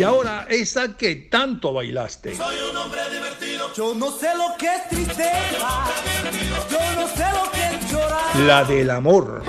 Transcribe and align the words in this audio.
Y 0.00 0.02
ahora 0.02 0.46
esa 0.48 0.96
que 0.96 1.14
tanto 1.14 1.74
bailaste. 1.74 2.34
Soy 2.34 2.56
un 2.70 2.74
hombre 2.74 3.02
divertido. 3.12 3.70
Yo 3.74 3.94
no 3.94 4.10
sé 4.10 4.28
lo 4.34 4.56
que 4.56 4.64
es 4.64 4.88
tristeza. 4.88 5.84
Yo 6.70 6.78
no 6.96 7.06
sé 7.06 7.24
lo 7.34 7.50
que 7.50 7.76
es 7.76 7.92
llorar. 7.92 8.36
La 8.46 8.64
del 8.64 8.88
amor. 8.88 9.42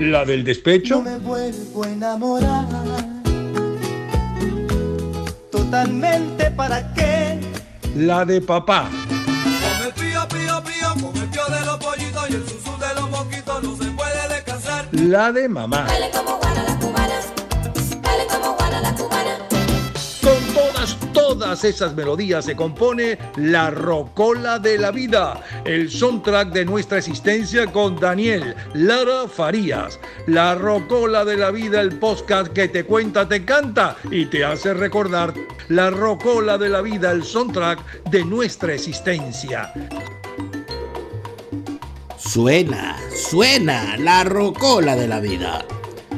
La 0.00 0.24
del 0.24 0.42
despecho. 0.42 0.96
No 0.96 1.02
me 1.02 1.18
vuelvo 1.18 1.84
a 1.84 1.88
enamorar. 1.88 2.66
Totalmente 5.52 6.50
para 6.50 6.92
qué. 6.94 7.38
La 7.94 8.24
de 8.24 8.40
papá. 8.40 8.90
La 15.08 15.32
de 15.32 15.48
mamá. 15.48 15.86
Dale 15.88 16.10
como 16.10 16.36
guana 16.36 16.62
la 16.64 16.78
cubana. 16.78 17.20
Dale 18.02 18.26
como 18.26 18.54
guana 18.56 18.80
la 18.82 18.94
cubana. 18.94 19.38
Con 20.22 20.54
todas, 20.54 20.98
todas 21.14 21.64
esas 21.64 21.94
melodías 21.94 22.44
se 22.44 22.54
compone 22.54 23.18
La 23.36 23.70
Rocola 23.70 24.58
de 24.58 24.76
la 24.76 24.90
Vida, 24.90 25.40
el 25.64 25.90
soundtrack 25.90 26.50
de 26.50 26.66
nuestra 26.66 26.98
existencia 26.98 27.72
con 27.72 27.98
Daniel 27.98 28.54
Lara 28.74 29.26
Farías. 29.28 29.98
La 30.26 30.54
Rocola 30.54 31.24
de 31.24 31.38
la 31.38 31.52
Vida, 31.52 31.80
el 31.80 31.98
podcast 31.98 32.52
que 32.52 32.68
te 32.68 32.84
cuenta, 32.84 33.26
te 33.26 33.46
canta 33.46 33.96
y 34.10 34.26
te 34.26 34.44
hace 34.44 34.74
recordar. 34.74 35.32
La 35.68 35.88
Rocola 35.88 36.58
de 36.58 36.68
la 36.68 36.82
Vida, 36.82 37.12
el 37.12 37.24
soundtrack 37.24 38.10
de 38.10 38.26
nuestra 38.26 38.74
existencia. 38.74 39.72
Suena, 42.38 42.96
suena 43.16 43.96
la 43.96 44.22
rocola 44.22 44.94
de 44.94 45.08
la 45.08 45.18
vida. 45.18 45.66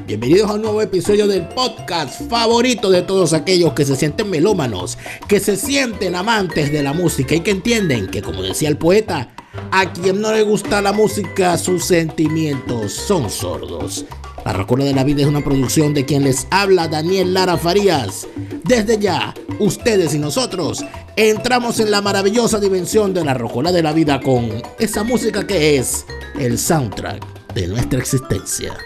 Bienvenidos 0.06 0.50
a 0.50 0.52
un 0.52 0.60
nuevo 0.60 0.82
episodio 0.82 1.26
del 1.26 1.48
podcast 1.48 2.28
favorito 2.28 2.90
de 2.90 3.00
todos 3.00 3.32
aquellos 3.32 3.72
que 3.72 3.86
se 3.86 3.96
sienten 3.96 4.28
melómanos, 4.28 4.98
que 5.28 5.40
se 5.40 5.56
sienten 5.56 6.14
amantes 6.14 6.70
de 6.70 6.82
la 6.82 6.92
música 6.92 7.34
y 7.34 7.40
que 7.40 7.52
entienden 7.52 8.06
que, 8.08 8.20
como 8.20 8.42
decía 8.42 8.68
el 8.68 8.76
poeta, 8.76 9.34
a 9.70 9.90
quien 9.94 10.20
no 10.20 10.30
le 10.30 10.42
gusta 10.42 10.82
la 10.82 10.92
música, 10.92 11.56
sus 11.56 11.86
sentimientos 11.86 12.92
son 12.92 13.30
sordos. 13.30 14.04
La 14.50 14.56
Rocola 14.56 14.84
de 14.84 14.92
la 14.92 15.04
Vida 15.04 15.22
es 15.22 15.28
una 15.28 15.44
producción 15.44 15.94
de 15.94 16.04
quien 16.04 16.24
les 16.24 16.48
habla 16.50 16.88
Daniel 16.88 17.32
Lara 17.32 17.56
Farías. 17.56 18.26
Desde 18.64 18.98
ya, 18.98 19.32
ustedes 19.60 20.12
y 20.12 20.18
nosotros 20.18 20.84
entramos 21.14 21.78
en 21.78 21.92
la 21.92 22.02
maravillosa 22.02 22.58
dimensión 22.58 23.14
de 23.14 23.24
la 23.24 23.34
Rocola 23.34 23.70
de 23.70 23.84
la 23.84 23.92
Vida 23.92 24.20
con 24.20 24.50
esa 24.80 25.04
música 25.04 25.46
que 25.46 25.78
es 25.78 26.04
el 26.36 26.58
soundtrack 26.58 27.24
de 27.54 27.68
nuestra 27.68 28.00
existencia. 28.00 28.76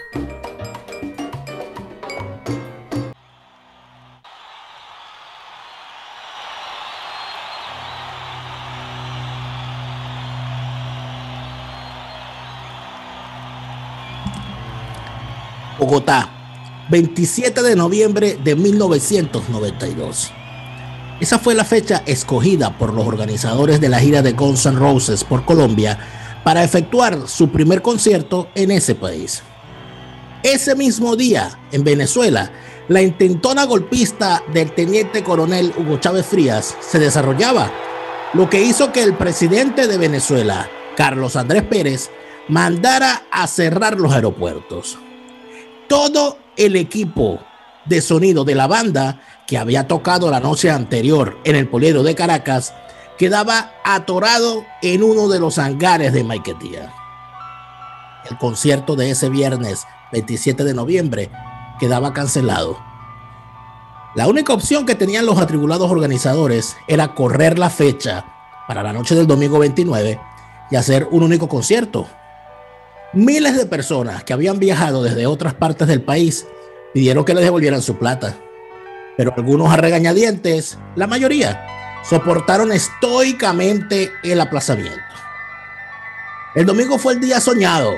Bogotá, 15.85 16.87
27 16.89 17.61
de 17.61 17.75
noviembre 17.75 18.39
de 18.43 18.55
1992. 18.55 20.31
Esa 21.19 21.37
fue 21.37 21.53
la 21.53 21.63
fecha 21.63 22.01
escogida 22.07 22.75
por 22.75 22.91
los 22.91 23.05
organizadores 23.05 23.79
de 23.79 23.89
la 23.89 23.99
gira 23.99 24.23
de 24.23 24.31
Guns 24.31 24.65
N' 24.65 24.79
Roses 24.79 25.23
por 25.23 25.45
Colombia 25.45 25.99
para 26.43 26.63
efectuar 26.63 27.27
su 27.27 27.49
primer 27.49 27.83
concierto 27.83 28.47
en 28.55 28.71
ese 28.71 28.95
país. 28.95 29.43
Ese 30.41 30.73
mismo 30.73 31.15
día, 31.15 31.59
en 31.71 31.83
Venezuela, 31.83 32.51
la 32.87 33.03
intentona 33.03 33.65
golpista 33.65 34.41
del 34.51 34.71
teniente 34.71 35.23
coronel 35.23 35.71
Hugo 35.77 35.99
Chávez 35.99 36.25
Frías 36.25 36.75
se 36.79 36.97
desarrollaba, 36.97 37.71
lo 38.33 38.49
que 38.49 38.63
hizo 38.63 38.91
que 38.91 39.03
el 39.03 39.13
presidente 39.13 39.85
de 39.85 39.99
Venezuela, 39.99 40.67
Carlos 40.97 41.35
Andrés 41.35 41.61
Pérez, 41.61 42.09
mandara 42.47 43.27
a 43.29 43.45
cerrar 43.45 43.99
los 43.99 44.13
aeropuertos 44.13 44.97
todo 45.87 46.37
el 46.57 46.75
equipo 46.75 47.39
de 47.85 48.01
sonido 48.01 48.43
de 48.43 48.55
la 48.55 48.67
banda 48.67 49.21
que 49.47 49.57
había 49.57 49.87
tocado 49.87 50.31
la 50.31 50.39
noche 50.39 50.71
anterior 50.71 51.37
en 51.43 51.55
el 51.55 51.67
Poliedro 51.67 52.03
de 52.03 52.15
Caracas 52.15 52.73
quedaba 53.17 53.71
atorado 53.83 54.65
en 54.81 55.03
uno 55.03 55.29
de 55.29 55.39
los 55.39 55.57
hangares 55.57 56.13
de 56.13 56.23
Maiquetía. 56.23 56.93
El 58.29 58.37
concierto 58.37 58.95
de 58.95 59.11
ese 59.11 59.29
viernes 59.29 59.85
27 60.11 60.63
de 60.63 60.73
noviembre 60.73 61.31
quedaba 61.79 62.13
cancelado. 62.13 62.77
La 64.15 64.27
única 64.27 64.53
opción 64.53 64.85
que 64.85 64.95
tenían 64.95 65.25
los 65.25 65.39
atribulados 65.39 65.91
organizadores 65.91 66.75
era 66.87 67.13
correr 67.13 67.59
la 67.59 67.69
fecha 67.69 68.25
para 68.67 68.81
la 68.81 68.93
noche 68.93 69.13
del 69.13 69.27
domingo 69.27 69.59
29 69.59 70.19
y 70.71 70.75
hacer 70.75 71.07
un 71.11 71.23
único 71.23 71.47
concierto 71.47 72.07
Miles 73.15 73.55
de 73.55 73.65
personas 73.65 74.25
que 74.25 74.33
habían 74.33 74.59
viajado 74.59 75.01
desde 75.01 75.25
otras 75.25 75.53
partes 75.53 75.87
del 75.87 76.01
país 76.01 76.45
pidieron 76.93 77.23
que 77.23 77.33
les 77.33 77.45
devolvieran 77.45 77.81
su 77.81 77.97
plata. 77.97 78.37
Pero 79.15 79.33
algunos 79.37 79.71
a 79.71 79.77
regañadientes, 79.77 80.77
la 80.97 81.07
mayoría, 81.07 81.65
soportaron 82.03 82.73
estoicamente 82.73 84.11
el 84.21 84.41
aplazamiento. 84.41 84.99
El 86.55 86.65
domingo 86.65 86.97
fue 86.97 87.13
el 87.13 87.21
día 87.21 87.39
soñado 87.39 87.93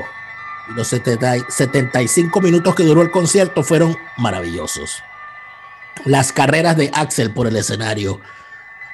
y 0.69 0.73
los 0.73 0.87
70 0.87 1.49
75 1.49 2.39
minutos 2.39 2.75
que 2.75 2.83
duró 2.83 3.01
el 3.01 3.09
concierto 3.09 3.63
fueron 3.63 3.97
maravillosos. 4.17 5.01
Las 6.05 6.31
carreras 6.31 6.77
de 6.77 6.91
Axel 6.93 7.33
por 7.33 7.47
el 7.47 7.55
escenario, 7.55 8.21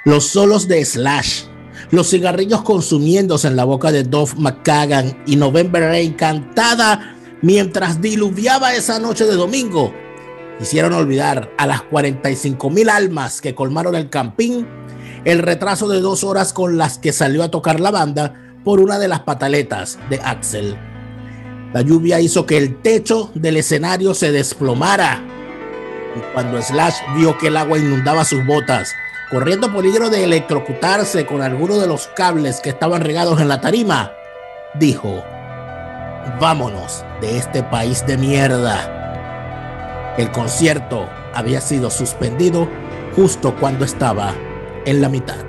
los 0.06 0.30
solos 0.30 0.70
de 0.70 0.86
Slash, 0.86 1.48
los 1.94 2.10
cigarrillos 2.10 2.64
consumiéndose 2.64 3.48
en 3.48 3.56
la 3.56 3.66
boca 3.66 3.92
de 3.92 4.04
Dove 4.04 4.34
McCagan 4.38 5.16
y 5.28 5.36
November 5.36 5.84
Rain 5.84 6.14
cantada 6.14 7.16
mientras 7.44 8.02
diluviaba 8.02 8.74
esa 8.74 8.98
noche 8.98 9.26
de 9.26 9.36
domingo, 9.36 9.94
hicieron 10.60 10.94
olvidar 10.94 11.52
a 11.56 11.68
las 11.68 11.84
45 11.84 12.72
mil 12.72 12.90
almas 12.90 13.42
que 13.42 13.54
colmaron 13.54 13.94
el 13.94 14.10
campín 14.10 14.66
el 15.24 15.38
retraso 15.38 15.88
de 15.88 16.02
dos 16.02 16.24
horas 16.24 16.52
con 16.52 16.80
las 16.80 16.98
que 16.98 17.14
salió 17.14 17.44
a 17.44 17.52
tocar 17.52 17.80
la 17.80 17.92
banda 17.92 18.34
por 18.64 18.80
una 18.80 18.98
de 18.98 19.08
las 19.08 19.20
pataletas 19.20 20.00
de 20.10 20.20
Axel. 20.20 20.76
La 21.76 21.82
lluvia 21.82 22.20
hizo 22.20 22.48
que 22.48 22.58
el 22.58 22.82
techo 22.82 23.30
del 23.36 23.58
escenario 23.58 24.16
se 24.16 24.32
desplomara. 24.32 25.24
Y 26.16 26.34
cuando 26.34 26.60
Slash 26.60 26.96
vio 27.16 27.38
que 27.38 27.48
el 27.48 27.58
agua 27.58 27.78
inundaba 27.78 28.26
sus 28.26 28.44
botas 28.48 28.94
corriendo 29.34 29.74
peligro 29.74 30.12
de 30.12 30.24
electrocutarse 30.24 31.26
con 31.26 31.42
alguno 31.42 31.80
de 31.80 31.88
los 31.88 32.06
cables 32.06 32.62
que 32.62 32.70
estaban 32.70 33.02
regados 33.02 33.42
en 33.42 33.48
la 33.48 33.60
tarima, 33.60 34.14
dijo, 34.76 35.24
vámonos 36.40 37.04
de 37.20 37.40
este 37.40 37.64
país 37.64 38.06
de 38.06 38.16
mierda. 38.16 40.14
El 40.20 40.30
concierto 40.30 41.10
había 41.34 41.62
sido 41.62 41.90
suspendido 41.90 42.70
justo 43.16 43.56
cuando 43.60 43.86
estaba 43.86 44.36
en 44.86 45.02
la 45.02 45.10
mitad. 45.10 45.44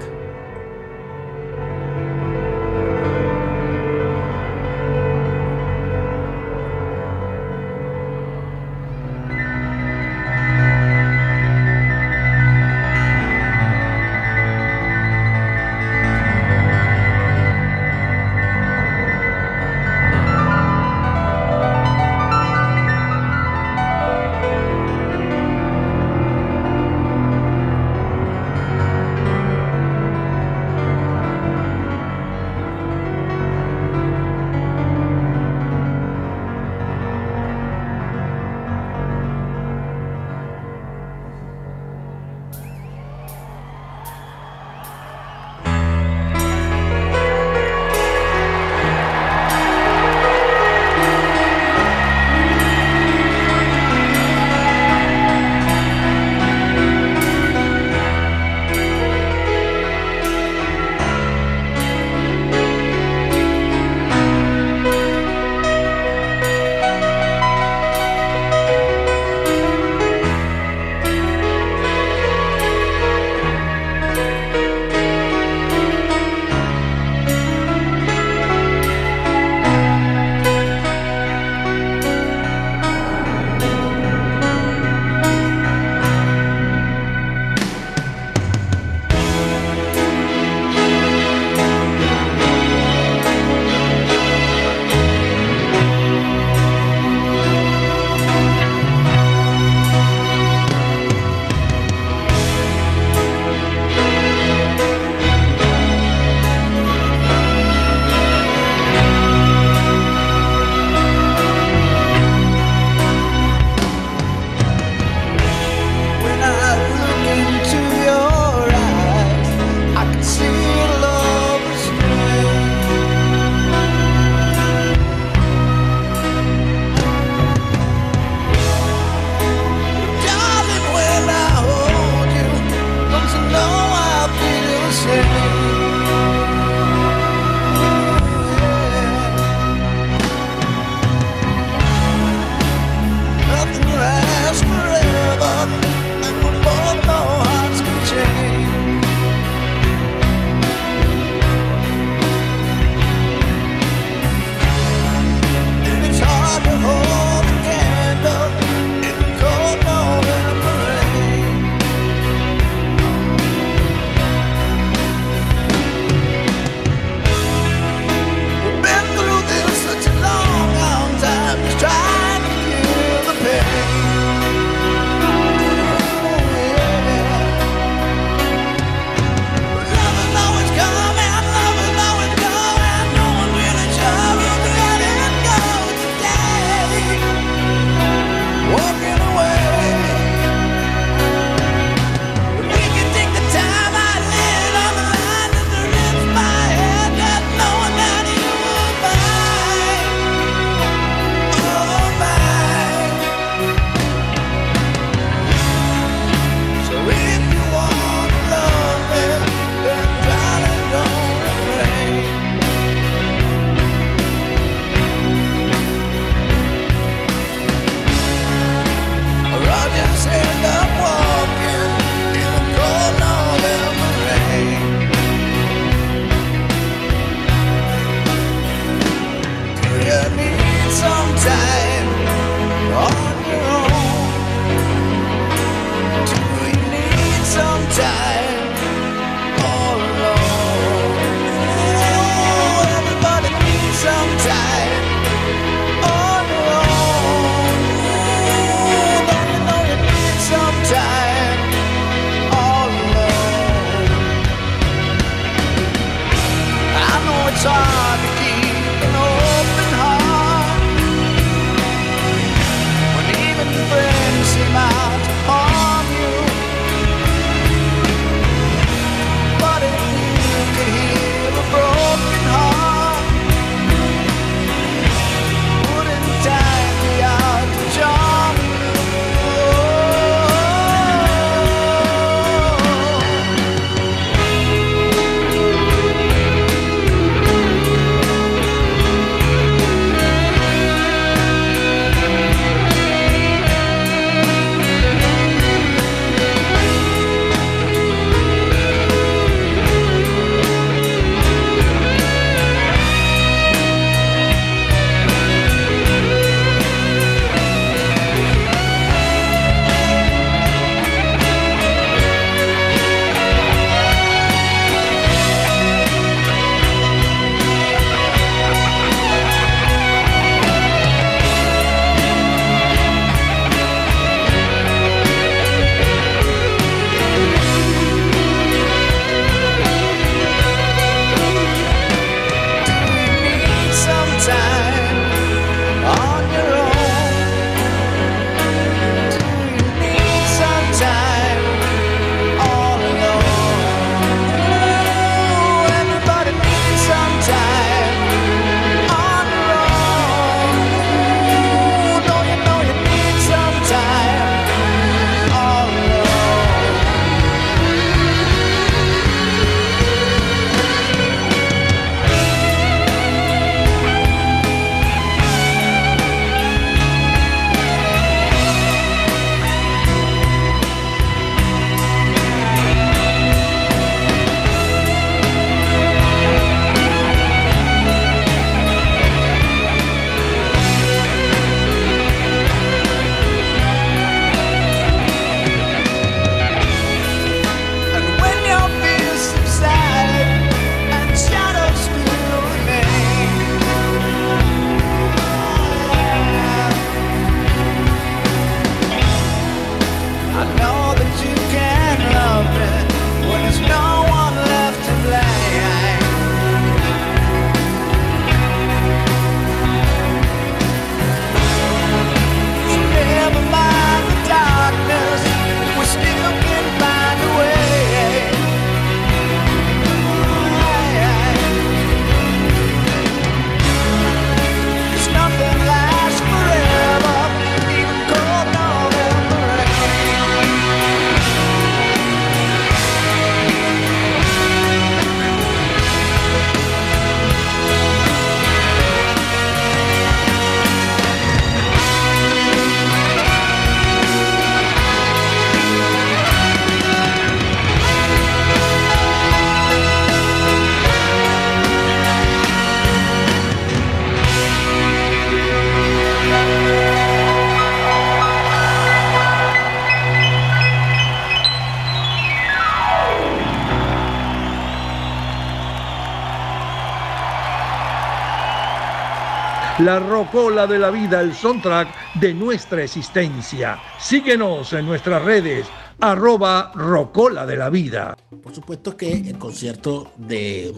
La 470.04 470.18
rocola 470.18 470.86
de 470.86 470.98
la 470.98 471.10
vida, 471.10 471.40
el 471.40 471.54
soundtrack 471.54 472.34
de 472.34 472.52
nuestra 472.52 473.02
existencia. 473.02 473.98
Síguenos 474.20 474.92
en 474.92 475.06
nuestras 475.06 475.42
redes, 475.42 475.86
arroba 476.20 476.92
rocola 476.94 477.64
de 477.64 477.76
la 477.78 477.88
vida. 477.88 478.36
Por 478.62 478.74
supuesto 478.74 479.16
que 479.16 479.32
el 479.32 479.56
concierto 479.56 480.30
de 480.36 480.92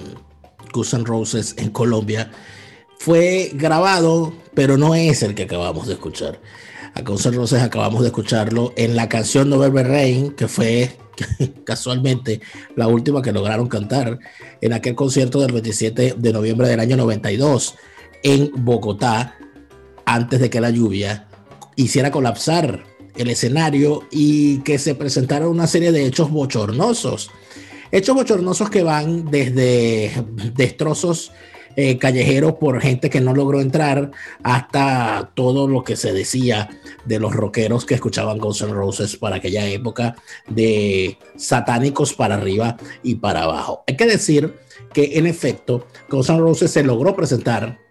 Guns 0.72 0.92
N' 0.94 1.04
Roses 1.04 1.54
en 1.56 1.70
Colombia 1.70 2.32
fue 2.98 3.52
grabado, 3.54 4.32
pero 4.54 4.76
no 4.76 4.96
es 4.96 5.22
el 5.22 5.36
que 5.36 5.44
acabamos 5.44 5.86
de 5.86 5.92
escuchar. 5.92 6.40
A 6.94 7.02
Guns 7.02 7.26
N' 7.26 7.36
Roses 7.36 7.62
acabamos 7.62 8.00
de 8.00 8.08
escucharlo 8.08 8.72
en 8.76 8.96
la 8.96 9.08
canción 9.08 9.48
November 9.48 9.86
Rain, 9.86 10.32
que 10.32 10.48
fue 10.48 10.98
casualmente 11.64 12.40
la 12.74 12.88
última 12.88 13.22
que 13.22 13.30
lograron 13.30 13.68
cantar 13.68 14.18
en 14.60 14.72
aquel 14.72 14.96
concierto 14.96 15.38
del 15.38 15.52
27 15.52 16.16
de 16.18 16.32
noviembre 16.32 16.66
del 16.66 16.80
año 16.80 16.96
92 16.96 17.76
en 18.26 18.50
Bogotá, 18.56 19.36
antes 20.04 20.40
de 20.40 20.50
que 20.50 20.60
la 20.60 20.70
lluvia 20.70 21.28
hiciera 21.76 22.10
colapsar 22.10 22.82
el 23.14 23.30
escenario 23.30 24.02
y 24.10 24.58
que 24.62 24.80
se 24.80 24.96
presentara 24.96 25.48
una 25.48 25.68
serie 25.68 25.92
de 25.92 26.04
hechos 26.06 26.32
bochornosos. 26.32 27.30
Hechos 27.92 28.16
bochornosos 28.16 28.68
que 28.68 28.82
van 28.82 29.30
desde 29.30 30.10
destrozos 30.56 31.30
eh, 31.76 31.98
callejeros 31.98 32.54
por 32.54 32.80
gente 32.80 33.10
que 33.10 33.20
no 33.20 33.32
logró 33.32 33.60
entrar, 33.60 34.10
hasta 34.42 35.30
todo 35.34 35.68
lo 35.68 35.84
que 35.84 35.94
se 35.94 36.12
decía 36.12 36.68
de 37.04 37.20
los 37.20 37.32
rockeros 37.32 37.84
que 37.84 37.94
escuchaban 37.94 38.38
Guns 38.38 38.62
N' 38.62 38.72
Roses 38.72 39.16
para 39.16 39.36
aquella 39.36 39.68
época, 39.68 40.16
de 40.48 41.16
satánicos 41.36 42.12
para 42.12 42.34
arriba 42.34 42.76
y 43.04 43.14
para 43.16 43.44
abajo. 43.44 43.84
Hay 43.86 43.96
que 43.96 44.06
decir 44.06 44.56
que 44.92 45.16
en 45.16 45.28
efecto 45.28 45.86
Guns 46.10 46.28
N' 46.28 46.40
Roses 46.40 46.72
se 46.72 46.82
logró 46.82 47.14
presentar 47.14 47.85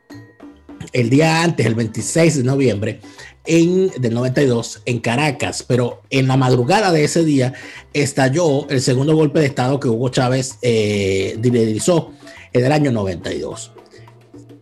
el 0.95 1.09
día 1.09 1.43
antes, 1.43 1.65
el 1.65 1.75
26 1.75 2.37
de 2.37 2.43
noviembre, 2.43 3.01
en, 3.45 3.91
del 3.99 4.13
92 4.13 4.81
en 4.85 4.99
Caracas, 4.99 5.61
pero 5.67 6.01
en 6.09 6.25
la 6.25 6.37
madrugada 6.37 6.93
de 6.93 7.03
ese 7.03 7.25
día 7.25 7.53
estalló 7.93 8.67
el 8.69 8.81
segundo 8.81 9.13
golpe 9.13 9.41
de 9.41 9.47
Estado 9.47 9.77
que 9.77 9.89
Hugo 9.89 10.07
Chávez 10.07 10.57
eh, 10.61 11.37
en 11.37 12.65
el 12.65 12.71
año 12.71 12.93
92. 12.93 13.73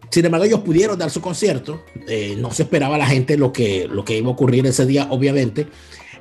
Sin 0.09 0.25
embargo, 0.25 0.45
ellos 0.45 0.61
pudieron 0.61 0.97
dar 0.97 1.11
su 1.11 1.21
concierto. 1.21 1.83
Eh, 2.07 2.35
no 2.39 2.51
se 2.51 2.63
esperaba 2.63 2.97
la 2.97 3.05
gente 3.05 3.37
lo 3.37 3.53
que, 3.53 3.87
lo 3.87 4.03
que 4.03 4.17
iba 4.17 4.29
a 4.29 4.31
ocurrir 4.31 4.65
ese 4.65 4.87
día, 4.87 5.07
obviamente. 5.11 5.67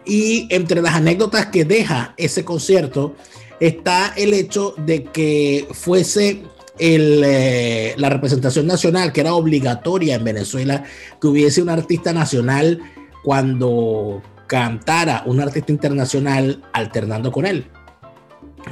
Y 0.05 0.47
entre 0.51 0.83
las 0.83 0.95
anécdotas 0.95 1.47
que 1.47 1.65
deja 1.65 2.13
ese 2.19 2.45
concierto 2.45 3.17
está 3.61 4.13
el 4.15 4.35
hecho 4.35 4.75
de 4.77 5.05
que 5.05 5.67
fuese 5.71 6.43
eh, 6.79 7.95
la 7.97 8.09
representación 8.09 8.67
nacional, 8.67 9.13
que 9.13 9.21
era 9.21 9.35
obligatoria 9.35 10.17
en 10.17 10.25
Venezuela, 10.25 10.85
que 11.21 11.27
hubiese 11.27 11.63
un 11.63 11.71
artista 11.71 12.13
nacional 12.13 12.81
cuando 13.23 14.23
cantara 14.47 15.23
un 15.27 15.41
artista 15.41 15.73
internacional 15.73 16.63
alternando 16.73 17.33
con 17.33 17.47
él. 17.47 17.67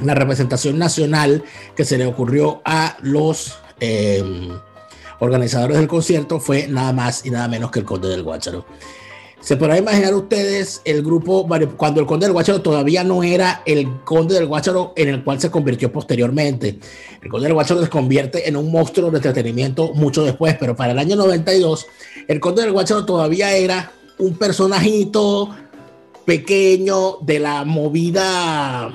La 0.03 0.15
representación 0.15 0.77
nacional 0.77 1.43
que 1.75 1.85
se 1.85 1.97
le 1.97 2.05
ocurrió 2.05 2.61
a 2.65 2.97
los... 3.01 3.57
Eh, 3.79 4.23
organizadores 5.21 5.77
del 5.77 5.87
concierto 5.87 6.39
fue 6.39 6.67
nada 6.67 6.93
más 6.93 7.25
y 7.25 7.29
nada 7.29 7.47
menos 7.47 7.69
que 7.69 7.79
el 7.79 7.85
Conde 7.85 8.09
del 8.09 8.23
Guácharo. 8.23 8.65
Se 9.41 9.57
podrán 9.57 9.79
imaginar 9.79 10.13
ustedes 10.13 10.81
el 10.85 11.01
grupo, 11.01 11.47
cuando 11.75 11.99
el 11.99 12.05
Conde 12.05 12.27
del 12.27 12.33
Guácharo 12.33 12.61
todavía 12.61 13.03
no 13.03 13.23
era 13.23 13.63
el 13.65 14.01
Conde 14.03 14.35
del 14.35 14.45
Guácharo 14.45 14.93
en 14.95 15.09
el 15.09 15.23
cual 15.23 15.41
se 15.41 15.49
convirtió 15.49 15.91
posteriormente. 15.91 16.79
El 17.23 17.29
Conde 17.29 17.47
del 17.47 17.55
Guácharo 17.55 17.81
se 17.81 17.89
convierte 17.89 18.47
en 18.47 18.55
un 18.55 18.71
monstruo 18.71 19.09
de 19.09 19.17
entretenimiento 19.17 19.93
mucho 19.95 20.23
después, 20.23 20.55
pero 20.59 20.75
para 20.75 20.91
el 20.91 20.99
año 20.99 21.15
92, 21.15 21.87
el 22.27 22.39
Conde 22.39 22.61
del 22.61 22.71
Guácharo 22.71 23.03
todavía 23.03 23.55
era 23.55 23.91
un 24.19 24.35
personajito 24.35 25.49
pequeño 26.23 27.17
de 27.21 27.39
la 27.39 27.65
movida 27.65 28.93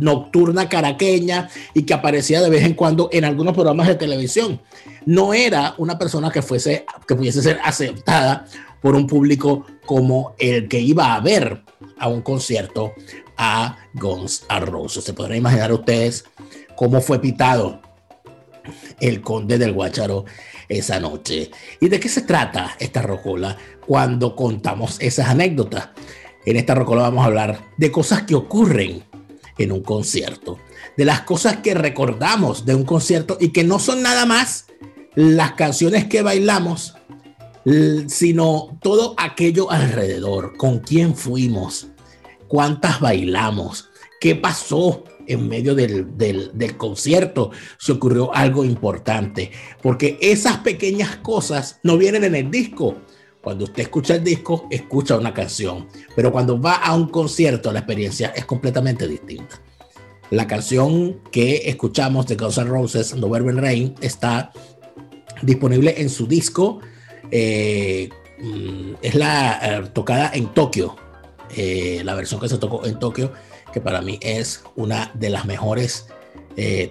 nocturna 0.00 0.68
caraqueña 0.68 1.48
y 1.74 1.84
que 1.84 1.94
aparecía 1.94 2.42
de 2.42 2.50
vez 2.50 2.64
en 2.64 2.74
cuando 2.74 3.08
en 3.12 3.24
algunos 3.24 3.54
programas 3.54 3.86
de 3.86 3.94
televisión. 3.94 4.60
No 5.06 5.32
era 5.32 5.74
una 5.78 5.96
persona 5.96 6.32
que 6.32 6.42
fuese 6.42 6.86
que 7.06 7.14
pudiese 7.14 7.40
ser 7.40 7.60
aceptada 7.62 8.46
por 8.84 8.96
un 8.96 9.06
público 9.06 9.64
como 9.86 10.34
el 10.38 10.68
que 10.68 10.78
iba 10.78 11.14
a 11.14 11.20
ver 11.20 11.62
a 11.98 12.06
un 12.06 12.20
concierto 12.20 12.92
a 13.38 13.78
Guns 13.94 14.44
N'. 14.50 14.88
Se 14.90 15.14
podrán 15.14 15.38
imaginar 15.38 15.72
ustedes 15.72 16.26
cómo 16.76 17.00
fue 17.00 17.18
pitado 17.18 17.80
el 19.00 19.22
conde 19.22 19.56
del 19.56 19.72
Guácharo 19.72 20.26
esa 20.68 21.00
noche. 21.00 21.50
¿Y 21.80 21.88
de 21.88 21.98
qué 21.98 22.10
se 22.10 22.20
trata 22.20 22.76
esta 22.78 23.00
rocola 23.00 23.56
cuando 23.86 24.36
contamos 24.36 24.98
esas 25.00 25.28
anécdotas? 25.28 25.88
En 26.44 26.56
esta 26.56 26.74
rocola 26.74 27.04
vamos 27.04 27.22
a 27.22 27.28
hablar 27.28 27.70
de 27.78 27.90
cosas 27.90 28.24
que 28.24 28.34
ocurren 28.34 29.02
en 29.56 29.72
un 29.72 29.80
concierto, 29.80 30.58
de 30.98 31.06
las 31.06 31.22
cosas 31.22 31.56
que 31.62 31.72
recordamos 31.72 32.66
de 32.66 32.74
un 32.74 32.84
concierto 32.84 33.38
y 33.40 33.48
que 33.48 33.64
no 33.64 33.78
son 33.78 34.02
nada 34.02 34.26
más 34.26 34.66
las 35.14 35.52
canciones 35.52 36.04
que 36.04 36.20
bailamos, 36.20 36.93
sino 38.06 38.78
todo 38.82 39.14
aquello 39.16 39.70
alrededor, 39.70 40.56
con 40.56 40.80
quién 40.80 41.16
fuimos, 41.16 41.88
cuántas 42.48 43.00
bailamos, 43.00 43.90
qué 44.20 44.36
pasó 44.36 45.04
en 45.26 45.48
medio 45.48 45.74
del, 45.74 46.16
del, 46.16 46.76
concierto, 46.76 47.50
si 47.78 47.92
ocurrió 47.92 48.34
algo 48.34 48.64
importante, 48.64 49.50
porque 49.82 50.18
esas 50.20 50.58
pequeñas 50.58 51.16
cosas 51.16 51.80
no 51.82 51.96
vienen 51.96 52.24
en 52.24 52.34
el 52.34 52.50
disco, 52.50 52.96
cuando 53.40 53.64
usted 53.64 53.82
escucha 53.82 54.16
el 54.16 54.24
disco, 54.24 54.66
escucha 54.70 55.18
una 55.18 55.34
canción, 55.34 55.86
pero 56.16 56.32
cuando 56.32 56.60
va 56.60 56.76
a 56.76 56.94
un 56.94 57.08
concierto, 57.08 57.72
la 57.72 57.80
experiencia 57.80 58.28
es 58.34 58.44
completamente 58.44 59.06
distinta. 59.06 59.60
La 60.30 60.46
canción 60.46 61.20
que 61.30 61.68
escuchamos 61.68 62.26
de 62.26 62.36
Guns 62.36 62.58
N' 62.58 62.70
Roses, 62.70 63.14
November 63.14 63.54
Rain, 63.56 63.94
está 64.00 64.50
disponible 65.42 65.94
en 65.98 66.08
su 66.08 66.26
disco. 66.26 66.80
Eh, 67.36 68.10
mm, 68.38 68.94
es 69.02 69.16
la 69.16 69.58
eh, 69.60 69.90
tocada 69.92 70.30
en 70.32 70.54
Tokio, 70.54 70.94
eh, 71.56 72.00
la 72.04 72.14
versión 72.14 72.40
que 72.40 72.48
se 72.48 72.58
tocó 72.58 72.86
en 72.86 72.96
Tokio, 73.00 73.32
que 73.72 73.80
para 73.80 74.00
mí 74.00 74.20
es 74.22 74.62
una 74.76 75.10
de 75.14 75.30
las 75.30 75.44
mejores 75.44 76.06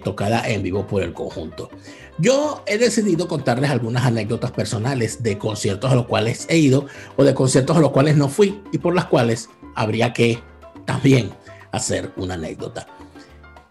tocadas 0.04 0.46
en 0.48 0.62
vivo 0.62 0.86
por 0.86 1.02
el 1.02 1.14
conjunto. 1.14 1.70
Yo 2.18 2.62
he 2.66 2.76
decidido 2.76 3.26
contarles 3.26 3.70
algunas 3.70 4.04
anécdotas 4.04 4.50
personales 4.50 5.22
de 5.22 5.38
conciertos 5.38 5.90
a 5.90 5.94
los 5.94 6.04
cuales 6.04 6.44
he 6.50 6.58
ido 6.58 6.84
o 7.16 7.24
de 7.24 7.32
conciertos 7.32 7.74
a 7.74 7.80
los 7.80 7.90
cuales 7.90 8.14
no 8.14 8.28
fui 8.28 8.60
y 8.72 8.76
por 8.76 8.94
las 8.94 9.06
cuales 9.06 9.48
habría 9.74 10.12
que 10.12 10.38
también 10.84 11.30
hacer 11.72 12.12
una 12.18 12.34
anécdota. 12.34 12.86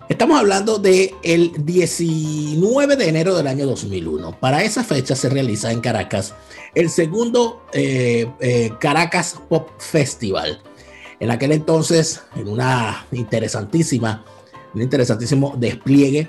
Estamos 0.10 0.38
hablando 0.38 0.80
de 0.80 1.16
el 1.24 1.54
19 1.66 2.98
de 2.98 3.08
enero 3.08 3.36
del 3.36 3.48
año 3.48 3.66
2001. 3.66 4.38
Para 4.40 4.62
esa 4.62 4.84
fecha 4.84 5.16
se 5.16 5.30
realiza 5.30 5.72
en 5.72 5.80
Caracas 5.80 6.34
el 6.76 6.90
segundo 6.90 7.66
eh, 7.72 8.30
eh, 8.42 8.72
Caracas 8.80 9.40
Pop 9.48 9.70
Festival. 9.80 10.62
En 11.22 11.32
aquel 11.32 11.54
entonces, 11.54 12.22
en 12.36 12.50
una 12.50 13.06
interesantísima, 13.14 14.26
un 14.74 14.82
interesantísimo 14.82 15.56
despliegue 15.58 16.28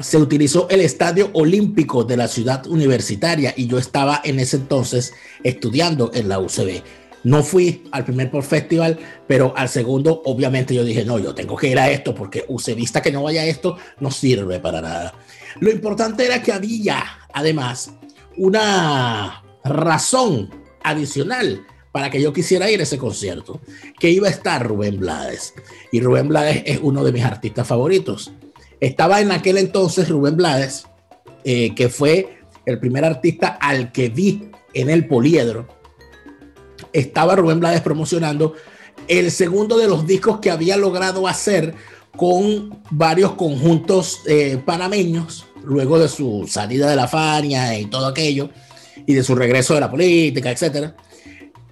se 0.00 0.16
utilizó 0.16 0.68
el 0.68 0.80
Estadio 0.80 1.30
Olímpico 1.34 2.04
de 2.04 2.16
la 2.16 2.28
ciudad 2.28 2.66
universitaria 2.66 3.54
y 3.56 3.66
yo 3.68 3.78
estaba 3.78 4.20
en 4.24 4.40
ese 4.40 4.56
entonces 4.56 5.12
estudiando 5.44 6.10
en 6.14 6.28
la 6.28 6.38
UCB. 6.40 6.82
No 7.28 7.42
fui 7.42 7.86
al 7.92 8.06
primer 8.06 8.30
Pop 8.30 8.42
Festival, 8.42 8.98
pero 9.26 9.52
al 9.54 9.68
segundo, 9.68 10.22
obviamente, 10.24 10.74
yo 10.74 10.82
dije, 10.82 11.04
no, 11.04 11.18
yo 11.18 11.34
tengo 11.34 11.56
que 11.56 11.68
ir 11.68 11.78
a 11.78 11.90
esto 11.90 12.14
porque 12.14 12.46
UCBista 12.48 13.02
que 13.02 13.12
no 13.12 13.22
vaya 13.22 13.42
a 13.42 13.44
esto 13.44 13.76
no 14.00 14.10
sirve 14.10 14.60
para 14.60 14.80
nada. 14.80 15.12
Lo 15.60 15.70
importante 15.70 16.24
era 16.24 16.42
que 16.42 16.52
había, 16.52 17.04
además, 17.34 17.92
una 18.38 19.44
razón 19.62 20.48
adicional 20.82 21.66
para 21.92 22.08
que 22.08 22.22
yo 22.22 22.32
quisiera 22.32 22.70
ir 22.70 22.80
a 22.80 22.84
ese 22.84 22.96
concierto, 22.96 23.60
que 24.00 24.08
iba 24.08 24.28
a 24.28 24.30
estar 24.30 24.66
Rubén 24.66 24.98
Blades. 24.98 25.52
Y 25.92 26.00
Rubén 26.00 26.28
Blades 26.28 26.62
es 26.64 26.78
uno 26.80 27.04
de 27.04 27.12
mis 27.12 27.24
artistas 27.24 27.66
favoritos. 27.66 28.32
Estaba 28.80 29.20
en 29.20 29.32
aquel 29.32 29.58
entonces 29.58 30.08
Rubén 30.08 30.38
Blades, 30.38 30.86
eh, 31.44 31.74
que 31.74 31.90
fue 31.90 32.38
el 32.64 32.80
primer 32.80 33.04
artista 33.04 33.48
al 33.60 33.92
que 33.92 34.08
vi 34.08 34.50
en 34.72 34.88
el 34.88 35.06
poliedro. 35.06 35.68
Estaba 36.92 37.36
Rubén 37.36 37.60
Blades 37.60 37.80
promocionando 37.80 38.54
el 39.06 39.30
segundo 39.30 39.78
de 39.78 39.88
los 39.88 40.06
discos 40.06 40.40
que 40.40 40.50
había 40.50 40.76
logrado 40.76 41.28
hacer 41.28 41.74
con 42.16 42.82
varios 42.90 43.32
conjuntos 43.32 44.22
eh, 44.26 44.60
panameños, 44.64 45.46
luego 45.62 45.98
de 45.98 46.08
su 46.08 46.46
salida 46.48 46.90
de 46.90 46.96
la 46.96 47.06
Fania 47.06 47.78
y 47.78 47.86
todo 47.86 48.06
aquello, 48.06 48.50
y 49.06 49.14
de 49.14 49.22
su 49.22 49.34
regreso 49.34 49.74
de 49.74 49.80
la 49.80 49.90
política, 49.90 50.50
etc. 50.50 50.92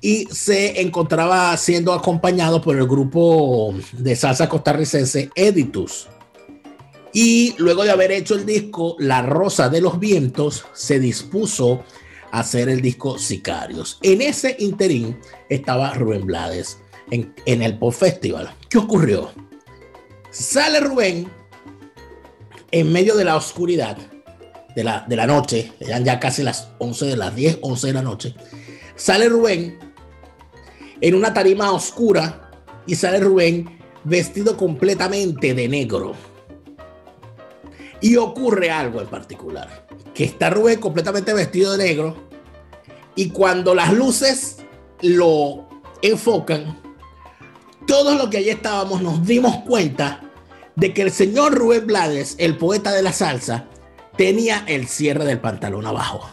Y 0.01 0.27
se 0.27 0.81
encontraba 0.81 1.57
siendo 1.57 1.93
acompañado 1.93 2.61
por 2.63 2.77
el 2.77 2.87
grupo 2.87 3.75
de 3.93 4.15
salsa 4.15 4.49
costarricense 4.49 5.31
Editus 5.35 6.09
Y 7.13 7.55
luego 7.59 7.83
de 7.83 7.91
haber 7.91 8.13
hecho 8.13 8.35
el 8.35 8.47
disco 8.47 8.95
La 8.99 9.23
Rosa 9.23 9.69
de 9.69 9.81
los 9.81 9.99
Vientos, 9.99 10.65
se 10.75 11.01
dispuso 11.01 11.83
hacer 12.39 12.69
el 12.69 12.83
disco 12.83 13.19
Sicarios. 13.19 13.99
En 14.03 14.21
ese 14.21 14.57
interín 14.59 15.19
estaba 15.49 15.95
Rubén 15.95 16.27
Blades 16.27 16.79
en, 17.11 17.33
el 17.47 17.79
Pop 17.79 17.95
Festival. 17.95 18.53
¿Qué 18.69 18.77
ocurrió? 18.77 19.31
Sale 20.31 20.81
Rubén 20.81 21.31
en 22.73 22.93
medio 22.93 23.17
de 23.17 23.25
la 23.25 23.37
oscuridad 23.37 23.97
de 24.75 24.85
la, 24.85 25.07
de 25.09 25.17
la 25.17 25.27
noche, 25.27 25.73
eran 25.81 26.05
ya 26.05 26.21
casi 26.21 26.43
las 26.43 26.69
11 26.79 27.07
de 27.07 27.17
las 27.17 27.35
10, 27.35 27.61
11 27.63 27.87
de 27.87 27.93
la 27.95 28.03
noche. 28.03 28.35
Sale 28.97 29.31
Rubén 29.31 29.79
en 31.01 31.15
una 31.15 31.33
tarima 31.33 31.73
oscura 31.73 32.51
y 32.87 32.97
sale 32.97 33.21
Rubén 33.21 33.79
vestido 34.05 34.59
completamente 34.59 35.55
de 35.55 35.69
negro. 35.69 36.13
Y 38.03 38.17
ocurre 38.17 38.71
algo 38.71 39.01
en 39.01 39.07
particular, 39.07 39.87
que 40.13 40.25
está 40.25 40.51
Rubén 40.51 40.79
completamente 40.79 41.33
vestido 41.33 41.75
de 41.75 41.79
negro 41.83 42.26
y 43.17 43.31
cuando 43.31 43.75
las 43.75 43.93
luces 43.93 44.59
lo 45.01 45.67
enfocan, 46.03 46.81
todos 47.87 48.17
los 48.17 48.29
que 48.29 48.39
allí 48.39 48.51
estábamos 48.51 49.03
nos 49.03 49.27
dimos 49.27 49.57
cuenta 49.67 50.21
de 50.77 50.93
que 50.93 51.03
el 51.03 51.11
señor 51.11 51.55
Rubén 51.55 51.87
Blades, 51.87 52.37
el 52.39 52.59
poeta 52.59 52.93
de 52.93 53.03
la 53.03 53.13
salsa, 53.13 53.65
tenía 54.17 54.65
el 54.67 54.87
cierre 54.87 55.25
del 55.25 55.41
pantalón 55.41 55.87
abajo. 55.87 56.29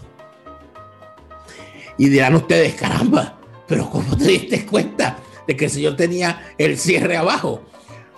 Y 1.98 2.10
dirán 2.10 2.36
ustedes, 2.36 2.76
caramba, 2.76 3.40
pero 3.68 3.90
¿cómo 3.90 4.18
te 4.18 4.26
diste 4.26 4.66
cuenta 4.66 5.18
de 5.48 5.56
que 5.56 5.66
el 5.66 5.72
señor 5.72 5.96
tenía 5.96 6.54
el 6.58 6.78
cierre 6.78 7.16
abajo? 7.16 7.62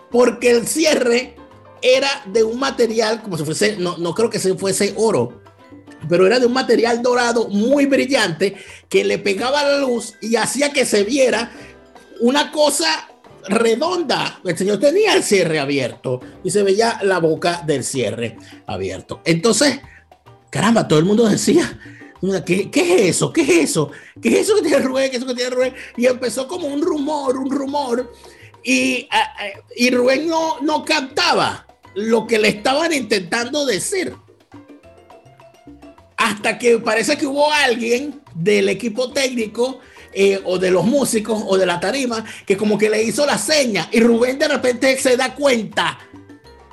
Porque 0.10 0.49
el 0.49 0.65
cierre 0.65 1.36
era 1.82 2.10
de 2.25 2.43
un 2.43 2.58
material, 2.58 3.21
como 3.21 3.38
si 3.38 3.43
fuese, 3.43 3.78
no, 3.78 3.97
no 3.97 4.15
creo 4.15 4.30
que 4.30 4.39
se 4.39 4.56
fuese 4.56 4.93
oro, 4.97 5.41
pero 6.08 6.26
era 6.26 6.39
de 6.39 6.46
un 6.46 6.54
material 6.54 7.02
dorado 7.02 7.48
muy 7.50 7.86
brillante 7.86 8.56
que 8.89 9.04
le 9.04 9.20
pegaba 9.20 9.63
la 9.63 9.80
luz 9.80 10.15
y 10.22 10.36
hacía 10.36 10.72
que 10.72 10.86
se 10.86 11.04
viera 11.04 11.52
una 12.20 12.52
cosa 12.52 13.10
redonda. 13.48 14.39
El 14.44 14.58
señor 14.58 14.80
tenía 14.80 15.13
el 15.13 15.24
cierre 15.24 15.60
abierto 15.60 16.22
y 16.44 16.50
se 16.50 16.63
veía 16.63 17.00
la 17.04 17.20
boca 17.20 17.63
del 17.65 17.84
cierre 17.84 18.38
abierto. 18.65 19.22
Entonces, 19.26 19.80
caramba, 20.50 20.88
todo 20.88 21.00
el 21.00 21.06
mundo 21.06 21.28
decía, 21.28 21.80
¿qué, 22.46 22.70
qué 22.72 22.96
es 22.96 23.15
eso? 23.15 23.32
¿Qué 23.32 23.41
es 23.41 23.50
eso? 23.70 23.91
¿Qué 24.22 24.30
es 24.30 24.48
eso 24.48 24.56
que 24.56 24.62
tiene 24.63 24.80
Rubén? 24.80 25.10
¿Qué 25.10 25.18
es 25.18 25.24
eso 25.24 25.28
que 25.28 25.36
tiene 25.36 25.52
Rubén? 25.52 25.74
Y 25.98 26.06
empezó 26.06 26.48
como 26.48 26.68
un 26.68 26.82
rumor, 26.82 27.38
un 27.38 27.52
rumor. 27.52 28.12
Y, 28.63 29.08
y 29.76 29.89
Rubén 29.91 30.28
no, 30.28 30.60
no 30.62 30.84
captaba 30.84 31.68
lo 31.94 32.26
que 32.26 32.39
le 32.39 32.50
estaban 32.50 32.94
intentando 32.94 33.65
decir. 33.65 34.15
Hasta 36.25 36.57
que 36.57 36.79
parece 36.79 37.17
que 37.17 37.27
hubo 37.27 37.51
alguien 37.51 38.19
del 38.33 38.67
equipo 38.69 39.11
técnico 39.11 39.81
eh, 40.11 40.41
o 40.43 40.57
de 40.57 40.71
los 40.71 40.83
músicos 40.83 41.43
o 41.45 41.55
de 41.55 41.67
la 41.67 41.79
tarima 41.79 42.25
que 42.47 42.57
como 42.57 42.79
que 42.79 42.89
le 42.89 43.03
hizo 43.03 43.27
la 43.27 43.38
seña 43.38 43.88
y 43.91 43.99
Rubén 43.99 44.39
de 44.39 44.47
repente 44.47 44.97
se 44.97 45.17
da 45.17 45.35
cuenta 45.35 45.99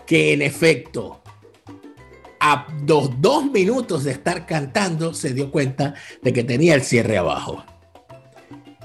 que 0.07 0.33
en 0.33 0.41
efecto 0.41 1.23
a 2.41 2.67
dos, 2.85 3.11
dos 3.21 3.45
minutos 3.45 4.05
de 4.05 4.13
estar 4.13 4.47
cantando 4.47 5.13
se 5.13 5.35
dio 5.35 5.51
cuenta 5.51 5.93
de 6.23 6.33
que 6.33 6.45
tenía 6.45 6.75
el 6.75 6.83
cierre 6.83 7.19
abajo. 7.19 7.63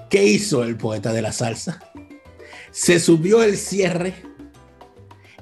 ¿Qué 0.09 0.25
hizo 0.25 0.65
el 0.65 0.75
poeta 0.75 1.13
de 1.13 1.21
la 1.21 1.31
salsa? 1.31 1.79
Se 2.71 2.99
subió 2.99 3.41
el 3.41 3.55
cierre, 3.55 4.15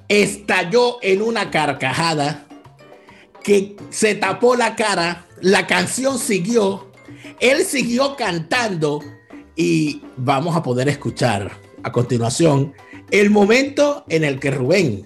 estalló 0.08 1.00
en 1.02 1.24
una 1.24 1.50
carcajada 1.50 2.45
que 3.46 3.78
se 3.92 4.16
tapó 4.16 4.56
la 4.56 4.76
cara, 4.76 5.28
la 5.40 5.68
canción 5.68 6.18
siguió, 6.18 6.92
él 7.40 7.64
siguió 7.64 8.16
cantando 8.16 9.04
y 9.56 10.02
vamos 10.18 10.56
a 10.56 10.64
poder 10.64 10.90
escuchar 10.90 11.52
a 11.84 11.92
continuación 11.92 12.74
el 13.12 13.30
momento 13.30 14.04
en 14.10 14.24
el 14.24 14.40
que 14.40 14.50
Rubén 14.50 15.06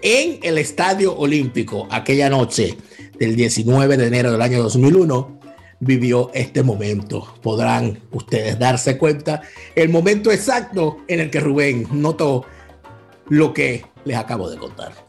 en 0.00 0.40
el 0.42 0.56
Estadio 0.56 1.14
Olímpico 1.18 1.86
aquella 1.90 2.30
noche 2.30 2.78
del 3.18 3.36
19 3.36 3.98
de 3.98 4.06
enero 4.06 4.32
del 4.32 4.40
año 4.40 4.62
2001 4.62 5.38
vivió 5.80 6.30
este 6.32 6.62
momento. 6.62 7.34
Podrán 7.42 8.00
ustedes 8.10 8.58
darse 8.58 8.96
cuenta 8.96 9.42
el 9.74 9.90
momento 9.90 10.32
exacto 10.32 11.02
en 11.08 11.20
el 11.20 11.30
que 11.30 11.40
Rubén 11.40 11.86
notó 11.92 12.46
lo 13.28 13.52
que 13.52 13.84
les 14.06 14.16
acabo 14.16 14.48
de 14.48 14.56
contar. 14.56 15.05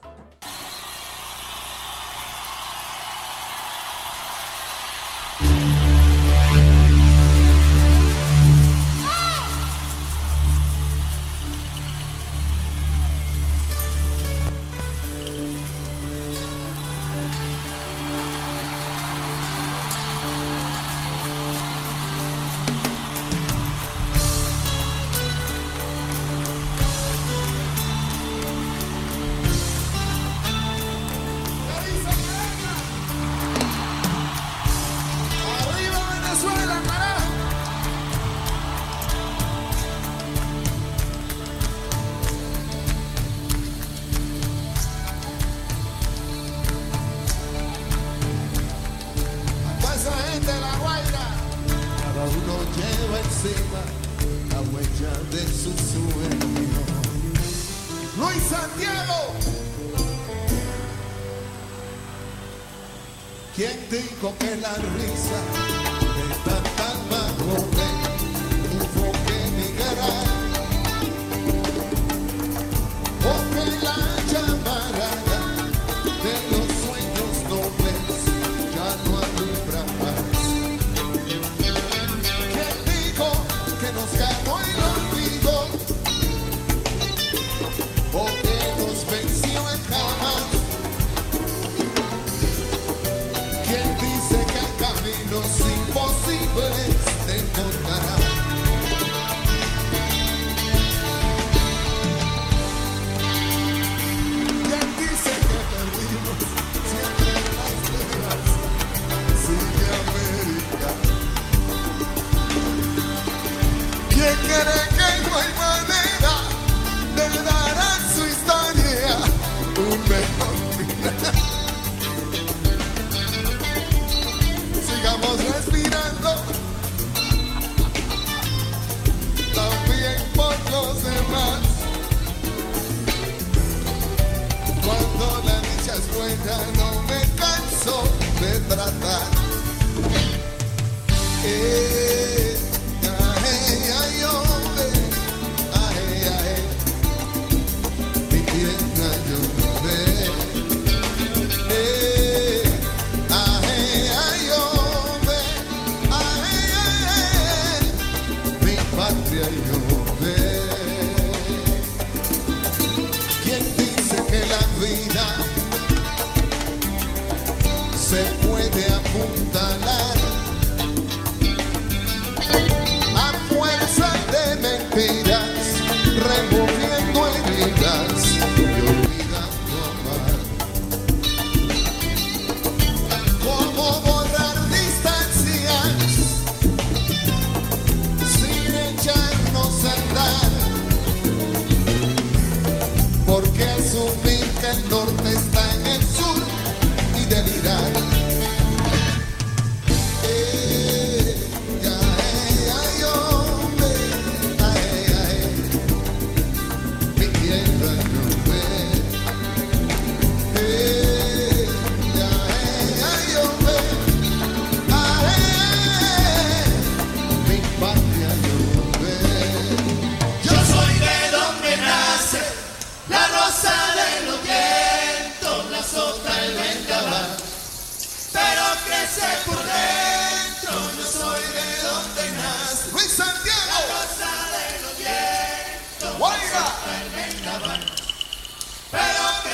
Pero 238.92 239.47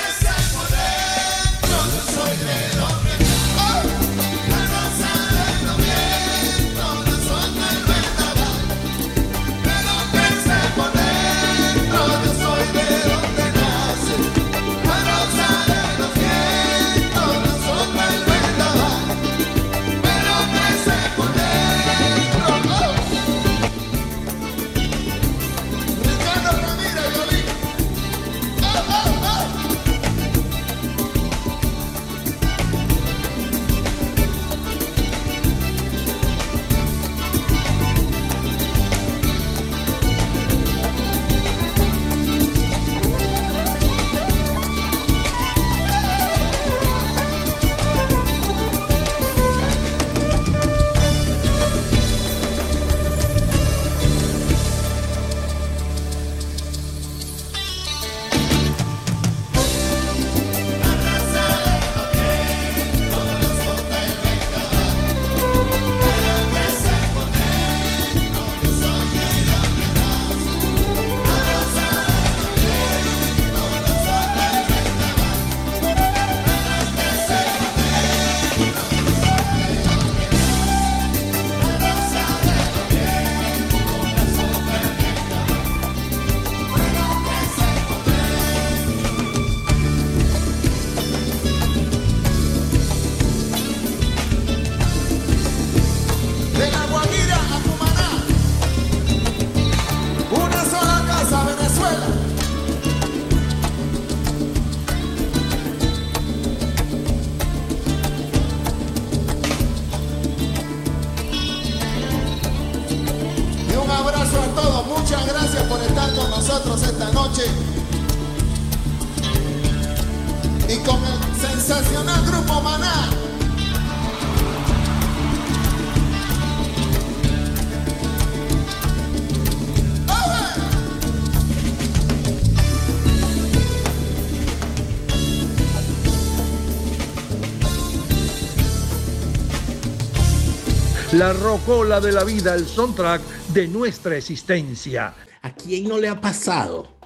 La 141.24 141.32
rocola 141.32 142.02
de 142.02 142.12
la 142.12 142.26
vida, 142.26 142.54
el 142.54 142.68
soundtrack 142.68 143.22
de 143.54 143.70
nuestra 143.70 144.18
existencia. 144.18 145.14
¿A 145.42 145.56
quién 145.56 145.88
no 145.88 145.98
le 145.98 146.10
ha 146.10 146.20
pasado? 146.20 146.98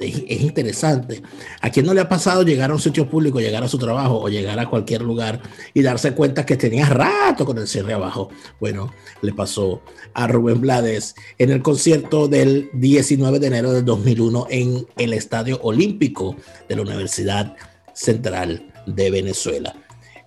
Es, 0.00 0.20
es 0.26 0.40
interesante. 0.40 1.22
¿A 1.60 1.70
quién 1.70 1.86
no 1.86 1.94
le 1.94 2.00
ha 2.00 2.08
pasado 2.08 2.42
llegar 2.42 2.72
a 2.72 2.74
un 2.74 2.80
sitio 2.80 3.08
público, 3.08 3.38
llegar 3.38 3.62
a 3.62 3.68
su 3.68 3.78
trabajo 3.78 4.20
o 4.20 4.28
llegar 4.28 4.58
a 4.58 4.68
cualquier 4.68 5.02
lugar 5.02 5.40
y 5.74 5.82
darse 5.82 6.12
cuenta 6.12 6.44
que 6.44 6.56
tenía 6.56 6.86
rato 6.86 7.46
con 7.46 7.56
el 7.56 7.68
cierre 7.68 7.92
abajo? 7.92 8.30
Bueno, 8.58 8.92
le 9.20 9.32
pasó 9.32 9.80
a 10.12 10.26
Rubén 10.26 10.60
Blades 10.60 11.14
en 11.38 11.50
el 11.50 11.62
concierto 11.62 12.26
del 12.26 12.68
19 12.72 13.38
de 13.38 13.46
enero 13.46 13.72
del 13.72 13.84
2001 13.84 14.48
en 14.50 14.88
el 14.98 15.12
Estadio 15.12 15.60
Olímpico 15.62 16.34
de 16.68 16.74
la 16.74 16.82
Universidad 16.82 17.54
Central 17.94 18.72
de 18.86 19.12
Venezuela. 19.12 19.72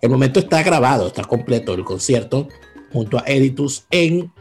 El 0.01 0.09
momento 0.09 0.39
está 0.39 0.63
grabado, 0.63 1.07
está 1.07 1.25
completo 1.25 1.73
el 1.73 1.83
concierto 1.83 2.47
junto 2.95 3.17
a 3.17 3.23
Editus 3.27 3.83
en 3.91 4.31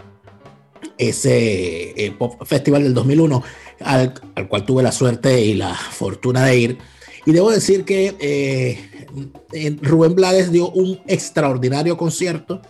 ese 0.97 2.07
eh, 2.07 2.13
Pop 2.17 2.41
Festival 2.47 2.85
del 2.85 2.95
2001 2.95 3.43
al, 3.81 4.15
al, 4.37 4.49
cual 4.49 4.65
tuve 4.65 4.83
la 4.85 4.93
suerte 4.93 5.41
y 5.41 5.55
la 5.55 5.75
fortuna 5.75 6.47
de 6.47 6.57
ir. 6.57 6.79
Y 7.27 7.33
debo 7.33 7.51
decir 7.51 7.85
que 7.85 8.15
eh, 8.21 9.79
Rubén 9.83 10.15
Blades 10.15 10.53
dio 10.53 10.71
un 10.71 11.01
extraordinario 11.09 11.97
concierto. 11.97 12.63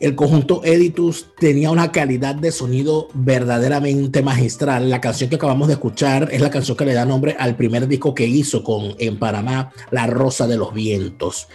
El 0.00 0.14
conjunto 0.14 0.62
Editus 0.64 1.34
tenía 1.38 1.70
una 1.70 1.92
calidad 1.92 2.34
de 2.34 2.50
sonido 2.50 3.08
verdaderamente 3.12 4.22
magistral. 4.22 4.88
La 4.88 5.02
canción 5.02 5.28
que 5.28 5.36
acabamos 5.36 5.68
de 5.68 5.74
escuchar 5.74 6.30
es 6.32 6.40
la 6.40 6.50
canción 6.50 6.78
que 6.78 6.86
le 6.86 6.94
da 6.94 7.04
nombre 7.04 7.36
al 7.38 7.56
primer 7.56 7.88
disco 7.88 8.14
que 8.14 8.26
hizo 8.26 8.64
con 8.64 8.94
en 8.98 9.18
Panamá, 9.18 9.70
La 9.90 10.06
Rosa 10.06 10.46
de 10.46 10.56
los 10.56 10.72
Vientos. 10.72 11.48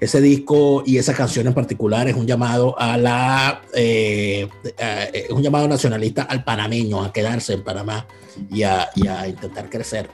Ese 0.00 0.20
disco 0.20 0.84
y 0.86 0.98
esa 0.98 1.12
canción 1.12 1.48
en 1.48 1.54
particular 1.54 2.06
es 2.08 2.14
un 2.14 2.26
llamado 2.26 2.78
a 2.78 2.96
la 2.96 3.62
eh, 3.74 4.48
eh, 4.78 5.26
un 5.30 5.42
llamado 5.42 5.66
nacionalista 5.66 6.22
al 6.22 6.44
panameño 6.44 7.02
a 7.02 7.12
quedarse 7.12 7.54
en 7.54 7.64
Panamá 7.64 8.06
y 8.50 8.62
a, 8.62 8.88
y 8.94 9.08
a 9.08 9.26
intentar 9.26 9.68
crecer 9.68 10.08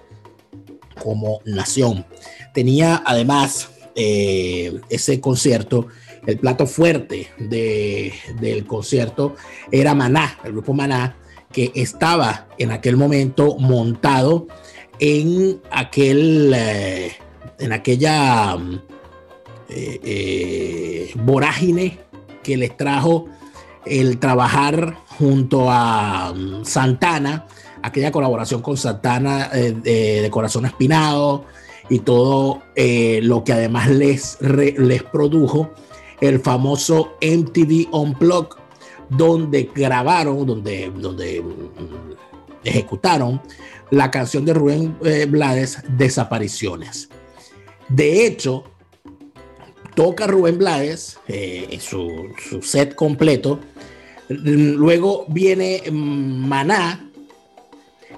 como 1.03 1.41
nación. 1.45 2.07
Tenía 2.55 3.03
además 3.05 3.69
eh, 3.95 4.81
ese 4.89 5.21
concierto, 5.21 5.89
el 6.27 6.39
plato 6.39 6.67
fuerte 6.67 7.29
de, 7.39 8.15
del 8.41 8.67
concierto 8.67 9.37
era 9.71 9.95
Maná, 9.95 10.39
el 10.45 10.53
grupo 10.53 10.73
Maná, 10.73 11.19
que 11.53 11.73
estaba 11.75 12.49
en 12.57 12.71
aquel 12.71 12.97
momento 12.97 13.59
montado 13.59 14.47
en 14.99 15.61
aquel, 15.71 16.55
en 17.59 17.73
aquella 17.73 18.57
eh, 19.69 20.01
eh, 20.03 21.13
vorágine 21.17 21.99
que 22.43 22.57
les 22.57 22.77
trajo 22.77 23.27
el 23.87 24.19
trabajar 24.19 24.97
junto 25.19 25.71
a 25.71 26.33
mm, 26.35 26.65
Santana, 26.65 27.47
aquella 27.83 28.11
colaboración 28.11 28.63
con 28.63 28.77
Santana 28.77 29.51
eh, 29.53 29.73
de, 30.23 30.31
Corazón 30.31 30.67
Espinado 30.67 31.45
y 31.89 32.01
todo 32.01 32.63
eh, 32.77 33.21
lo 33.23 33.45
que 33.45 33.53
además 33.53 33.91
les, 33.91 34.39
les 34.41 35.03
produjo 35.03 35.71
el 36.21 36.41
famoso 36.41 37.17
MTV 37.21 37.89
Unplugged, 37.93 38.57
donde 39.11 39.71
grabaron, 39.75 40.47
donde, 40.47 40.91
donde 40.97 41.43
mm, 41.43 42.65
ejecutaron 42.65 43.41
la 43.91 44.11
canción 44.11 44.45
de 44.45 44.55
Rubén 44.55 44.97
Blades, 45.29 45.83
Desapariciones. 45.97 47.11
De 47.89 48.27
hecho, 48.27 48.65
toca 49.95 50.27
Rubén 50.27 50.59
Blades 50.59 51.19
eh, 51.29 51.69
en 51.71 51.81
su, 51.81 52.29
su 52.49 52.63
set 52.63 52.95
completo. 52.95 53.61
Luego 54.29 55.27
viene 55.29 55.83
mm, 55.91 56.49
Maná 56.49 57.11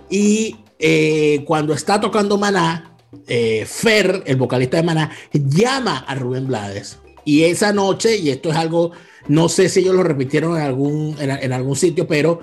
y 0.08 0.56
eh, 0.78 1.42
cuando 1.46 1.72
está 1.74 2.00
tocando 2.00 2.38
Maná, 2.38 2.92
eh, 3.26 3.64
Fer, 3.66 4.22
el 4.26 4.36
vocalista 4.36 4.76
de 4.76 4.82
Maná, 4.82 5.10
llama 5.32 5.98
a 5.98 6.14
Rubén 6.14 6.46
Blades. 6.46 6.98
Y 7.24 7.42
esa 7.42 7.72
noche, 7.72 8.16
y 8.16 8.30
esto 8.30 8.50
es 8.50 8.56
algo, 8.56 8.92
no 9.26 9.48
sé 9.48 9.68
si 9.68 9.80
ellos 9.80 9.94
lo 9.94 10.04
repitieron 10.04 10.56
en 10.56 10.62
algún, 10.62 11.16
en 11.18 11.52
algún 11.52 11.74
sitio, 11.74 12.06
pero 12.06 12.40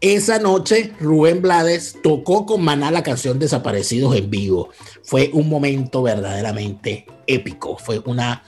esa 0.00 0.38
noche 0.38 0.92
Rubén 1.00 1.40
Blades 1.40 1.96
tocó 2.02 2.44
con 2.44 2.62
Maná 2.62 2.90
la 2.90 3.02
canción 3.02 3.38
Desaparecidos 3.38 4.14
en 4.16 4.28
vivo. 4.28 4.68
Fue 5.02 5.30
un 5.32 5.48
momento 5.48 6.02
verdaderamente 6.02 7.06
épico, 7.26 7.78
fue 7.78 8.02
una, 8.04 8.42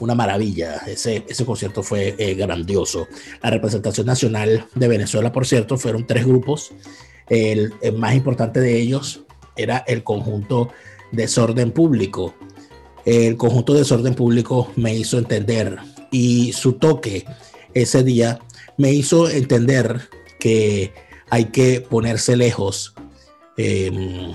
una 0.00 0.14
maravilla. 0.14 0.76
Ese, 0.86 1.24
ese 1.28 1.44
concierto 1.44 1.82
fue 1.82 2.14
eh, 2.18 2.34
grandioso. 2.34 3.08
La 3.42 3.50
representación 3.50 4.06
nacional 4.06 4.66
de 4.74 4.88
Venezuela, 4.88 5.32
por 5.32 5.46
cierto, 5.46 5.76
fueron 5.76 6.06
tres 6.06 6.26
grupos. 6.26 6.72
El, 7.28 7.74
más 7.96 8.14
importante 8.14 8.60
de 8.60 8.78
ellos 8.78 9.22
era 9.56 9.78
el 9.86 10.02
conjunto 10.02 10.70
Desorden 11.12 11.72
Público. 11.72 12.34
El 13.04 13.36
conjunto 13.36 13.74
Desorden 13.74 14.14
Público 14.14 14.72
me 14.76 14.94
hizo 14.94 15.18
entender 15.18 15.78
y 16.10 16.52
su 16.52 16.74
toque 16.74 17.24
ese 17.74 18.02
día 18.02 18.38
me 18.76 18.92
hizo 18.92 19.28
entender 19.28 20.08
que 20.38 20.92
hay 21.30 21.46
que 21.46 21.80
ponerse 21.80 22.36
lejos 22.36 22.94
eh, 23.56 24.34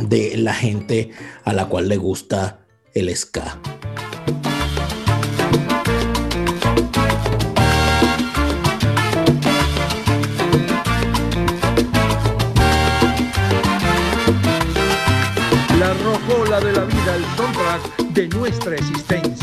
de 0.00 0.36
la 0.36 0.54
gente 0.54 1.10
a 1.44 1.52
la 1.52 1.66
cual 1.66 1.88
le 1.88 1.96
gusta 1.96 2.60
el 2.94 3.14
ska. 3.14 3.60
Nuestra. 18.46 19.35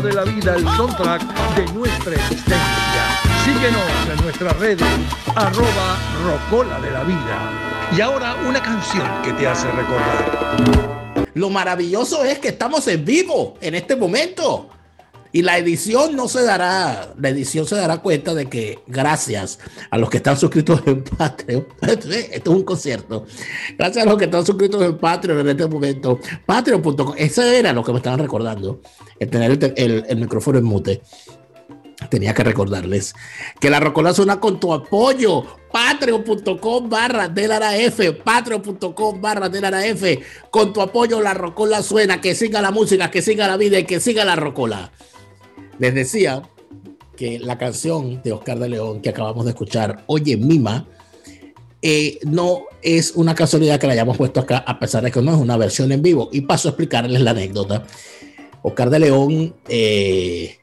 De 0.00 0.12
la 0.12 0.22
vida, 0.22 0.54
el 0.54 0.64
soundtrack 0.76 1.22
de 1.56 1.72
nuestra 1.72 2.14
existencia. 2.14 3.02
Síguenos 3.44 3.82
en 4.12 4.22
nuestras 4.22 4.56
redes, 4.58 4.86
arroba 5.34 5.98
rocola 6.24 6.78
de 6.80 6.90
la 6.92 7.02
vida. 7.02 7.90
Y 7.96 8.00
ahora 8.00 8.36
una 8.46 8.62
canción 8.62 9.08
que 9.24 9.32
te 9.32 9.48
hace 9.48 9.68
recordar. 9.72 11.26
Lo 11.34 11.50
maravilloso 11.50 12.24
es 12.24 12.38
que 12.38 12.48
estamos 12.48 12.86
en 12.86 13.04
vivo 13.04 13.56
en 13.60 13.74
este 13.74 13.96
momento. 13.96 14.68
Y 15.30 15.42
la 15.42 15.58
edición 15.58 16.16
no 16.16 16.26
se 16.26 16.42
dará, 16.42 17.12
la 17.18 17.28
edición 17.28 17.66
se 17.66 17.76
dará 17.76 17.98
cuenta 17.98 18.34
de 18.34 18.46
que 18.48 18.78
gracias 18.86 19.58
a 19.90 19.98
los 19.98 20.08
que 20.08 20.16
están 20.16 20.38
suscritos 20.38 20.80
en 20.86 21.04
Patreon, 21.04 21.66
esto 21.82 22.10
es 22.10 22.46
un 22.46 22.62
concierto, 22.62 23.26
gracias 23.76 24.06
a 24.06 24.08
los 24.08 24.16
que 24.16 24.24
están 24.24 24.46
suscritos 24.46 24.82
en 24.82 24.96
Patreon 24.96 25.40
en 25.40 25.48
este 25.50 25.66
momento, 25.66 26.18
patreon.com, 26.46 27.14
eso 27.18 27.42
era 27.42 27.72
lo 27.74 27.84
que 27.84 27.92
me 27.92 27.98
estaban 27.98 28.20
recordando, 28.20 28.80
el 29.18 29.28
tener 29.28 29.72
el, 29.76 30.04
el- 30.08 30.16
micrófono 30.16 30.58
en 30.58 30.64
mute. 30.64 31.02
Tenía 32.10 32.32
que 32.32 32.44
recordarles 32.44 33.12
que 33.60 33.70
la 33.70 33.80
Rocola 33.80 34.14
suena 34.14 34.38
con 34.38 34.60
tu 34.60 34.72
apoyo. 34.72 35.44
Patreon.com 35.72 36.88
barra 36.88 37.28
F. 37.76 38.12
Patreon.com 38.12 39.20
barra 39.20 39.84
F. 39.84 40.20
Con 40.50 40.72
tu 40.72 40.80
apoyo 40.80 41.20
la 41.20 41.34
Rocola 41.34 41.82
suena. 41.82 42.20
Que 42.20 42.36
siga 42.36 42.62
la 42.62 42.70
música, 42.70 43.10
que 43.10 43.20
siga 43.20 43.48
la 43.48 43.56
vida 43.56 43.80
y 43.80 43.84
que 43.84 43.98
siga 43.98 44.24
la 44.24 44.36
Rocola. 44.36 44.92
Les 45.78 45.94
decía 45.94 46.42
que 47.16 47.38
la 47.38 47.58
canción 47.58 48.22
de 48.22 48.32
Oscar 48.32 48.58
de 48.58 48.68
León 48.68 49.00
que 49.00 49.08
acabamos 49.10 49.44
de 49.44 49.50
escuchar, 49.50 50.04
Oye 50.06 50.36
Mima, 50.36 50.86
eh, 51.80 52.18
no 52.24 52.64
es 52.82 53.12
una 53.12 53.34
casualidad 53.34 53.78
que 53.78 53.86
la 53.86 53.92
hayamos 53.92 54.16
puesto 54.16 54.40
acá, 54.40 54.58
a 54.58 54.78
pesar 54.78 55.04
de 55.04 55.10
que 55.10 55.22
no 55.22 55.32
es 55.32 55.38
una 55.38 55.56
versión 55.56 55.92
en 55.92 56.02
vivo. 56.02 56.28
Y 56.32 56.42
paso 56.42 56.68
a 56.68 56.70
explicarles 56.70 57.20
la 57.20 57.30
anécdota. 57.30 57.84
Oscar 58.62 58.90
de 58.90 58.98
León 58.98 59.54
eh, 59.68 60.58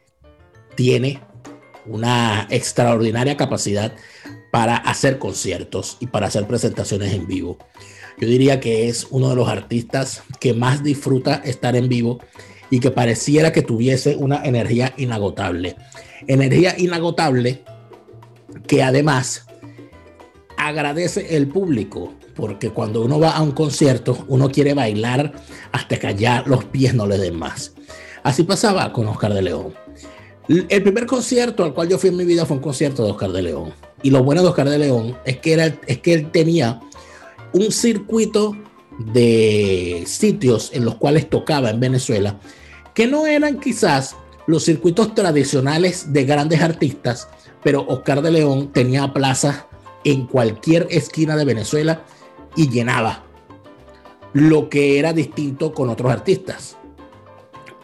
tiene 0.75 1.21
una 1.85 2.47
extraordinaria 2.49 3.37
capacidad 3.37 3.93
para 4.51 4.77
hacer 4.77 5.19
conciertos 5.19 5.97
y 5.99 6.07
para 6.07 6.27
hacer 6.27 6.47
presentaciones 6.47 7.13
en 7.13 7.27
vivo. 7.27 7.57
Yo 8.17 8.27
diría 8.27 8.59
que 8.59 8.87
es 8.87 9.07
uno 9.09 9.29
de 9.29 9.35
los 9.35 9.49
artistas 9.49 10.23
que 10.39 10.53
más 10.53 10.83
disfruta 10.83 11.35
estar 11.43 11.75
en 11.75 11.89
vivo 11.89 12.19
y 12.75 12.79
que 12.81 12.91
pareciera 12.91 13.53
que 13.53 13.61
tuviese 13.61 14.17
una 14.17 14.43
energía 14.43 14.93
inagotable. 14.97 15.77
Energía 16.27 16.75
inagotable 16.77 17.63
que 18.67 18.83
además 18.83 19.45
agradece 20.57 21.37
el 21.37 21.47
público, 21.47 22.13
porque 22.35 22.71
cuando 22.71 23.01
uno 23.01 23.17
va 23.17 23.29
a 23.29 23.41
un 23.41 23.53
concierto, 23.53 24.25
uno 24.27 24.51
quiere 24.51 24.73
bailar 24.73 25.31
hasta 25.71 25.97
que 25.97 26.15
ya 26.15 26.43
los 26.45 26.65
pies 26.65 26.93
no 26.93 27.07
le 27.07 27.17
den 27.17 27.37
más. 27.37 27.75
Así 28.23 28.43
pasaba 28.43 28.91
con 28.91 29.07
Oscar 29.07 29.33
de 29.33 29.43
León. 29.43 29.73
El 30.49 30.83
primer 30.83 31.05
concierto 31.05 31.63
al 31.63 31.73
cual 31.73 31.87
yo 31.87 31.97
fui 31.97 32.09
en 32.09 32.17
mi 32.17 32.25
vida 32.25 32.45
fue 32.45 32.57
un 32.57 32.63
concierto 32.63 33.05
de 33.05 33.11
Oscar 33.11 33.31
de 33.31 33.41
León. 33.41 33.71
Y 34.03 34.09
lo 34.09 34.21
bueno 34.21 34.41
de 34.41 34.49
Oscar 34.49 34.69
de 34.69 34.79
León 34.79 35.15
es 35.23 35.37
que, 35.37 35.53
era, 35.53 35.73
es 35.87 35.99
que 35.99 36.13
él 36.13 36.29
tenía 36.29 36.81
un 37.53 37.71
circuito 37.71 38.51
de 38.99 40.03
sitios 40.05 40.71
en 40.73 40.83
los 40.83 40.95
cuales 40.95 41.29
tocaba 41.29 41.69
en 41.69 41.79
Venezuela 41.79 42.37
que 42.95 43.05
no 43.05 43.27
eran 43.27 43.59
quizás 43.59 44.15
los 44.47 44.63
circuitos 44.63 45.13
tradicionales 45.13 46.13
de 46.13 46.23
grandes 46.23 46.61
artistas, 46.61 47.27
pero 47.61 47.85
Oscar 47.87 48.21
de 48.21 48.31
León 48.31 48.71
tenía 48.71 49.13
plazas 49.13 49.65
en 50.03 50.25
cualquier 50.25 50.87
esquina 50.89 51.35
de 51.35 51.45
Venezuela 51.45 52.03
y 52.55 52.69
llenaba, 52.69 53.25
lo 54.33 54.69
que 54.69 54.97
era 54.97 55.13
distinto 55.13 55.73
con 55.73 55.89
otros 55.89 56.11
artistas. 56.11 56.77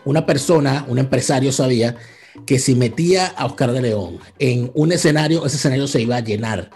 Una 0.05 0.26
persona, 0.26 0.86
un 0.88 0.97
empresario 0.97 1.51
sabía 1.51 1.97
que 2.45 2.57
si 2.57 2.76
metía 2.76 3.28
a 3.28 3.45
Oscar 3.45 3.74
de 3.74 3.82
León 3.82 4.20
en 4.39 4.72
un 4.74 4.91
escenario, 4.91 5.45
ese 5.45 5.57
escenario 5.57 5.88
se 5.88 6.01
iba 6.01 6.16
a 6.16 6.22
llenar. 6.22 6.70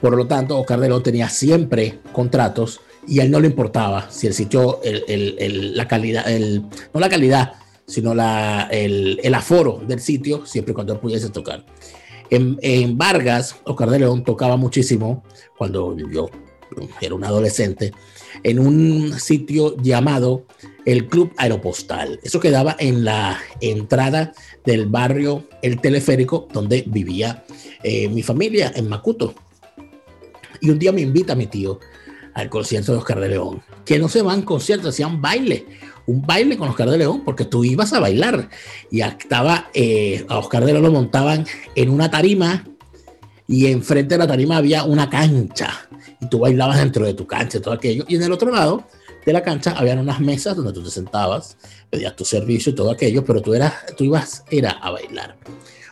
Por 0.00 0.16
lo 0.16 0.26
tanto, 0.26 0.58
Oscar 0.58 0.80
de 0.80 0.88
León 0.88 1.02
tenía 1.02 1.28
siempre 1.28 1.98
contratos 2.12 2.80
y 3.06 3.20
a 3.20 3.24
él 3.24 3.30
no 3.30 3.40
le 3.40 3.48
importaba 3.48 4.10
si 4.10 4.26
el 4.26 4.34
sitio, 4.34 4.80
la 5.06 5.88
calidad, 5.88 6.26
no 6.92 7.00
la 7.00 7.08
calidad, 7.08 7.52
sino 7.86 8.14
la, 8.14 8.68
el, 8.70 9.20
el, 9.22 9.34
aforo 9.34 9.80
del 9.86 10.00
sitio, 10.00 10.46
siempre 10.46 10.72
y 10.72 10.74
cuando 10.74 11.00
pudiese 11.00 11.30
tocar. 11.30 11.64
En, 12.30 12.58
en, 12.62 12.96
Vargas, 12.96 13.56
Oscar 13.64 13.90
de 13.90 14.00
León 14.00 14.24
tocaba 14.24 14.56
muchísimo 14.56 15.22
cuando 15.56 15.96
yo 15.96 16.30
era 17.00 17.14
un 17.14 17.24
adolescente 17.24 17.92
en 18.42 18.58
un 18.58 19.18
sitio 19.18 19.76
llamado 19.76 20.44
el 20.84 21.06
Club 21.08 21.32
Aeropostal. 21.36 22.18
Eso 22.22 22.40
quedaba 22.40 22.76
en 22.78 23.04
la 23.04 23.38
entrada 23.60 24.32
del 24.64 24.86
barrio 24.86 25.44
El 25.62 25.80
Teleférico, 25.80 26.48
donde 26.52 26.84
vivía 26.86 27.44
eh, 27.82 28.08
mi 28.08 28.22
familia, 28.22 28.72
en 28.74 28.88
Macuto. 28.88 29.34
Y 30.60 30.70
un 30.70 30.78
día 30.78 30.92
me 30.92 31.00
invita 31.00 31.34
mi 31.34 31.46
tío 31.46 31.78
al 32.34 32.50
concierto 32.50 32.92
de 32.92 32.98
Oscar 32.98 33.20
de 33.20 33.28
León, 33.28 33.62
que 33.84 33.98
no 33.98 34.08
se 34.08 34.22
van 34.22 34.42
conciertos, 34.42 34.90
hacían 34.90 35.22
baile, 35.22 35.66
un 36.06 36.22
baile 36.22 36.56
con 36.56 36.68
Oscar 36.68 36.90
de 36.90 36.98
León, 36.98 37.22
porque 37.24 37.44
tú 37.44 37.64
ibas 37.64 37.92
a 37.92 38.00
bailar. 38.00 38.48
Y 38.90 39.00
estaba, 39.00 39.70
eh, 39.74 40.24
a 40.28 40.38
Oscar 40.38 40.64
de 40.64 40.72
León 40.72 40.84
lo 40.84 40.92
montaban 40.92 41.46
en 41.74 41.90
una 41.90 42.10
tarima 42.10 42.64
y 43.46 43.66
enfrente 43.66 44.14
de 44.14 44.18
la 44.18 44.26
tarima 44.26 44.56
había 44.56 44.84
una 44.84 45.10
cancha 45.10 45.88
y 46.20 46.26
tú 46.28 46.38
bailabas 46.38 46.78
dentro 46.78 47.04
de 47.04 47.14
tu 47.14 47.26
cancha 47.26 47.58
y 47.58 47.60
todo 47.60 47.74
aquello. 47.74 48.04
Y 48.08 48.16
en 48.16 48.22
el 48.22 48.32
otro 48.32 48.50
lado 48.50 48.84
de 49.24 49.32
la 49.32 49.42
cancha 49.42 49.72
habían 49.76 49.98
unas 49.98 50.20
mesas 50.20 50.56
donde 50.56 50.72
tú 50.72 50.82
te 50.82 50.90
sentabas, 50.90 51.56
pedías 51.90 52.16
tu 52.16 52.24
servicio 52.24 52.72
y 52.72 52.74
todo 52.74 52.90
aquello, 52.90 53.24
pero 53.24 53.40
tú, 53.42 53.54
eras, 53.54 53.74
tú 53.96 54.04
ibas 54.04 54.44
era 54.50 54.70
a 54.70 54.90
bailar. 54.90 55.36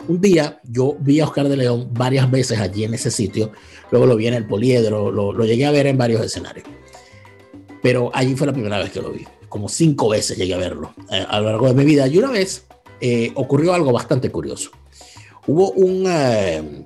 Un 0.09 0.21
día 0.21 0.61
yo 0.65 0.97
vi 0.99 1.21
a 1.21 1.25
Oscar 1.25 1.49
de 1.49 1.57
León 1.57 1.89
varias 1.93 2.31
veces 2.31 2.59
allí 2.59 2.85
en 2.85 2.95
ese 2.95 3.11
sitio, 3.11 3.53
luego 3.91 4.07
lo 4.07 4.17
vi 4.17 4.27
en 4.27 4.35
el 4.35 4.47
Poliedro, 4.47 5.13
lo, 5.13 5.33
lo 5.33 5.45
llegué 5.45 5.65
a 5.65 5.71
ver 5.71 5.87
en 5.87 5.97
varios 5.97 6.21
escenarios, 6.23 6.67
pero 7.83 8.11
allí 8.13 8.35
fue 8.35 8.49
la 8.49 8.53
primera 8.53 8.79
vez 8.79 8.91
que 8.91 9.01
lo 9.01 9.13
vi, 9.13 9.25
como 9.53 9.69
cinco 9.69 10.09
veces 10.09 10.39
llegué 10.39 10.55
a 10.55 10.57
verlo 10.57 10.95
eh, 11.11 11.27
a 11.29 11.39
lo 11.39 11.51
largo 11.51 11.67
de 11.67 11.75
mi 11.75 11.85
vida 11.85 12.09
y 12.09 12.17
una 12.17 12.31
vez 12.31 12.65
eh, 13.03 13.31
ocurrió 13.35 13.75
algo 13.75 13.93
bastante 13.93 14.31
curioso. 14.31 14.71
Hubo 15.47 15.73
un... 15.73 16.05
Eh, 16.09 16.85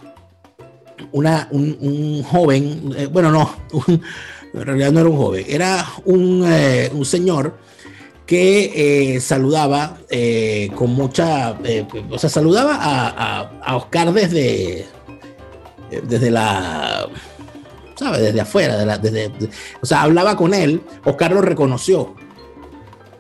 una, 1.13 1.47
un, 1.53 2.23
joven, 2.23 2.93
bueno, 3.13 3.31
no, 3.31 3.55
en 3.87 4.67
realidad 4.67 4.91
no 4.93 5.01
era 5.01 5.09
un 5.11 5.17
joven, 5.17 5.45
era 5.47 5.87
un, 6.07 6.43
un 6.43 7.05
señor 7.05 7.59
que 8.25 9.19
saludaba 9.21 9.99
con 10.75 10.91
mucha, 10.93 11.57
o 12.11 12.19
sea, 12.19 12.31
saludaba 12.31 12.77
a, 12.77 13.09
a, 13.09 13.41
a, 13.63 13.77
Oscar 13.77 14.11
desde, 14.13 14.87
desde 15.91 16.31
la, 16.31 17.09
¿sabes? 17.95 18.23
Desde 18.23 18.41
afuera, 18.41 18.99
desde, 18.99 19.29
de, 19.29 19.51
o 19.83 19.87
sea, 19.87 20.03
hablaba 20.03 20.35
con 20.35 20.55
él, 20.55 20.83
Oscar 21.05 21.33
lo 21.33 21.43
reconoció. 21.43 22.15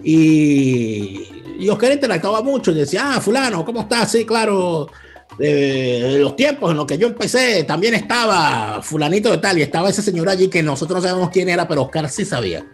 Y, 0.02 1.28
y 1.58 1.68
Oscar 1.68 1.92
interactuaba 1.92 2.42
mucho 2.42 2.70
y 2.70 2.74
decía, 2.74 3.14
ah, 3.14 3.20
fulano, 3.20 3.64
¿cómo 3.64 3.82
estás? 3.82 4.12
Sí, 4.12 4.24
claro, 4.24 4.88
de 5.38 6.18
los 6.20 6.34
tiempos 6.36 6.70
en 6.70 6.76
los 6.76 6.86
que 6.86 6.98
yo 6.98 7.08
empecé, 7.08 7.64
también 7.64 7.94
estaba 7.94 8.80
fulanito 8.82 9.30
de 9.30 9.38
tal, 9.38 9.58
y 9.58 9.62
estaba 9.62 9.90
ese 9.90 10.02
señor 10.02 10.28
allí 10.28 10.48
que 10.48 10.62
nosotros 10.62 11.02
no 11.02 11.08
sabemos 11.08 11.30
quién 11.30 11.48
era, 11.48 11.68
pero 11.68 11.82
Oscar 11.82 12.08
sí 12.08 12.24
sabía. 12.24 12.66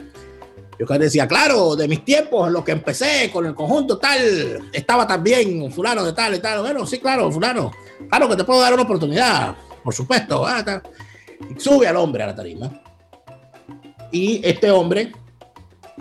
Y 0.79 0.83
Oscar 0.83 1.01
decía, 1.01 1.27
claro, 1.27 1.77
de 1.77 1.89
mis 1.89 2.05
tiempos 2.05 2.47
en 2.47 2.55
los 2.55 2.65
que 2.65 2.73
empecé 2.73 3.31
con 3.33 3.47
el 3.47 3.55
conjunto 3.55 3.99
tal, 3.99 4.71
estaba 4.73 5.07
también 5.07 5.71
fulano 5.73 6.05
de 6.05 6.13
tal 6.13 6.35
y 6.35 6.39
tal. 6.39 6.61
Bueno, 6.61 6.87
sí, 6.87 6.99
claro, 6.99 7.31
fulano. 7.31 7.73
Claro 8.09 8.29
que 8.29 8.37
te 8.37 8.45
puedo 8.45 8.61
dar 8.61 8.73
una 8.73 8.83
oportunidad, 8.83 9.55
por 9.85 9.95
supuesto. 9.95 10.47
Ah, 10.47 10.83
sube 11.59 11.87
al 11.87 11.97
hombre 11.97 12.23
a 12.23 12.29
la 12.29 12.35
tarima. 12.35 12.83
Y 14.11 14.41
este 14.45 14.71
hombre, 14.71 15.13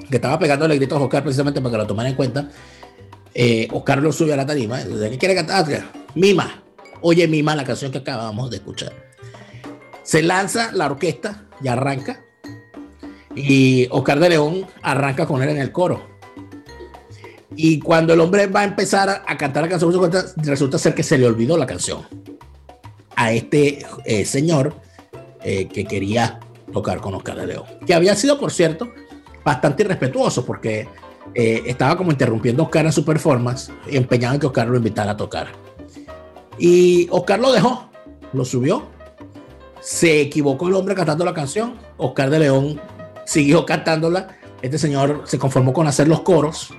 que 0.09 0.15
estaba 0.15 0.39
pegándole 0.39 0.75
gritos 0.75 0.99
a 0.99 1.03
Oscar 1.03 1.23
precisamente 1.23 1.61
para 1.61 1.71
que 1.71 1.77
lo 1.77 1.87
tomara 1.87 2.09
en 2.09 2.15
cuenta, 2.15 2.49
eh, 3.33 3.67
Oscar 3.71 4.01
lo 4.01 4.11
sube 4.11 4.33
a 4.33 4.37
la 4.37 4.45
tarima. 4.45 4.79
¿Qué 4.83 5.17
quiere 5.17 5.35
cantar? 5.35 5.65
Mima. 6.15 6.63
Oye, 7.01 7.27
Mima, 7.27 7.55
la 7.55 7.63
canción 7.63 7.91
que 7.91 7.99
acabamos 7.99 8.49
de 8.49 8.57
escuchar. 8.57 8.93
Se 10.03 10.21
lanza 10.21 10.71
la 10.71 10.85
orquesta 10.85 11.45
y 11.61 11.67
arranca. 11.67 12.23
Y 13.35 13.87
Oscar 13.91 14.19
de 14.19 14.29
León 14.29 14.67
arranca 14.81 15.25
con 15.25 15.41
él 15.41 15.49
en 15.49 15.57
el 15.57 15.71
coro. 15.71 16.09
Y 17.55 17.79
cuando 17.79 18.13
el 18.13 18.19
hombre 18.19 18.47
va 18.47 18.61
a 18.61 18.63
empezar 18.63 19.23
a 19.25 19.37
cantar 19.37 19.63
la 19.63 19.69
canción, 19.69 20.11
resulta 20.37 20.77
ser 20.77 20.93
que 20.93 21.03
se 21.03 21.17
le 21.17 21.25
olvidó 21.25 21.57
la 21.57 21.65
canción 21.65 22.05
a 23.15 23.31
este 23.31 23.85
eh, 24.05 24.25
señor 24.25 24.75
eh, 25.43 25.67
que 25.67 25.85
quería 25.85 26.39
tocar 26.71 27.01
con 27.01 27.13
Oscar 27.13 27.37
de 27.37 27.47
León. 27.47 27.65
Que 27.85 27.93
había 27.93 28.15
sido, 28.15 28.39
por 28.39 28.51
cierto, 28.51 28.89
bastante 29.43 29.83
irrespetuoso 29.83 30.45
porque 30.45 30.87
eh, 31.33 31.63
estaba 31.65 31.95
como 31.97 32.11
interrumpiendo 32.11 32.63
a 32.63 32.65
Oscar 32.65 32.85
en 32.85 32.91
su 32.91 33.05
performance, 33.05 33.71
empeñado 33.87 34.35
en 34.35 34.39
que 34.39 34.47
Oscar 34.47 34.67
lo 34.67 34.77
invitara 34.77 35.11
a 35.11 35.17
tocar. 35.17 35.47
Y 36.57 37.07
Oscar 37.11 37.39
lo 37.39 37.51
dejó, 37.51 37.89
lo 38.33 38.45
subió. 38.45 38.87
Se 39.79 40.21
equivocó 40.21 40.67
el 40.67 40.75
hombre 40.75 40.93
cantando 40.95 41.25
la 41.25 41.33
canción. 41.33 41.75
Oscar 41.97 42.29
de 42.29 42.39
León 42.39 42.79
siguió 43.25 43.65
cantándola. 43.65 44.37
Este 44.61 44.77
señor 44.77 45.23
se 45.25 45.39
conformó 45.39 45.73
con 45.73 45.87
hacer 45.87 46.07
los 46.07 46.21
coros. 46.21 46.73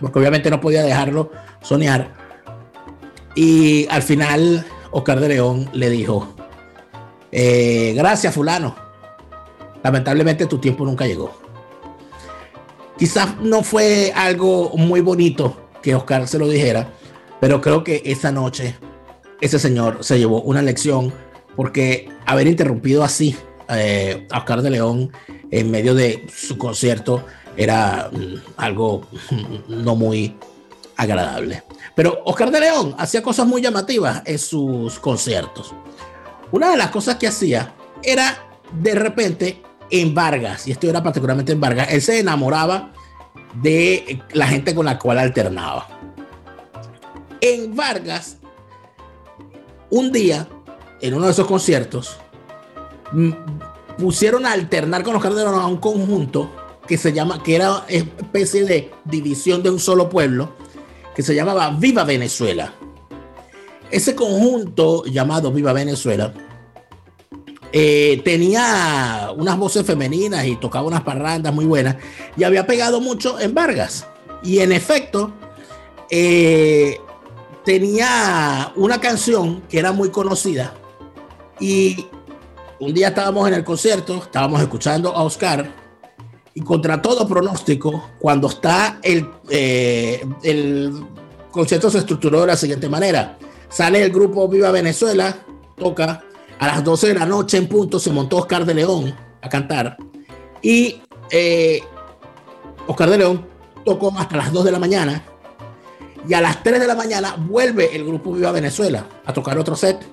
porque 0.00 0.18
obviamente 0.18 0.50
no 0.50 0.60
podía 0.60 0.82
dejarlo 0.82 1.30
soñar. 1.62 2.14
Y 3.34 3.86
al 3.88 4.02
final 4.02 4.66
Oscar 4.90 5.20
de 5.20 5.28
León 5.28 5.68
le 5.72 5.88
dijo, 5.88 6.34
eh, 7.32 7.92
gracias 7.94 8.34
fulano, 8.34 8.74
lamentablemente 9.82 10.46
tu 10.46 10.58
tiempo 10.58 10.84
nunca 10.84 11.06
llegó. 11.06 11.40
Quizás 13.00 13.38
no 13.40 13.62
fue 13.62 14.12
algo 14.14 14.76
muy 14.76 15.00
bonito 15.00 15.70
que 15.80 15.94
Oscar 15.94 16.28
se 16.28 16.38
lo 16.38 16.46
dijera, 16.46 16.92
pero 17.40 17.62
creo 17.62 17.82
que 17.82 18.02
esa 18.04 18.30
noche 18.30 18.76
ese 19.40 19.58
señor 19.58 20.04
se 20.04 20.18
llevó 20.18 20.42
una 20.42 20.60
lección 20.60 21.10
porque 21.56 22.10
haber 22.26 22.46
interrumpido 22.46 23.02
así 23.02 23.34
eh, 23.70 24.26
a 24.30 24.40
Oscar 24.40 24.60
de 24.60 24.68
León 24.68 25.10
en 25.50 25.70
medio 25.70 25.94
de 25.94 26.26
su 26.30 26.58
concierto 26.58 27.24
era 27.56 28.10
mm, 28.12 28.34
algo 28.58 29.06
mm, 29.30 29.82
no 29.82 29.96
muy 29.96 30.36
agradable. 30.98 31.62
Pero 31.94 32.20
Oscar 32.26 32.50
de 32.50 32.60
León 32.60 32.94
hacía 32.98 33.22
cosas 33.22 33.46
muy 33.46 33.62
llamativas 33.62 34.20
en 34.26 34.38
sus 34.38 34.98
conciertos. 34.98 35.72
Una 36.52 36.70
de 36.70 36.76
las 36.76 36.90
cosas 36.90 37.16
que 37.16 37.28
hacía 37.28 37.72
era 38.02 38.44
de 38.78 38.94
repente 38.94 39.62
en 39.90 40.14
Vargas, 40.14 40.66
y 40.66 40.72
esto 40.72 40.88
era 40.88 41.02
particularmente 41.02 41.52
en 41.52 41.60
Vargas, 41.60 41.88
él 41.90 42.02
se 42.02 42.18
enamoraba 42.18 42.92
de 43.54 44.22
la 44.32 44.46
gente 44.46 44.74
con 44.74 44.86
la 44.86 44.98
cual 44.98 45.18
alternaba. 45.18 45.88
En 47.40 47.74
Vargas, 47.74 48.36
un 49.90 50.12
día, 50.12 50.48
en 51.00 51.14
uno 51.14 51.26
de 51.26 51.32
esos 51.32 51.46
conciertos, 51.46 52.18
pusieron 53.98 54.46
a 54.46 54.52
alternar 54.52 55.02
con 55.02 55.16
Oscar 55.16 55.34
de 55.34 55.42
León 55.42 55.60
a 55.60 55.66
un 55.66 55.78
conjunto 55.78 56.50
que 56.86 56.96
se 56.96 57.12
llama, 57.12 57.42
que 57.42 57.56
era 57.56 57.84
especie 57.88 58.64
de 58.64 58.90
división 59.04 59.62
de 59.62 59.70
un 59.70 59.78
solo 59.78 60.08
pueblo, 60.08 60.54
que 61.14 61.22
se 61.22 61.34
llamaba 61.34 61.70
Viva 61.70 62.04
Venezuela. 62.04 62.72
Ese 63.90 64.14
conjunto 64.14 65.04
llamado 65.04 65.52
Viva 65.52 65.72
Venezuela 65.72 66.32
eh, 67.72 68.20
tenía 68.24 69.30
unas 69.36 69.56
voces 69.56 69.86
femeninas 69.86 70.44
y 70.46 70.56
tocaba 70.56 70.86
unas 70.86 71.02
parrandas 71.02 71.54
muy 71.54 71.66
buenas 71.66 71.96
y 72.36 72.44
había 72.44 72.66
pegado 72.66 73.00
mucho 73.00 73.38
en 73.38 73.54
Vargas. 73.54 74.06
Y 74.42 74.58
en 74.60 74.72
efecto, 74.72 75.32
eh, 76.10 76.98
tenía 77.64 78.72
una 78.76 79.00
canción 79.00 79.62
que 79.68 79.78
era 79.78 79.92
muy 79.92 80.10
conocida 80.10 80.74
y 81.60 82.06
un 82.80 82.94
día 82.94 83.08
estábamos 83.08 83.46
en 83.46 83.54
el 83.54 83.64
concierto, 83.64 84.16
estábamos 84.16 84.60
escuchando 84.60 85.14
a 85.14 85.22
Oscar 85.22 85.70
y 86.54 86.62
contra 86.62 87.00
todo 87.00 87.28
pronóstico, 87.28 88.10
cuando 88.18 88.48
está 88.48 88.98
el, 89.02 89.28
eh, 89.50 90.26
el 90.42 91.06
concierto 91.50 91.90
se 91.90 91.98
estructuró 91.98 92.40
de 92.40 92.48
la 92.48 92.56
siguiente 92.56 92.88
manera. 92.88 93.38
Sale 93.68 94.02
el 94.02 94.10
grupo 94.10 94.48
Viva 94.48 94.72
Venezuela, 94.72 95.36
toca 95.76 96.24
a 96.60 96.66
las 96.66 96.84
12 96.84 97.08
de 97.08 97.14
la 97.14 97.26
noche 97.26 97.56
en 97.56 97.66
punto, 97.66 97.98
se 97.98 98.12
montó 98.12 98.36
Oscar 98.36 98.66
de 98.66 98.74
León 98.74 99.14
a 99.40 99.48
cantar 99.48 99.96
y 100.60 101.00
eh, 101.30 101.82
Oscar 102.86 103.08
de 103.08 103.18
León 103.18 103.46
tocó 103.84 104.12
hasta 104.16 104.36
las 104.36 104.52
2 104.52 104.66
de 104.66 104.72
la 104.72 104.78
mañana 104.78 105.24
y 106.28 106.34
a 106.34 106.40
las 106.42 106.62
3 106.62 106.78
de 106.78 106.86
la 106.86 106.94
mañana 106.94 107.34
vuelve 107.38 107.96
el 107.96 108.04
grupo 108.04 108.34
Viva 108.34 108.52
Venezuela 108.52 109.06
a 109.24 109.32
tocar 109.32 109.58
otro 109.58 109.74
set. 109.74 110.06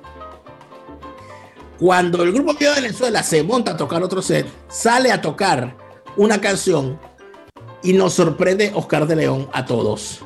Cuando 1.77 2.23
el 2.23 2.31
grupo 2.31 2.53
Viva 2.53 2.75
Venezuela 2.75 3.21
se 3.23 3.43
monta 3.43 3.73
a 3.73 3.77
tocar 3.77 4.01
otro 4.01 4.21
set, 4.21 4.47
sale 4.69 5.11
a 5.11 5.19
tocar 5.19 5.75
una 6.15 6.39
canción 6.39 6.97
y 7.83 7.91
nos 7.91 8.13
sorprende 8.13 8.71
Oscar 8.73 9.05
de 9.05 9.17
León 9.17 9.49
a 9.51 9.65
todos, 9.65 10.21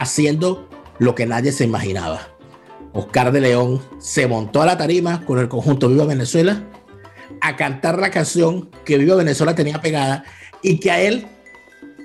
haciendo 0.00 0.68
lo 0.98 1.14
que 1.14 1.26
nadie 1.26 1.52
se 1.52 1.62
imaginaba. 1.62 2.39
Oscar 2.92 3.32
de 3.32 3.40
León 3.40 3.82
se 3.98 4.26
montó 4.26 4.62
a 4.62 4.66
la 4.66 4.76
tarima 4.76 5.24
con 5.24 5.38
el 5.38 5.48
conjunto 5.48 5.88
Viva 5.88 6.04
Venezuela 6.04 6.64
a 7.40 7.56
cantar 7.56 7.98
la 7.98 8.10
canción 8.10 8.70
que 8.84 8.98
Viva 8.98 9.16
Venezuela 9.16 9.54
tenía 9.54 9.80
pegada 9.80 10.24
y 10.62 10.78
que 10.80 10.90
a 10.90 11.00
él, 11.00 11.26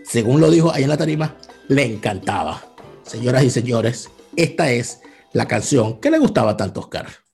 según 0.04 0.40
lo 0.40 0.50
dijo 0.52 0.72
ahí 0.72 0.84
en 0.84 0.90
la 0.90 0.98
tarima, 0.98 1.38
le 1.68 1.84
encantaba. 1.84 2.76
Señoras 3.04 3.44
y 3.44 3.50
señores, 3.50 4.10
esta 4.36 4.72
es 4.72 5.02
la 5.34 5.48
canción 5.48 6.00
que 6.00 6.12
le 6.12 6.20
gustaba 6.20 6.56
tanto 6.56 6.80
a 6.80 6.84
Oscar. 6.84 7.25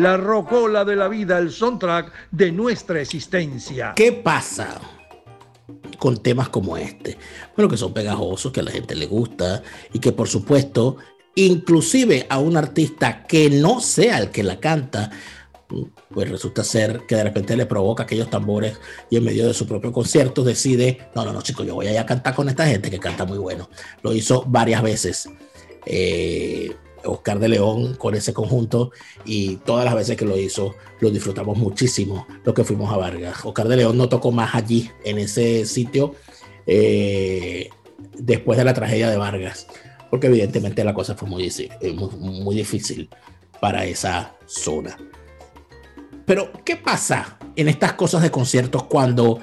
La 0.00 0.16
rocola 0.16 0.84
de 0.84 0.96
la 0.96 1.08
vida, 1.08 1.38
el 1.38 1.50
soundtrack 1.50 2.12
de 2.30 2.50
nuestra 2.52 3.00
existencia. 3.00 3.92
¿Qué 3.94 4.12
pasa 4.12 4.80
con 5.98 6.22
temas 6.22 6.48
como 6.48 6.76
este? 6.76 7.18
Bueno, 7.54 7.70
que 7.70 7.76
son 7.76 7.92
pegajosos, 7.92 8.50
que 8.50 8.60
a 8.60 8.62
la 8.62 8.70
gente 8.70 8.94
le 8.94 9.06
gusta 9.06 9.62
y 9.92 9.98
que 9.98 10.12
por 10.12 10.28
supuesto, 10.28 10.96
inclusive 11.34 12.26
a 12.30 12.38
un 12.38 12.56
artista 12.56 13.26
que 13.26 13.50
no 13.50 13.80
sea 13.80 14.18
el 14.18 14.30
que 14.30 14.42
la 14.42 14.58
canta, 14.58 15.10
pues 16.08 16.28
resulta 16.28 16.64
ser 16.64 17.02
que 17.06 17.14
de 17.14 17.24
repente 17.24 17.54
le 17.56 17.66
provoca 17.66 18.04
aquellos 18.04 18.30
tambores 18.30 18.78
y 19.10 19.16
en 19.16 19.24
medio 19.24 19.46
de 19.46 19.54
su 19.54 19.66
propio 19.66 19.92
concierto 19.92 20.42
decide, 20.42 21.10
no, 21.14 21.24
no, 21.24 21.32
no, 21.32 21.42
chicos, 21.42 21.66
yo 21.66 21.74
voy 21.74 21.86
a 21.86 21.92
ir 21.92 21.98
a 21.98 22.06
cantar 22.06 22.34
con 22.34 22.48
esta 22.48 22.66
gente 22.66 22.90
que 22.90 22.98
canta 22.98 23.26
muy 23.26 23.38
bueno. 23.38 23.68
Lo 24.02 24.14
hizo 24.14 24.44
varias 24.46 24.82
veces. 24.82 25.28
Eh, 25.86 26.74
Oscar 27.04 27.38
de 27.38 27.48
León 27.48 27.94
con 27.94 28.14
ese 28.14 28.32
conjunto 28.32 28.92
y 29.24 29.56
todas 29.56 29.84
las 29.84 29.94
veces 29.94 30.16
que 30.16 30.24
lo 30.24 30.38
hizo 30.38 30.74
lo 31.00 31.10
disfrutamos 31.10 31.58
muchísimo 31.58 32.26
lo 32.44 32.54
que 32.54 32.64
fuimos 32.64 32.92
a 32.92 32.96
Vargas. 32.96 33.44
Oscar 33.44 33.68
de 33.68 33.76
León 33.76 33.96
no 33.96 34.08
tocó 34.08 34.32
más 34.32 34.54
allí 34.54 34.90
en 35.04 35.18
ese 35.18 35.66
sitio 35.66 36.14
eh, 36.66 37.70
después 38.18 38.58
de 38.58 38.64
la 38.64 38.74
tragedia 38.74 39.10
de 39.10 39.16
Vargas 39.16 39.66
porque 40.10 40.26
evidentemente 40.26 40.84
la 40.84 40.92
cosa 40.92 41.14
fue 41.14 41.28
muy, 41.28 41.46
eh, 41.46 41.92
muy, 41.92 42.10
muy 42.10 42.56
difícil 42.56 43.08
para 43.60 43.84
esa 43.84 44.34
zona. 44.46 44.98
Pero, 46.26 46.52
¿qué 46.64 46.76
pasa 46.76 47.38
en 47.56 47.68
estas 47.68 47.94
cosas 47.94 48.22
de 48.22 48.30
conciertos 48.30 48.84
cuando 48.84 49.40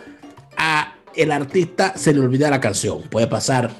a 0.57 0.95
el 1.15 1.31
artista 1.31 1.97
se 1.97 2.13
le 2.13 2.19
olvida 2.19 2.49
la 2.49 2.59
canción? 2.59 3.03
Puede 3.03 3.27
pasar. 3.27 3.71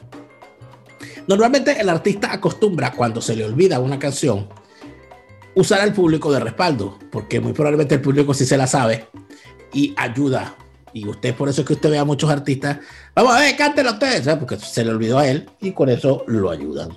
Normalmente 1.27 1.79
el 1.79 1.89
artista 1.89 2.31
acostumbra 2.31 2.93
cuando 2.93 3.21
se 3.21 3.35
le 3.35 3.43
olvida 3.43 3.79
una 3.79 3.99
canción 3.99 4.47
usar 5.55 5.81
al 5.81 5.93
público 5.93 6.31
de 6.31 6.39
respaldo, 6.39 6.99
porque 7.11 7.39
muy 7.39 7.51
probablemente 7.51 7.95
el 7.95 8.01
público 8.01 8.33
sí 8.33 8.45
se 8.45 8.57
la 8.57 8.67
sabe 8.67 9.07
y 9.73 9.93
ayuda. 9.97 10.55
Y 10.93 11.07
usted, 11.07 11.35
por 11.35 11.49
eso 11.49 11.61
es 11.61 11.67
que 11.67 11.73
usted 11.73 11.89
ve 11.89 11.97
a 11.97 12.05
muchos 12.05 12.29
artistas, 12.29 12.79
vamos 13.13 13.35
a 13.35 13.39
ver, 13.39 13.55
cántelo 13.57 13.91
usted, 13.91 14.23
¿sabes? 14.23 14.39
porque 14.39 14.57
se 14.57 14.85
le 14.85 14.91
olvidó 14.91 15.19
a 15.19 15.27
él 15.27 15.49
y 15.59 15.71
con 15.71 15.89
eso 15.89 16.23
lo 16.27 16.49
ayudan. 16.49 16.89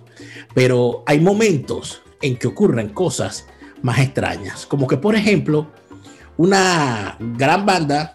Pero 0.55 1.03
hay 1.07 1.21
momentos 1.21 2.03
en 2.23 2.37
que 2.37 2.47
ocurren 2.47 2.91
cosas 2.91 3.47
más 3.83 3.99
extrañas, 3.99 4.67
como 4.67 4.87
que, 4.87 4.97
por 4.97 5.17
ejemplo, 5.17 5.71
una 6.37 7.17
gran 7.19 7.67
banda 7.67 8.15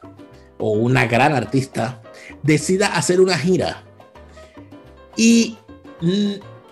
o 0.60 0.72
una 0.72 1.08
gran 1.08 1.34
artista 1.34 2.02
decida 2.44 2.96
hacer 2.96 3.20
una 3.20 3.38
gira 3.38 3.84
y 5.18 5.58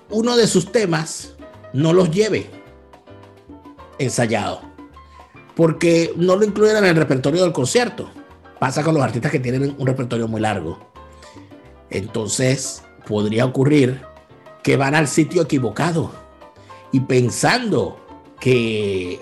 uno 0.09 0.37
de 0.37 0.47
sus 0.47 0.71
temas 0.71 1.35
no 1.73 1.93
los 1.93 2.11
lleve 2.11 2.49
ensayado 3.99 4.73
porque 5.55 6.13
no 6.15 6.35
lo 6.35 6.45
incluyen 6.45 6.77
en 6.77 6.85
el 6.85 6.95
repertorio 6.95 7.43
del 7.43 7.53
concierto. 7.53 8.09
Pasa 8.59 8.83
con 8.83 8.95
los 8.95 9.03
artistas 9.03 9.31
que 9.31 9.39
tienen 9.39 9.75
un 9.77 9.87
repertorio 9.87 10.27
muy 10.27 10.41
largo. 10.41 10.79
Entonces 11.89 12.83
podría 13.07 13.45
ocurrir 13.45 14.01
que 14.63 14.77
van 14.77 14.95
al 14.95 15.07
sitio 15.07 15.41
equivocado 15.41 16.11
y 16.91 17.01
pensando 17.01 17.99
que 18.39 19.19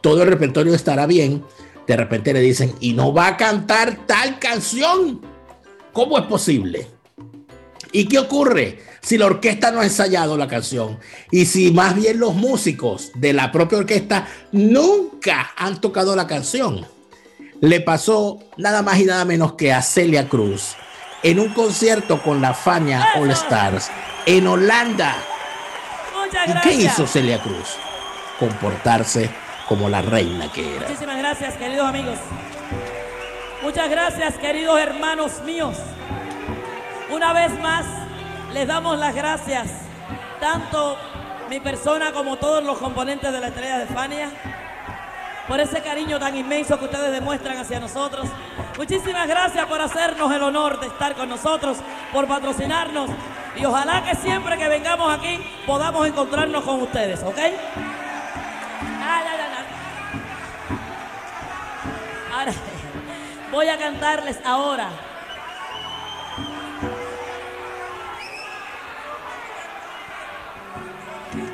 todo 0.00 0.22
el 0.22 0.28
repertorio 0.28 0.74
estará 0.74 1.06
bien, 1.06 1.44
de 1.86 1.96
repente 1.96 2.32
le 2.32 2.40
dicen, 2.40 2.74
y 2.80 2.92
no 2.92 3.12
va 3.12 3.28
a 3.28 3.36
cantar 3.36 4.06
tal 4.06 4.38
canción. 4.38 5.20
¿Cómo 5.92 6.18
es 6.18 6.24
posible? 6.26 6.86
¿Y 7.92 8.06
qué 8.08 8.18
ocurre 8.18 8.82
si 9.00 9.18
la 9.18 9.26
orquesta 9.26 9.70
no 9.70 9.80
ha 9.80 9.84
ensayado 9.84 10.36
la 10.36 10.48
canción? 10.48 10.98
Y 11.30 11.46
si 11.46 11.70
más 11.72 11.94
bien 11.94 12.18
los 12.18 12.34
músicos 12.34 13.10
de 13.14 13.32
la 13.32 13.50
propia 13.50 13.78
orquesta 13.78 14.26
nunca 14.52 15.52
han 15.56 15.80
tocado 15.80 16.14
la 16.16 16.26
canción. 16.26 16.86
Le 17.60 17.80
pasó 17.80 18.38
nada 18.56 18.82
más 18.82 18.98
y 19.00 19.04
nada 19.04 19.24
menos 19.24 19.54
que 19.54 19.72
a 19.72 19.82
Celia 19.82 20.28
Cruz 20.28 20.76
en 21.22 21.40
un 21.40 21.52
concierto 21.52 22.22
con 22.22 22.40
la 22.40 22.54
Fania 22.54 23.08
All 23.16 23.30
Stars 23.30 23.90
en 24.26 24.46
Holanda. 24.46 25.16
¿Y 26.46 26.60
qué 26.60 26.74
hizo 26.74 27.06
Celia 27.06 27.40
Cruz? 27.42 27.76
Comportarse 28.38 29.28
como 29.66 29.88
la 29.88 30.02
reina 30.02 30.50
que 30.52 30.76
era. 30.76 30.86
Muchísimas 30.86 31.18
gracias, 31.18 31.56
queridos 31.56 31.88
amigos. 31.88 32.18
Muchas 33.62 33.90
gracias, 33.90 34.34
queridos 34.36 34.78
hermanos 34.78 35.42
míos. 35.44 35.76
Una 37.10 37.32
vez 37.32 37.58
más, 37.60 37.86
les 38.52 38.66
damos 38.66 38.98
las 38.98 39.14
gracias, 39.14 39.68
tanto 40.40 40.98
mi 41.48 41.58
persona 41.58 42.12
como 42.12 42.36
todos 42.36 42.62
los 42.62 42.76
componentes 42.78 43.32
de 43.32 43.40
la 43.40 43.48
estrella 43.48 43.78
de 43.78 43.86
Fania, 43.86 44.30
por 45.48 45.58
ese 45.58 45.80
cariño 45.80 46.18
tan 46.18 46.36
inmenso 46.36 46.78
que 46.78 46.84
ustedes 46.84 47.10
demuestran 47.10 47.56
hacia 47.56 47.80
nosotros. 47.80 48.28
Muchísimas 48.76 49.26
gracias 49.26 49.64
por 49.66 49.80
hacernos 49.80 50.30
el 50.32 50.42
honor 50.42 50.78
de 50.80 50.88
estar 50.88 51.14
con 51.14 51.30
nosotros, 51.30 51.78
por 52.12 52.26
patrocinarnos 52.26 53.08
y 53.56 53.64
ojalá 53.64 54.04
que 54.04 54.14
siempre 54.14 54.58
que 54.58 54.68
vengamos 54.68 55.10
aquí 55.10 55.40
podamos 55.66 56.06
encontrarnos 56.06 56.62
con 56.62 56.82
ustedes, 56.82 57.22
¿ok? 57.22 57.38
Ay. 57.38 59.28
Ahora 62.38 62.52
voy 63.50 63.68
a 63.68 63.78
cantarles 63.78 64.38
ahora. 64.44 65.07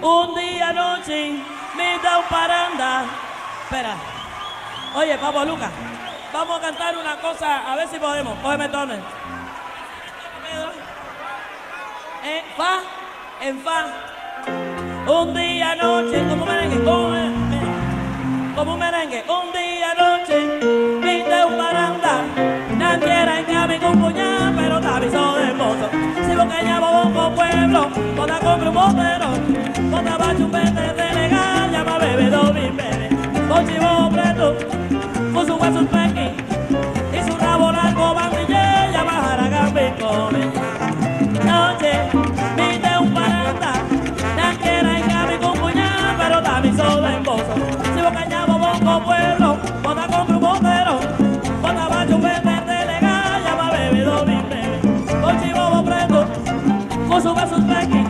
Un 0.05 0.35
día 0.35 0.71
noche 0.71 1.33
me 1.75 1.99
da 2.03 2.19
un 2.19 2.25
paranda. 2.27 3.07
Espera. 3.63 3.97
Oye, 4.95 5.17
Pablo 5.17 5.47
Lucas, 5.47 5.71
vamos 6.31 6.59
a 6.59 6.61
cantar 6.61 6.95
una 6.99 7.17
cosa, 7.17 7.73
a 7.73 7.75
ver 7.75 7.89
si 7.89 7.99
podemos. 7.99 8.39
Cógeme 8.41 8.69
tono. 8.69 8.93
En 12.23 12.45
fa, 12.55 12.81
en 13.41 13.61
fa. 13.61 13.87
Un 15.07 15.35
día 15.35 15.75
noche, 15.75 16.19
como 16.29 16.43
un 16.43 16.49
merengue, 16.51 16.85
como 16.85 17.07
un 17.07 17.13
merengue 17.13 17.55
como 18.55 18.75
un 18.75 18.79
merengue. 18.79 19.25
Un 19.29 19.53
día 19.53 19.64
Cañamos 26.55 27.11
con 27.11 27.35
pueblo, 27.35 27.91
bota 28.17 28.39
compra 28.39 28.69
un 28.69 28.75
botero. 28.75 29.29
Bota 29.91 30.17
bacho 30.17 30.45
un 30.45 30.53
vete 30.53 30.93
de 30.99 31.15
legal, 31.15 31.73
llama 31.73 31.99
bebé 31.99 32.31
do 32.31 32.53
mi 32.53 32.71
bebé. 32.71 33.09
Con 33.49 33.67
chivo 33.67 34.09
preto, 34.13 34.55
con 35.35 35.47
su 35.47 35.55
hueso 35.57 35.85
pequi. 35.87 36.29
Y 37.13 37.29
su 37.29 37.37
rabo 37.39 37.73
largo 37.73 38.15
bandille, 38.15 38.93
llama 38.93 39.15
jaragambi 39.25 39.93
come. 39.99 40.64
Con 57.15 57.23
su 57.23 57.33
beso 57.33 58.04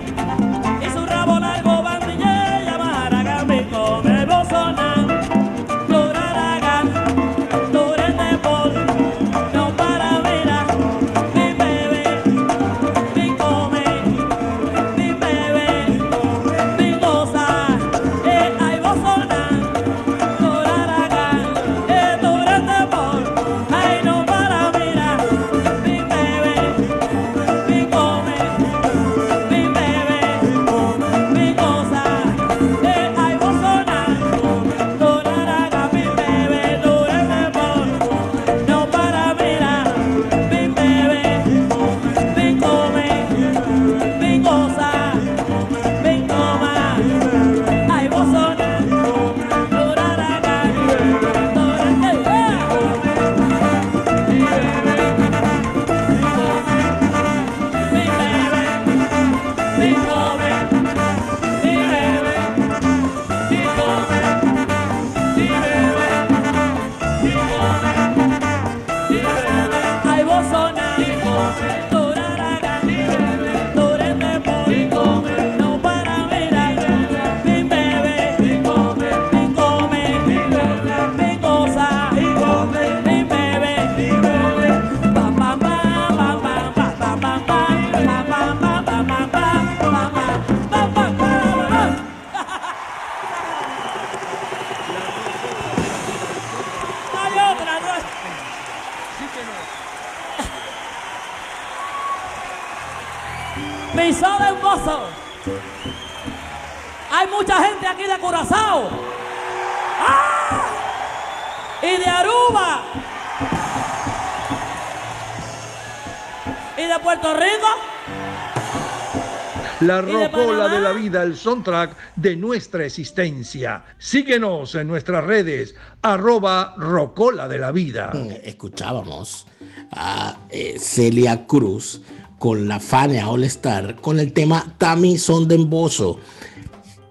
La 119.87 120.01
de 120.01 120.13
rocola 120.13 120.69
de 120.69 120.81
la 120.81 120.93
vida, 120.93 121.23
el 121.23 121.37
soundtrack 121.37 122.17
de 122.17 122.37
nuestra 122.37 122.87
existencia. 122.87 123.85
Síguenos 123.99 124.75
en 124.77 124.87
nuestras 124.87 125.23
redes, 125.25 125.75
arroba 126.01 126.75
rocola 126.79 127.49
de 127.49 127.59
la 127.59 127.71
vida. 127.71 128.11
escuchábamos 128.43 129.47
a 129.91 130.39
eh, 130.49 130.77
Celia 130.79 131.47
Cruz 131.47 132.01
con 132.39 132.67
la 132.67 132.81
Fania 132.81 133.29
All 133.29 133.45
Star 133.45 133.97
con 134.01 134.19
el 134.21 134.33
tema 134.33 134.75
Tami 134.79 135.19
Son 135.19 135.47
Demboso. 135.47 136.19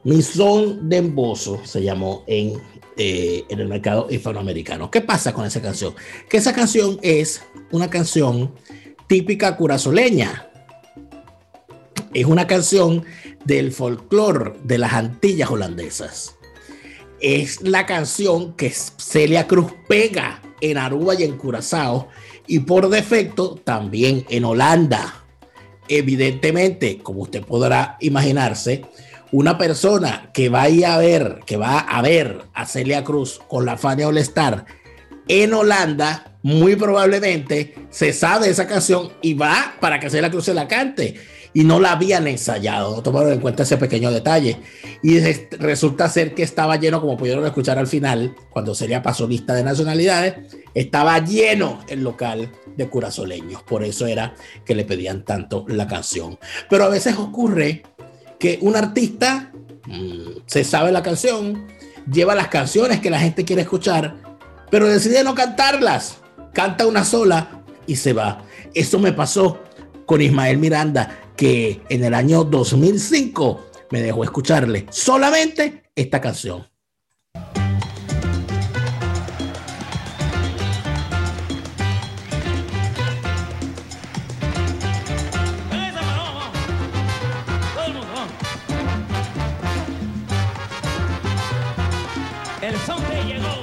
Mi 0.03 0.24
Son 0.24 0.89
Demboso 0.89 1.61
se 1.65 1.84
llamó 1.84 2.24
en, 2.26 2.53
eh, 2.97 3.43
en 3.49 3.59
el 3.59 3.67
mercado 3.67 4.07
hispanoamericano. 4.09 4.89
¿Qué 4.89 5.01
pasa 5.01 5.32
con 5.32 5.45
esa 5.45 5.61
canción? 5.61 5.93
Que 6.28 6.38
esa 6.38 6.53
canción 6.53 6.97
es 7.03 7.43
una 7.71 7.91
canción 7.91 8.51
típica 9.07 9.55
curazoleña. 9.57 10.49
Es 12.14 12.26
una 12.26 12.47
canción 12.47 13.03
del 13.45 13.72
folclore 13.72 14.53
de 14.64 14.78
las 14.78 14.93
Antillas 14.93 15.49
holandesas 15.49 16.36
es 17.24 17.61
la 17.61 17.86
canción 17.86 18.53
que 18.53 18.70
Celia 18.70 19.47
Cruz 19.47 19.72
pega 19.88 20.41
en 20.59 20.78
Aruba 20.78 21.16
y 21.16 21.24
en 21.24 21.38
Curazao 21.38 22.09
y 22.47 22.59
por 22.59 22.89
defecto 22.89 23.55
también 23.64 24.26
en 24.30 24.43
Holanda. 24.43 25.24
Evidentemente, 25.88 26.99
como 27.01 27.22
usted 27.22 27.41
podrá 27.43 27.95
imaginarse, 28.01 28.86
una 29.32 29.57
persona 29.57 30.32
que 30.34 30.49
va 30.49 30.64
a 30.64 30.70
ir 30.70 30.86
a 30.86 30.97
ver, 30.97 31.39
que 31.45 31.55
va 31.55 31.80
a 31.80 32.01
ver 32.01 32.41
a 32.53 32.66
Celia 32.66 33.05
Cruz 33.05 33.39
con 33.47 33.66
la 33.66 33.78
Fania 33.78 34.09
All 34.09 34.18
Star 34.18 34.66
en 35.30 35.53
Holanda, 35.53 36.38
muy 36.43 36.76
probablemente 36.76 37.74
se 37.89 38.11
sabe 38.11 38.49
esa 38.49 38.68
canción 38.68 39.14
y 39.22 39.34
va 39.34 39.76
para 39.80 39.97
que 39.97 40.09
Celia 40.09 40.30
Cruz 40.30 40.43
se 40.43 40.53
la 40.53 40.68
cante. 40.68 41.16
Y 41.54 41.64
no 41.64 41.80
la 41.80 41.91
habían 41.91 42.28
ensayado, 42.28 42.95
no 42.95 43.04
tomaron 43.04 43.32
en 43.32 43.39
cuenta 43.39 43.64
ese 43.64 43.78
pequeño 43.78 44.12
detalle. 44.12 44.58
Y 45.04 45.18
es- 45.18 45.47
resulta 45.60 46.10
ser 46.10 46.34
que 46.34 46.41
estaba 46.43 46.78
lleno, 46.78 46.99
como 46.99 47.16
pudieron 47.18 47.45
escuchar 47.45 47.78
al 47.78 47.88
final, 47.88 48.36
cuando 48.49 48.74
Celia 48.74 49.04
pasó 49.04 49.28
lista 49.28 49.54
de 49.54 49.64
nacionalidades, 49.64 50.36
estaba 50.74 51.20
lleno 51.20 51.80
el 51.88 52.04
local 52.04 52.51
de 52.76 52.89
curazoleños. 52.89 53.62
Por 53.64 53.84
eso 53.84 54.08
era 54.08 54.34
que 54.66 54.74
le 54.74 54.84
pedían 54.86 55.24
tanto 55.26 55.66
la 55.68 55.88
canción. 55.88 56.39
Pero 56.70 56.86
a 56.86 56.89
veces 56.89 57.18
ocurre 57.18 57.84
que 58.39 58.58
un 58.62 58.76
artista 58.76 59.51
mm, 59.86 60.41
se 60.47 60.64
sabe 60.64 60.91
la 60.91 61.04
canción, 61.04 61.68
lleva 62.12 62.34
las 62.36 62.47
canciones 62.47 62.99
que 62.99 63.10
la 63.12 63.20
gente 63.20 63.45
quiere 63.45 63.62
escuchar, 63.62 64.16
pero 64.72 64.88
decide 64.88 65.24
no 65.24 65.36
cantarlas. 65.36 66.18
Canta 66.54 66.88
una 66.88 67.04
sola 67.06 67.64
y 67.86 67.95
se 67.95 68.14
va. 68.14 68.43
Eso 68.74 68.97
me 68.99 69.14
pasó 69.14 69.60
con 70.06 70.22
Ismael 70.22 70.58
Miranda, 70.58 71.20
que 71.36 71.82
en 71.90 72.04
el 72.04 72.14
año 72.14 72.44
2005 72.44 73.66
me 73.92 74.02
dejó 74.02 74.24
escucharle 74.24 74.88
solamente 74.90 75.84
esta 75.96 76.20
canción. 76.22 76.66
El 92.64 92.76
llegó. 93.28 93.62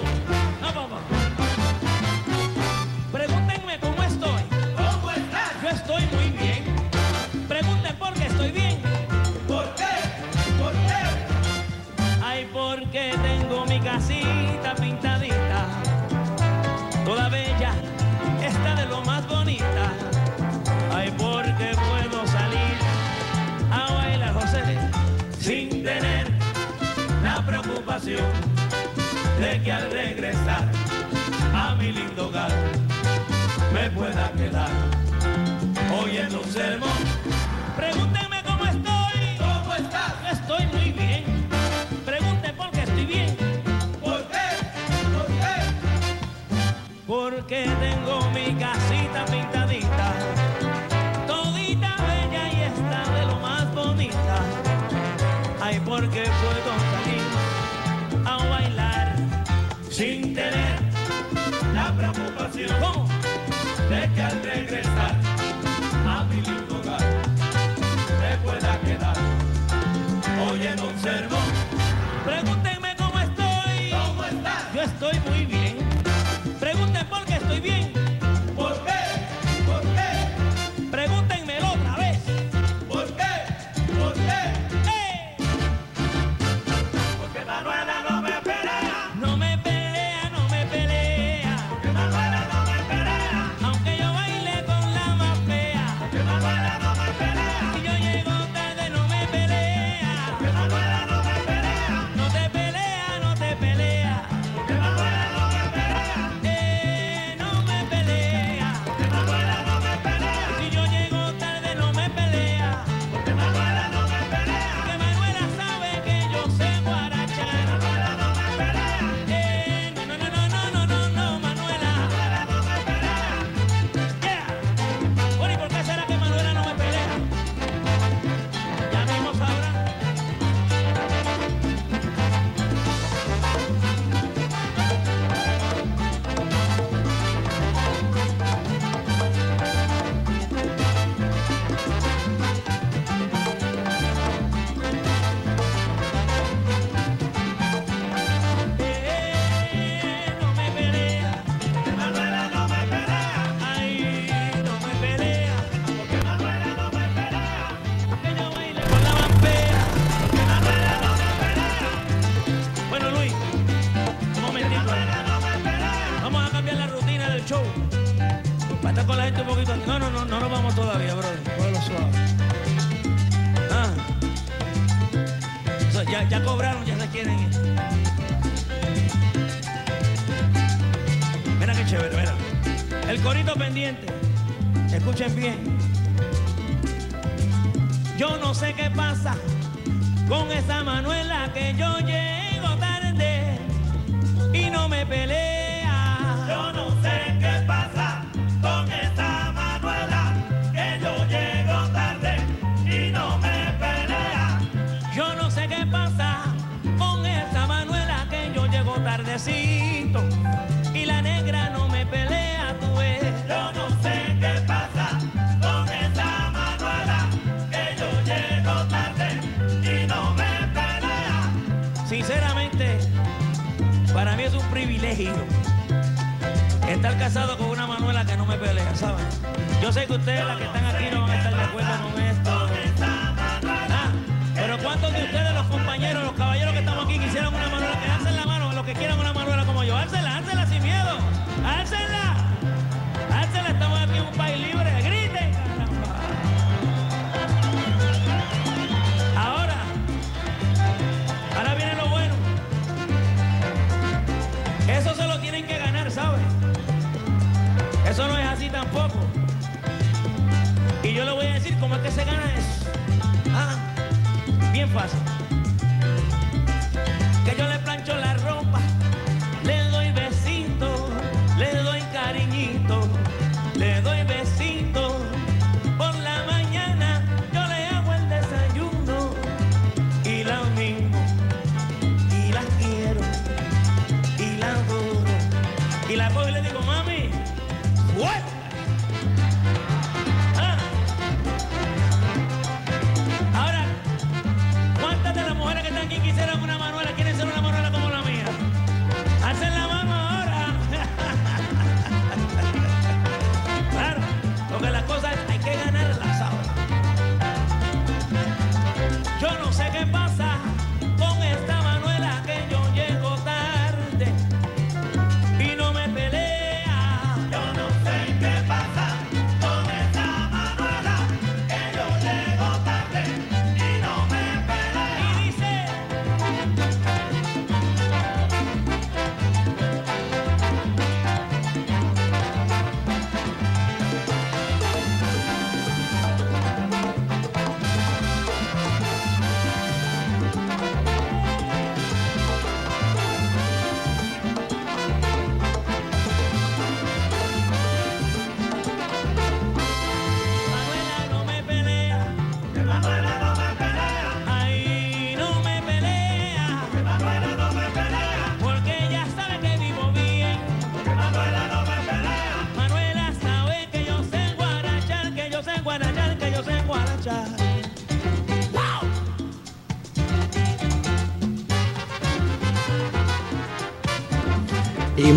De 28.16 29.62
que 29.62 29.72
al 29.72 29.88
regresar 29.90 30.68
a 31.54 31.76
mi 31.76 31.92
lindo 31.92 32.26
hogar 32.26 32.50
me 33.72 33.88
pueda 33.90 34.32
quedar 34.32 34.68
oyendo 36.02 36.40
un 36.40 36.50
sermón. 36.50 36.90
Pregúntenme 37.76 38.42
cómo 38.42 38.64
estoy. 38.64 39.38
¿Cómo 39.38 39.74
estás? 39.74 40.14
Estoy 40.32 40.66
muy 40.66 40.90
bien. 40.90 41.24
Pregunten 42.04 42.56
por 42.56 42.70
qué 42.72 42.82
estoy 42.82 43.06
bien. 43.06 43.36
¿Por 44.00 44.22
qué? 44.24 44.48
¿Por 45.14 45.26
qué? 45.26 45.56
Porque 47.06 47.70
tengo 47.80 48.28
mi 48.30 48.54
casita 48.54 49.24
pintadita, 49.26 50.12
todita 51.28 51.96
bella 52.08 52.52
y 52.52 52.61
está 52.62 53.08
de 53.12 53.26
lo 53.26 53.38
más 53.38 53.72
bonita. 53.72 54.42
Ay, 55.61 55.80
porque 55.84 56.24
puedo 56.24 56.72
salir 56.90 57.20
tener 60.41 61.74
la 61.74 61.93
preocupación 61.93 62.70
¿Cómo? 62.80 63.07
de 63.91 64.11
que 64.14 64.22
al 64.22 64.43
regresar 64.43 65.14
a 66.07 66.24
mi 66.24 66.41
lindo 66.41 66.78
hogar 66.78 67.05
me 68.20 68.36
pueda 68.38 68.80
quedar 68.80 69.16
oyendo 70.51 70.88
un 70.88 70.99
sermón. 70.99 71.49
Pregúntenme 72.24 72.97
cómo 72.97 73.18
estoy. 73.18 73.91
¿Cómo 73.91 74.24
estás? 74.24 74.74
Yo 74.74 74.82
estoy 74.82 75.20
muy 75.28 75.45
bien. 75.45 75.76
Pregunten 76.59 77.07
por 77.07 77.24
qué 77.26 77.34
estoy 77.34 77.61
bien. 77.61 77.99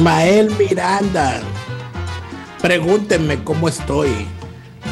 Ismael 0.03 0.51
Miranda. 0.59 1.41
Pregúntenme 2.61 3.41
cómo 3.45 3.69
estoy, 3.69 4.09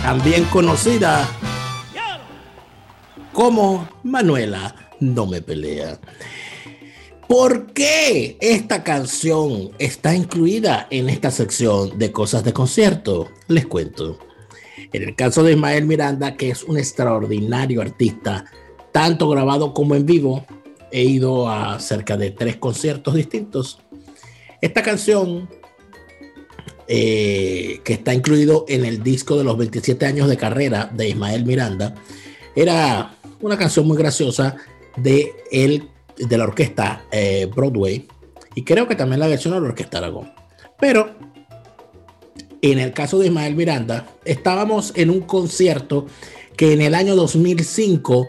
también 0.04 0.46
conocida 0.46 1.28
como 3.34 3.90
Manuela 4.04 4.74
No 5.02 5.28
Me 5.28 5.42
Pelea. 5.42 6.00
¿Por 7.28 7.74
qué 7.74 8.38
esta 8.40 8.86
canción 8.86 9.72
está 9.80 10.16
incluida 10.16 10.88
en 10.90 11.10
esta 11.10 11.30
sección 11.30 12.00
de 12.00 12.14
cosas 12.14 12.46
de 12.46 12.54
concierto? 12.54 13.28
Les 13.50 13.66
cuento. 13.66 14.18
En 14.94 15.04
el 15.04 15.14
caso 15.18 15.44
de 15.44 15.52
Ismael 15.52 15.88
Miranda, 15.88 16.38
que 16.38 16.52
es 16.52 16.64
un 16.64 16.78
extraordinario 16.78 17.82
artista, 17.82 18.46
tanto 18.94 19.28
grabado 19.28 19.74
como 19.74 19.94
en 19.94 20.06
vivo, 20.06 20.46
he 20.90 21.04
ido 21.04 21.50
a 21.50 21.82
cerca 21.82 22.16
de 22.16 22.32
tres 22.32 22.56
conciertos 22.56 23.14
distintos 23.16 23.82
esta 24.62 24.84
canción, 24.84 25.50
eh, 26.88 27.82
que 27.84 27.94
está 27.94 28.14
incluido 28.14 28.66
en 28.68 28.86
el 28.86 29.02
disco 29.02 29.38
de 29.38 29.44
los 29.44 29.58
27 29.58 30.06
años 30.06 30.30
de 30.30 30.38
carrera 30.38 30.90
de 30.94 31.10
Ismael 31.10 31.46
Miranda, 31.46 31.96
era 32.56 33.16
una 33.40 33.58
canción 33.58 33.88
muy 33.88 33.98
graciosa 33.98 34.56
de, 34.98 35.34
el, 35.52 35.90
de 36.18 36.38
la 36.38 36.44
orquesta 36.44 37.06
eh, 37.12 37.50
Broadway 37.54 38.08
y 38.54 38.64
creo 38.64 38.88
que 38.88 38.96
también 38.96 39.20
la 39.20 39.28
versión 39.28 39.54
de 39.54 39.62
la 39.62 39.68
orquesta 39.68 39.98
Aragón. 39.98 40.32
Pero 40.80 41.16
en 42.62 42.78
el 42.78 42.94
caso 42.94 43.18
de 43.18 43.28
Ismael 43.28 43.56
Miranda, 43.56 44.08
estábamos 44.26 44.94
en 44.96 45.10
un 45.10 45.22
concierto 45.22 46.06
que 46.56 46.74
en 46.74 46.82
el 46.82 46.94
año 46.94 47.16
2005 47.16 48.28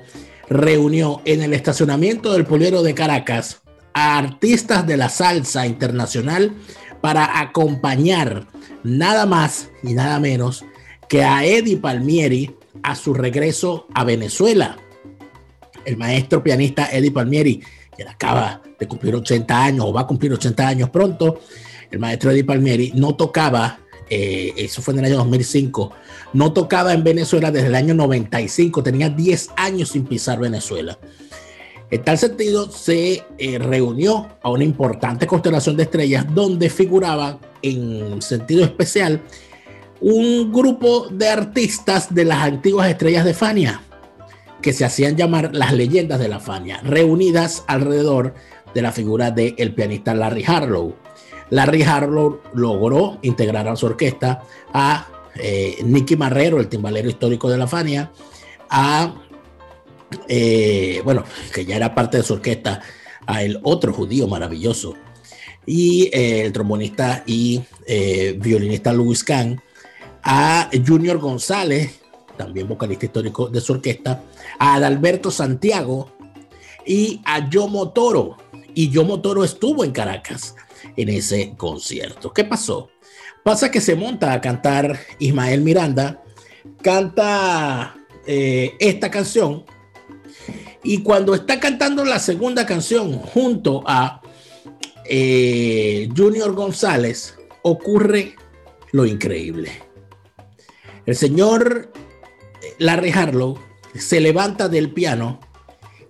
reunió 0.48 1.20
en 1.24 1.42
el 1.42 1.52
estacionamiento 1.52 2.32
del 2.32 2.46
Poliero 2.46 2.82
de 2.82 2.94
Caracas 2.94 3.61
a 3.94 4.18
artistas 4.18 4.86
de 4.86 4.96
la 4.96 5.08
salsa 5.08 5.66
internacional 5.66 6.52
para 7.00 7.40
acompañar 7.40 8.46
nada 8.82 9.26
más 9.26 9.68
y 9.82 9.92
nada 9.92 10.18
menos 10.20 10.64
que 11.08 11.22
a 11.24 11.44
Eddie 11.44 11.76
Palmieri 11.76 12.56
a 12.82 12.94
su 12.94 13.12
regreso 13.14 13.86
a 13.94 14.04
Venezuela. 14.04 14.76
El 15.84 15.96
maestro 15.96 16.42
pianista 16.42 16.88
Eddie 16.90 17.10
Palmieri, 17.10 17.62
quien 17.94 18.08
acaba 18.08 18.62
de 18.78 18.86
cumplir 18.88 19.14
80 19.14 19.64
años 19.64 19.84
o 19.86 19.92
va 19.92 20.02
a 20.02 20.06
cumplir 20.06 20.32
80 20.32 20.66
años 20.66 20.90
pronto, 20.90 21.40
el 21.90 21.98
maestro 21.98 22.30
Eddie 22.30 22.44
Palmieri 22.44 22.92
no 22.94 23.14
tocaba, 23.14 23.80
eh, 24.08 24.52
eso 24.56 24.80
fue 24.80 24.94
en 24.94 25.00
el 25.00 25.06
año 25.06 25.16
2005, 25.18 25.92
no 26.32 26.52
tocaba 26.52 26.94
en 26.94 27.04
Venezuela 27.04 27.50
desde 27.50 27.66
el 27.66 27.74
año 27.74 27.94
95, 27.94 28.82
tenía 28.82 29.08
10 29.10 29.50
años 29.56 29.90
sin 29.90 30.04
pisar 30.04 30.38
Venezuela. 30.38 30.98
En 31.92 32.02
tal 32.02 32.16
sentido, 32.16 32.70
se 32.72 33.22
eh, 33.36 33.58
reunió 33.58 34.26
a 34.40 34.48
una 34.48 34.64
importante 34.64 35.26
constelación 35.26 35.76
de 35.76 35.82
estrellas 35.82 36.24
donde 36.34 36.70
figuraban 36.70 37.38
en 37.60 38.22
sentido 38.22 38.64
especial 38.64 39.20
un 40.00 40.50
grupo 40.50 41.08
de 41.10 41.28
artistas 41.28 42.14
de 42.14 42.24
las 42.24 42.44
antiguas 42.44 42.88
estrellas 42.88 43.26
de 43.26 43.34
Fania, 43.34 43.82
que 44.62 44.72
se 44.72 44.86
hacían 44.86 45.18
llamar 45.18 45.54
las 45.54 45.74
leyendas 45.74 46.18
de 46.18 46.28
la 46.28 46.40
Fania, 46.40 46.80
reunidas 46.82 47.62
alrededor 47.66 48.32
de 48.72 48.80
la 48.80 48.90
figura 48.90 49.30
del 49.30 49.74
pianista 49.74 50.14
Larry 50.14 50.44
Harlow. 50.46 50.96
Larry 51.50 51.82
Harlow 51.82 52.40
logró 52.54 53.18
integrar 53.20 53.68
a 53.68 53.76
su 53.76 53.84
orquesta 53.84 54.40
a 54.72 55.08
eh, 55.34 55.76
Nicky 55.84 56.16
Marrero, 56.16 56.58
el 56.58 56.68
timbalero 56.68 57.10
histórico 57.10 57.50
de 57.50 57.58
la 57.58 57.66
Fania, 57.66 58.10
a 58.70 59.12
eh, 60.28 61.00
bueno, 61.04 61.24
que 61.52 61.64
ya 61.64 61.76
era 61.76 61.94
parte 61.94 62.18
de 62.18 62.22
su 62.22 62.34
orquesta, 62.34 62.80
a 63.26 63.42
el 63.42 63.60
otro 63.62 63.92
judío 63.92 64.26
maravilloso, 64.26 64.94
y 65.64 66.10
eh, 66.12 66.42
el 66.44 66.52
trombonista 66.52 67.22
y 67.26 67.62
eh, 67.86 68.36
violinista 68.38 68.92
Louis 68.92 69.22
Kahn, 69.22 69.60
a 70.22 70.70
Junior 70.86 71.18
González, 71.18 72.00
también 72.36 72.68
vocalista 72.68 73.06
histórico 73.06 73.48
de 73.48 73.60
su 73.60 73.72
orquesta, 73.72 74.22
a 74.58 74.74
Adalberto 74.74 75.30
Santiago 75.30 76.10
y 76.86 77.20
a 77.24 77.48
Yomo 77.48 77.90
Toro. 77.90 78.38
Y 78.74 78.88
Yomo 78.88 79.20
Toro 79.20 79.44
estuvo 79.44 79.84
en 79.84 79.92
Caracas 79.92 80.56
en 80.96 81.10
ese 81.10 81.54
concierto. 81.56 82.32
¿Qué 82.32 82.44
pasó? 82.44 82.90
Pasa 83.44 83.70
que 83.70 83.80
se 83.80 83.94
monta 83.94 84.32
a 84.32 84.40
cantar 84.40 84.98
Ismael 85.18 85.60
Miranda, 85.60 86.22
canta 86.80 87.96
esta 88.24 89.10
canción 89.10 89.64
y 90.84 91.02
cuando 91.02 91.34
está 91.34 91.60
cantando 91.60 92.04
la 92.04 92.18
segunda 92.18 92.66
canción 92.66 93.12
junto 93.12 93.82
a 93.86 94.20
eh, 95.04 96.08
Junior 96.16 96.54
González, 96.54 97.36
ocurre 97.62 98.34
lo 98.92 99.06
increíble. 99.06 99.70
El 101.06 101.16
señor 101.16 101.92
Larry 102.78 103.10
Harlow 103.10 103.58
se 103.94 104.20
levanta 104.20 104.68
del 104.68 104.90
piano 104.92 105.40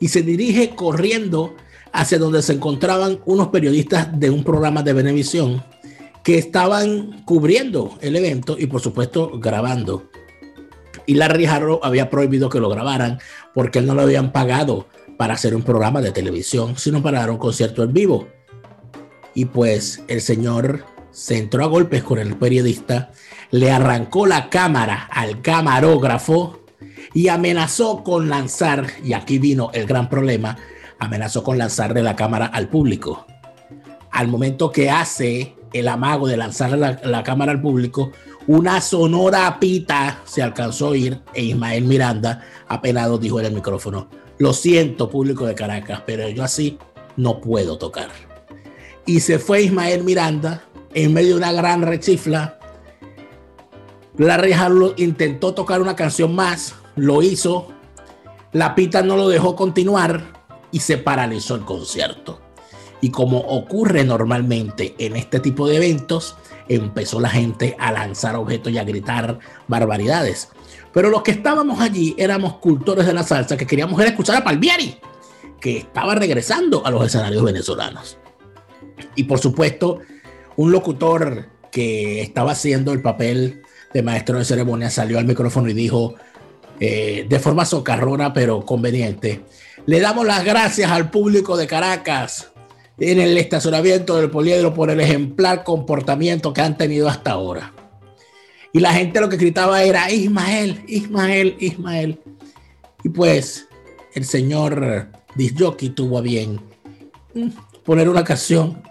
y 0.00 0.08
se 0.08 0.22
dirige 0.22 0.74
corriendo 0.74 1.54
hacia 1.92 2.18
donde 2.18 2.42
se 2.42 2.54
encontraban 2.54 3.20
unos 3.26 3.48
periodistas 3.48 4.18
de 4.18 4.30
un 4.30 4.44
programa 4.44 4.82
de 4.82 4.92
Venevisión 4.92 5.62
que 6.24 6.38
estaban 6.38 7.22
cubriendo 7.24 7.98
el 8.00 8.16
evento 8.16 8.56
y 8.58 8.66
por 8.66 8.80
supuesto 8.80 9.38
grabando. 9.38 10.11
Y 11.06 11.14
Larry 11.14 11.46
Harlow 11.46 11.80
había 11.82 12.10
prohibido 12.10 12.48
que 12.48 12.60
lo 12.60 12.68
grabaran 12.68 13.18
porque 13.54 13.78
él 13.78 13.86
no 13.86 13.94
lo 13.94 14.02
habían 14.02 14.32
pagado 14.32 14.86
para 15.16 15.34
hacer 15.34 15.54
un 15.54 15.62
programa 15.62 16.00
de 16.00 16.12
televisión, 16.12 16.76
sino 16.76 17.02
para 17.02 17.20
dar 17.20 17.30
un 17.30 17.38
concierto 17.38 17.82
en 17.82 17.92
vivo. 17.92 18.28
Y 19.34 19.46
pues 19.46 20.02
el 20.08 20.20
señor 20.20 20.84
se 21.10 21.38
entró 21.38 21.64
a 21.64 21.68
golpes 21.68 22.02
con 22.02 22.18
el 22.18 22.36
periodista, 22.36 23.12
le 23.50 23.70
arrancó 23.70 24.26
la 24.26 24.48
cámara 24.48 25.08
al 25.10 25.42
camarógrafo 25.42 26.60
y 27.14 27.28
amenazó 27.28 28.02
con 28.02 28.28
lanzar, 28.28 28.86
y 29.04 29.12
aquí 29.12 29.38
vino 29.38 29.70
el 29.74 29.86
gran 29.86 30.08
problema, 30.08 30.56
amenazó 30.98 31.42
con 31.42 31.58
lanzarle 31.58 32.02
la 32.02 32.16
cámara 32.16 32.46
al 32.46 32.68
público. 32.68 33.26
Al 34.10 34.28
momento 34.28 34.72
que 34.72 34.90
hace 34.90 35.54
el 35.72 35.88
amago 35.88 36.26
de 36.26 36.36
lanzarle 36.36 36.76
la, 36.76 37.00
la 37.04 37.22
cámara 37.22 37.52
al 37.52 37.60
público, 37.60 38.12
una 38.46 38.80
sonora 38.80 39.58
pita 39.60 40.20
se 40.24 40.42
alcanzó 40.42 40.86
a 40.86 40.90
oír 40.90 41.20
e 41.34 41.42
Ismael 41.44 41.84
Miranda, 41.84 42.42
apenado, 42.68 43.18
dijo 43.18 43.38
en 43.40 43.46
el 43.46 43.52
micrófono, 43.52 44.08
lo 44.38 44.52
siento 44.52 45.08
público 45.08 45.46
de 45.46 45.54
Caracas, 45.54 46.02
pero 46.04 46.28
yo 46.28 46.42
así 46.42 46.78
no 47.16 47.40
puedo 47.40 47.78
tocar. 47.78 48.10
Y 49.06 49.20
se 49.20 49.38
fue 49.38 49.62
Ismael 49.62 50.02
Miranda 50.02 50.64
en 50.94 51.12
medio 51.12 51.30
de 51.30 51.36
una 51.36 51.52
gran 51.52 51.82
rechifla. 51.82 52.58
Larry 54.16 54.52
Harlow 54.52 54.94
intentó 54.96 55.54
tocar 55.54 55.80
una 55.80 55.96
canción 55.96 56.34
más, 56.34 56.74
lo 56.96 57.22
hizo, 57.22 57.68
la 58.52 58.74
pita 58.74 59.02
no 59.02 59.16
lo 59.16 59.28
dejó 59.28 59.56
continuar 59.56 60.32
y 60.70 60.80
se 60.80 60.98
paralizó 60.98 61.54
el 61.54 61.64
concierto. 61.64 62.40
Y 63.02 63.10
como 63.10 63.38
ocurre 63.38 64.04
normalmente 64.04 64.94
en 64.96 65.16
este 65.16 65.40
tipo 65.40 65.66
de 65.66 65.76
eventos, 65.76 66.36
empezó 66.68 67.20
la 67.20 67.28
gente 67.28 67.76
a 67.80 67.90
lanzar 67.90 68.36
objetos 68.36 68.72
y 68.72 68.78
a 68.78 68.84
gritar 68.84 69.40
barbaridades. 69.66 70.50
Pero 70.92 71.10
los 71.10 71.22
que 71.22 71.32
estábamos 71.32 71.80
allí 71.80 72.14
éramos 72.16 72.58
cultores 72.58 73.04
de 73.04 73.12
la 73.12 73.24
salsa 73.24 73.56
que 73.56 73.66
queríamos 73.66 74.00
ir 74.00 74.06
a 74.06 74.10
escuchar 74.10 74.36
a 74.36 74.44
Palmieri, 74.44 74.98
que 75.60 75.78
estaba 75.78 76.14
regresando 76.14 76.86
a 76.86 76.92
los 76.92 77.04
escenarios 77.04 77.42
venezolanos. 77.42 78.18
Y 79.16 79.24
por 79.24 79.40
supuesto, 79.40 79.98
un 80.54 80.70
locutor 80.70 81.48
que 81.72 82.22
estaba 82.22 82.52
haciendo 82.52 82.92
el 82.92 83.02
papel 83.02 83.62
de 83.92 84.02
maestro 84.02 84.38
de 84.38 84.44
ceremonia 84.44 84.90
salió 84.90 85.18
al 85.18 85.24
micrófono 85.24 85.68
y 85.68 85.74
dijo, 85.74 86.14
eh, 86.78 87.26
de 87.28 87.38
forma 87.40 87.64
socarrona 87.64 88.32
pero 88.32 88.64
conveniente, 88.64 89.44
le 89.86 89.98
damos 89.98 90.24
las 90.24 90.44
gracias 90.44 90.92
al 90.92 91.10
público 91.10 91.56
de 91.56 91.66
Caracas 91.66 92.51
en 92.98 93.20
el 93.20 93.36
estacionamiento 93.38 94.16
del 94.16 94.30
poliedro 94.30 94.74
por 94.74 94.90
el 94.90 95.00
ejemplar 95.00 95.64
comportamiento 95.64 96.52
que 96.52 96.60
han 96.60 96.76
tenido 96.76 97.08
hasta 97.08 97.32
ahora. 97.32 97.72
Y 98.72 98.80
la 98.80 98.92
gente 98.92 99.20
lo 99.20 99.28
que 99.28 99.36
gritaba 99.36 99.82
era 99.82 100.10
Ismael, 100.10 100.82
Ismael, 100.86 101.56
Ismael. 101.60 102.20
Y 103.04 103.08
pues 103.10 103.68
el 104.14 104.24
señor 104.24 105.08
Disjockey 105.34 105.90
tuvo 105.90 106.18
a 106.18 106.22
bien 106.22 106.60
mm, 107.34 107.48
poner 107.84 108.08
una 108.08 108.24
canción 108.24 108.82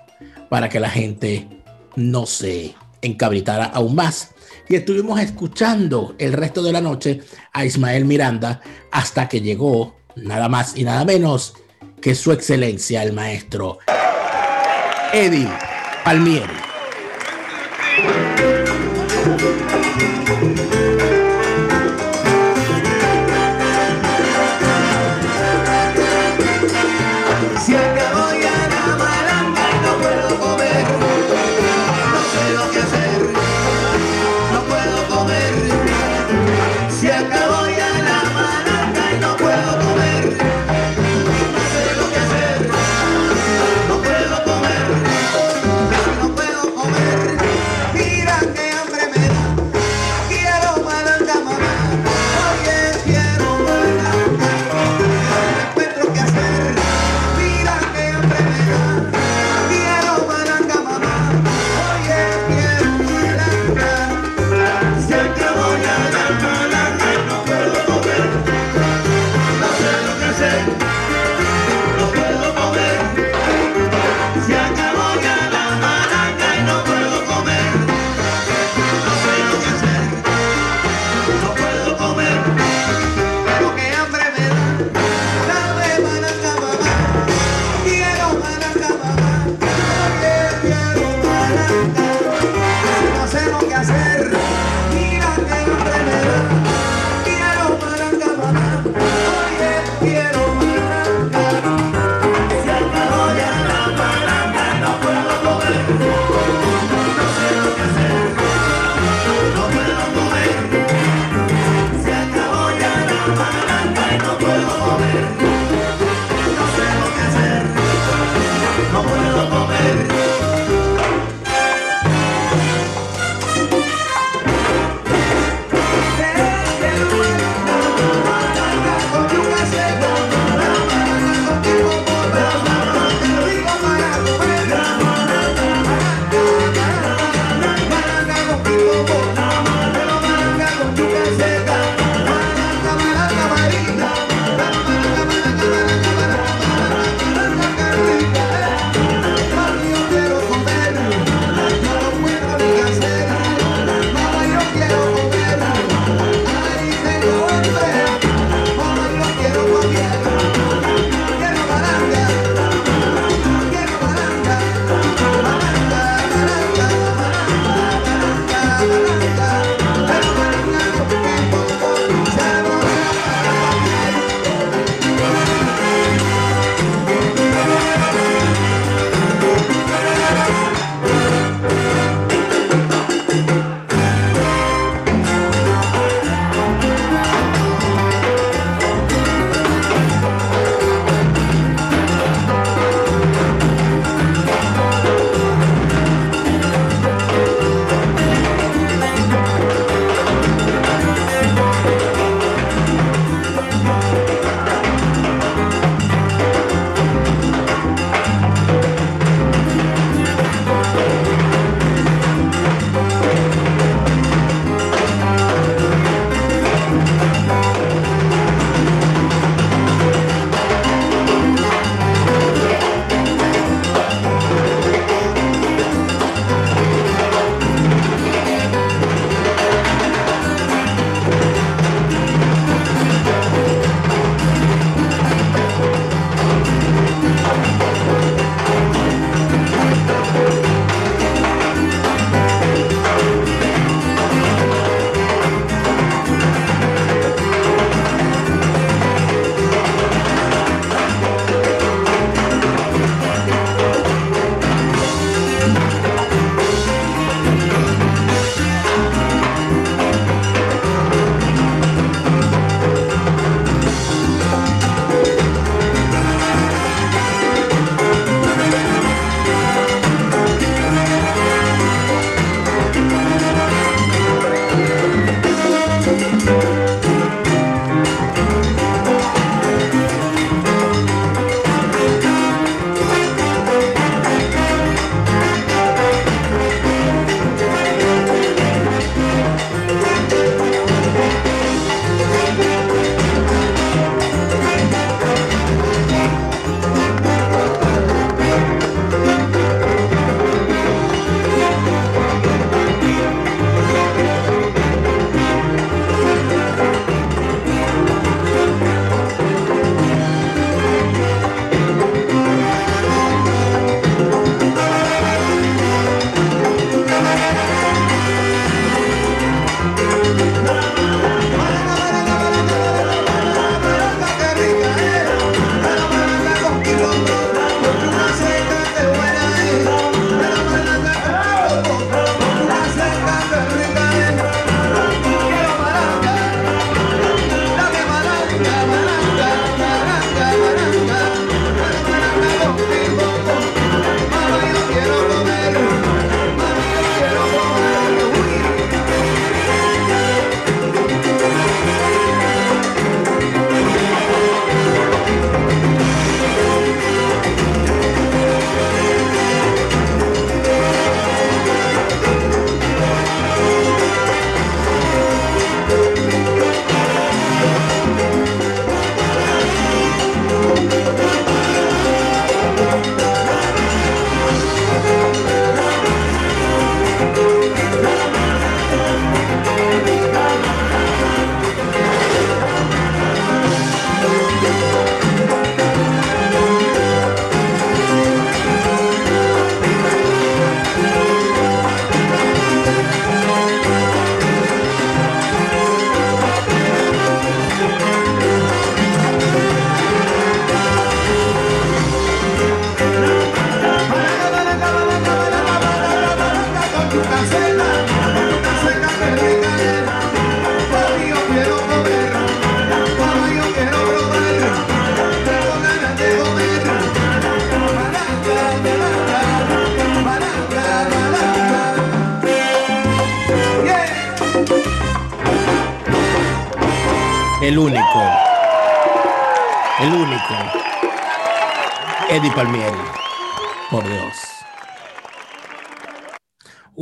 para 0.49 0.69
que 0.69 0.79
la 0.79 0.89
gente 0.89 1.47
no 1.95 2.25
se 2.25 2.75
encabritara 3.01 3.65
aún 3.65 3.95
más. 3.95 4.31
Y 4.69 4.75
estuvimos 4.75 5.19
escuchando 5.19 6.15
el 6.17 6.33
resto 6.33 6.61
de 6.61 6.71
la 6.71 6.81
noche 6.81 7.21
a 7.51 7.65
Ismael 7.65 8.05
Miranda 8.05 8.61
hasta 8.91 9.27
que 9.27 9.41
llegó 9.41 9.95
nada 10.15 10.47
más 10.49 10.77
y 10.77 10.83
nada 10.83 11.05
menos 11.05 11.55
que 12.01 12.15
su 12.15 12.31
excelencia, 12.31 13.03
el 13.03 13.13
maestro 13.13 13.77
Eddie 15.13 15.47
Palmieri. 16.03 16.47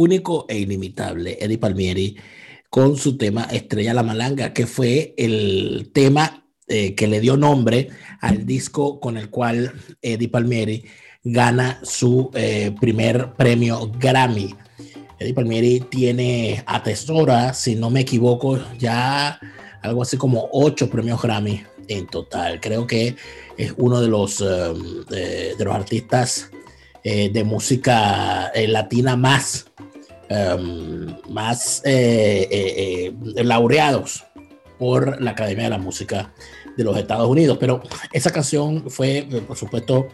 Único 0.09 0.47
e 0.49 0.57
inimitable. 0.57 1.37
Eddie 1.39 1.59
Palmieri 1.59 2.17
con 2.67 2.97
su 2.97 3.15
tema 3.15 3.43
Estrella 3.43 3.93
la 3.93 4.01
Malanga, 4.01 4.53
que 4.53 4.65
fue 4.65 5.13
el 5.19 5.91
tema 5.93 6.47
eh, 6.67 6.95
que 6.95 7.05
le 7.05 7.19
dio 7.19 7.37
nombre 7.37 7.89
al 8.19 8.43
disco 8.43 8.99
con 8.99 9.17
el 9.17 9.29
cual 9.29 9.71
Eddie 10.01 10.29
Palmieri 10.29 10.83
gana 11.23 11.79
su 11.83 12.31
eh, 12.33 12.73
primer 12.81 13.33
premio 13.33 13.91
Grammy. 13.99 14.55
Eddie 15.19 15.35
Palmieri 15.35 15.81
tiene, 15.81 16.63
atesora, 16.65 17.53
si 17.53 17.75
no 17.75 17.91
me 17.91 17.99
equivoco, 17.99 18.59
ya 18.79 19.39
algo 19.83 20.01
así 20.01 20.17
como 20.17 20.49
ocho 20.51 20.89
premios 20.89 21.21
Grammy 21.21 21.63
en 21.87 22.07
total. 22.07 22.59
Creo 22.59 22.87
que 22.87 23.15
es 23.59 23.75
uno 23.77 24.01
de 24.01 24.07
los, 24.07 24.41
eh, 24.41 25.55
de, 25.55 25.63
los 25.63 25.75
artistas 25.75 26.49
de 27.03 27.43
música 27.43 28.51
latina 28.67 29.15
más, 29.15 29.69
um, 30.29 31.33
más 31.33 31.81
eh, 31.85 32.47
eh, 32.49 33.13
eh, 33.35 33.43
laureados 33.43 34.25
por 34.77 35.21
la 35.21 35.31
Academia 35.31 35.65
de 35.65 35.69
la 35.71 35.77
Música 35.77 36.33
de 36.77 36.83
los 36.83 36.97
Estados 36.97 37.27
Unidos. 37.27 37.57
Pero 37.59 37.81
esa 38.13 38.31
canción 38.31 38.89
fue, 38.89 39.17
eh, 39.19 39.43
por 39.45 39.57
supuesto, 39.57 40.07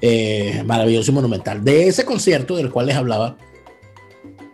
eh, 0.00 0.62
maravilloso 0.64 1.10
y 1.10 1.14
monumental. 1.14 1.64
De 1.64 1.88
ese 1.88 2.04
concierto 2.04 2.56
del 2.56 2.70
cual 2.70 2.86
les 2.86 2.96
hablaba, 2.96 3.36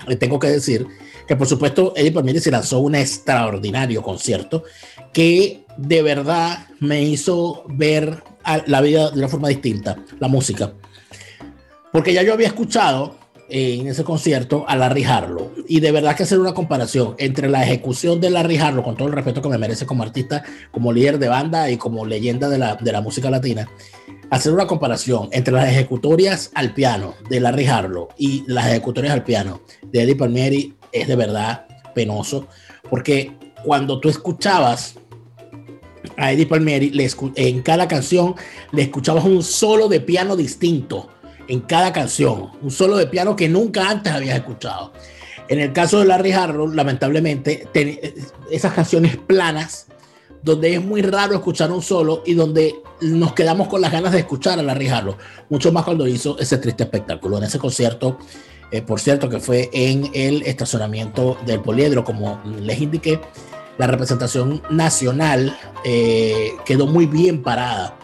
le 0.06 0.16
tengo 0.16 0.38
que 0.38 0.48
decir 0.48 0.86
que, 1.26 1.36
por 1.36 1.46
supuesto, 1.46 1.92
Eddie 1.94 2.12
Palmieri 2.12 2.40
se 2.40 2.50
lanzó 2.50 2.78
un 2.80 2.94
extraordinario 2.94 4.02
concierto 4.02 4.64
que 5.12 5.66
de 5.76 6.02
verdad 6.02 6.66
me 6.80 7.02
hizo 7.02 7.64
ver 7.68 8.22
a 8.42 8.62
la 8.66 8.80
vida 8.80 9.10
de 9.10 9.18
una 9.18 9.28
forma 9.28 9.48
distinta, 9.48 9.98
la 10.18 10.28
música. 10.28 10.72
Porque 11.92 12.14
ya 12.14 12.22
yo 12.22 12.32
había 12.32 12.46
escuchado 12.46 13.17
en 13.48 13.86
ese 13.86 14.04
concierto 14.04 14.64
a 14.68 14.76
Larry 14.76 15.04
Harlow. 15.04 15.52
Y 15.66 15.80
de 15.80 15.92
verdad 15.92 16.16
que 16.16 16.24
hacer 16.24 16.38
una 16.38 16.54
comparación 16.54 17.14
entre 17.18 17.48
la 17.48 17.62
ejecución 17.64 18.20
de 18.20 18.30
Larry 18.30 18.58
Harlow, 18.58 18.84
con 18.84 18.96
todo 18.96 19.08
el 19.08 19.14
respeto 19.14 19.42
que 19.42 19.48
me 19.48 19.58
merece 19.58 19.86
como 19.86 20.02
artista, 20.02 20.42
como 20.70 20.92
líder 20.92 21.18
de 21.18 21.28
banda 21.28 21.70
y 21.70 21.76
como 21.76 22.04
leyenda 22.04 22.48
de 22.48 22.58
la, 22.58 22.76
de 22.76 22.92
la 22.92 23.00
música 23.00 23.30
latina, 23.30 23.68
hacer 24.30 24.52
una 24.52 24.66
comparación 24.66 25.28
entre 25.32 25.54
las 25.54 25.68
ejecutorias 25.68 26.50
al 26.54 26.74
piano 26.74 27.14
de 27.28 27.40
Larry 27.40 27.66
Harlow 27.66 28.08
y 28.18 28.44
las 28.46 28.66
ejecutorias 28.66 29.14
al 29.14 29.24
piano 29.24 29.62
de 29.82 30.02
Eddie 30.02 30.16
Palmieri 30.16 30.74
es 30.92 31.08
de 31.08 31.16
verdad 31.16 31.66
penoso, 31.94 32.46
porque 32.90 33.32
cuando 33.64 34.00
tú 34.00 34.08
escuchabas 34.08 34.94
a 36.16 36.32
Eddie 36.32 36.46
Palmieri, 36.46 36.92
en 37.36 37.62
cada 37.62 37.88
canción 37.88 38.34
le 38.72 38.82
escuchabas 38.82 39.24
un 39.24 39.42
solo 39.42 39.88
de 39.88 40.00
piano 40.00 40.36
distinto, 40.36 41.08
en 41.48 41.60
cada 41.60 41.92
canción, 41.92 42.50
un 42.62 42.70
solo 42.70 42.96
de 42.96 43.06
piano 43.06 43.34
que 43.34 43.48
nunca 43.48 43.88
antes 43.90 44.12
habías 44.12 44.36
escuchado. 44.36 44.92
En 45.48 45.60
el 45.60 45.72
caso 45.72 45.98
de 45.98 46.04
Larry 46.04 46.32
Harlow, 46.32 46.68
lamentablemente, 46.68 47.66
ten- 47.72 47.98
esas 48.50 48.74
canciones 48.74 49.16
planas, 49.16 49.86
donde 50.42 50.74
es 50.74 50.84
muy 50.84 51.02
raro 51.02 51.34
escuchar 51.34 51.72
un 51.72 51.82
solo 51.82 52.22
y 52.24 52.34
donde 52.34 52.76
nos 53.00 53.32
quedamos 53.32 53.66
con 53.68 53.80
las 53.80 53.90
ganas 53.90 54.12
de 54.12 54.20
escuchar 54.20 54.58
a 54.58 54.62
Larry 54.62 54.88
Harlow, 54.88 55.16
mucho 55.48 55.72
más 55.72 55.84
cuando 55.84 56.06
hizo 56.06 56.38
ese 56.38 56.58
triste 56.58 56.84
espectáculo. 56.84 57.38
En 57.38 57.44
ese 57.44 57.58
concierto, 57.58 58.18
eh, 58.70 58.82
por 58.82 59.00
cierto, 59.00 59.28
que 59.28 59.40
fue 59.40 59.70
en 59.72 60.10
el 60.14 60.42
estacionamiento 60.42 61.38
del 61.46 61.60
Poliedro, 61.60 62.04
como 62.04 62.40
les 62.44 62.80
indiqué, 62.80 63.20
la 63.78 63.86
representación 63.86 64.62
nacional 64.70 65.56
eh, 65.84 66.52
quedó 66.66 66.86
muy 66.86 67.06
bien 67.06 67.42
parada, 67.42 67.97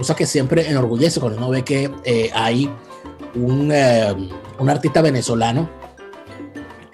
cosa 0.00 0.16
que 0.16 0.24
siempre 0.24 0.66
enorgullece 0.66 1.20
cuando 1.20 1.36
uno 1.36 1.50
ve 1.50 1.62
que 1.62 1.90
eh, 2.04 2.30
hay 2.32 2.70
un, 3.34 3.70
eh, 3.70 4.14
un 4.58 4.70
artista 4.70 5.02
venezolano 5.02 5.68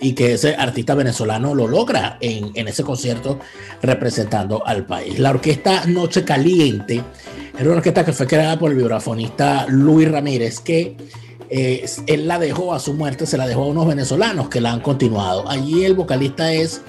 y 0.00 0.12
que 0.12 0.34
ese 0.34 0.56
artista 0.56 0.96
venezolano 0.96 1.54
lo 1.54 1.68
logra 1.68 2.18
en, 2.20 2.50
en 2.54 2.66
ese 2.66 2.82
concierto 2.82 3.38
representando 3.80 4.66
al 4.66 4.86
país. 4.86 5.20
La 5.20 5.30
orquesta 5.30 5.86
Noche 5.86 6.24
Caliente 6.24 7.00
era 7.56 7.68
una 7.68 7.76
orquesta 7.76 8.04
que 8.04 8.12
fue 8.12 8.26
creada 8.26 8.58
por 8.58 8.72
el 8.72 8.76
vibrafonista 8.76 9.66
Luis 9.68 10.10
Ramírez, 10.10 10.58
que 10.58 10.96
eh, 11.48 11.86
él 12.08 12.26
la 12.26 12.40
dejó 12.40 12.74
a 12.74 12.80
su 12.80 12.92
muerte, 12.92 13.24
se 13.24 13.38
la 13.38 13.46
dejó 13.46 13.62
a 13.62 13.66
unos 13.68 13.86
venezolanos 13.86 14.48
que 14.48 14.60
la 14.60 14.72
han 14.72 14.80
continuado. 14.80 15.48
Allí 15.48 15.84
el 15.84 15.94
vocalista 15.94 16.52
es 16.52 16.82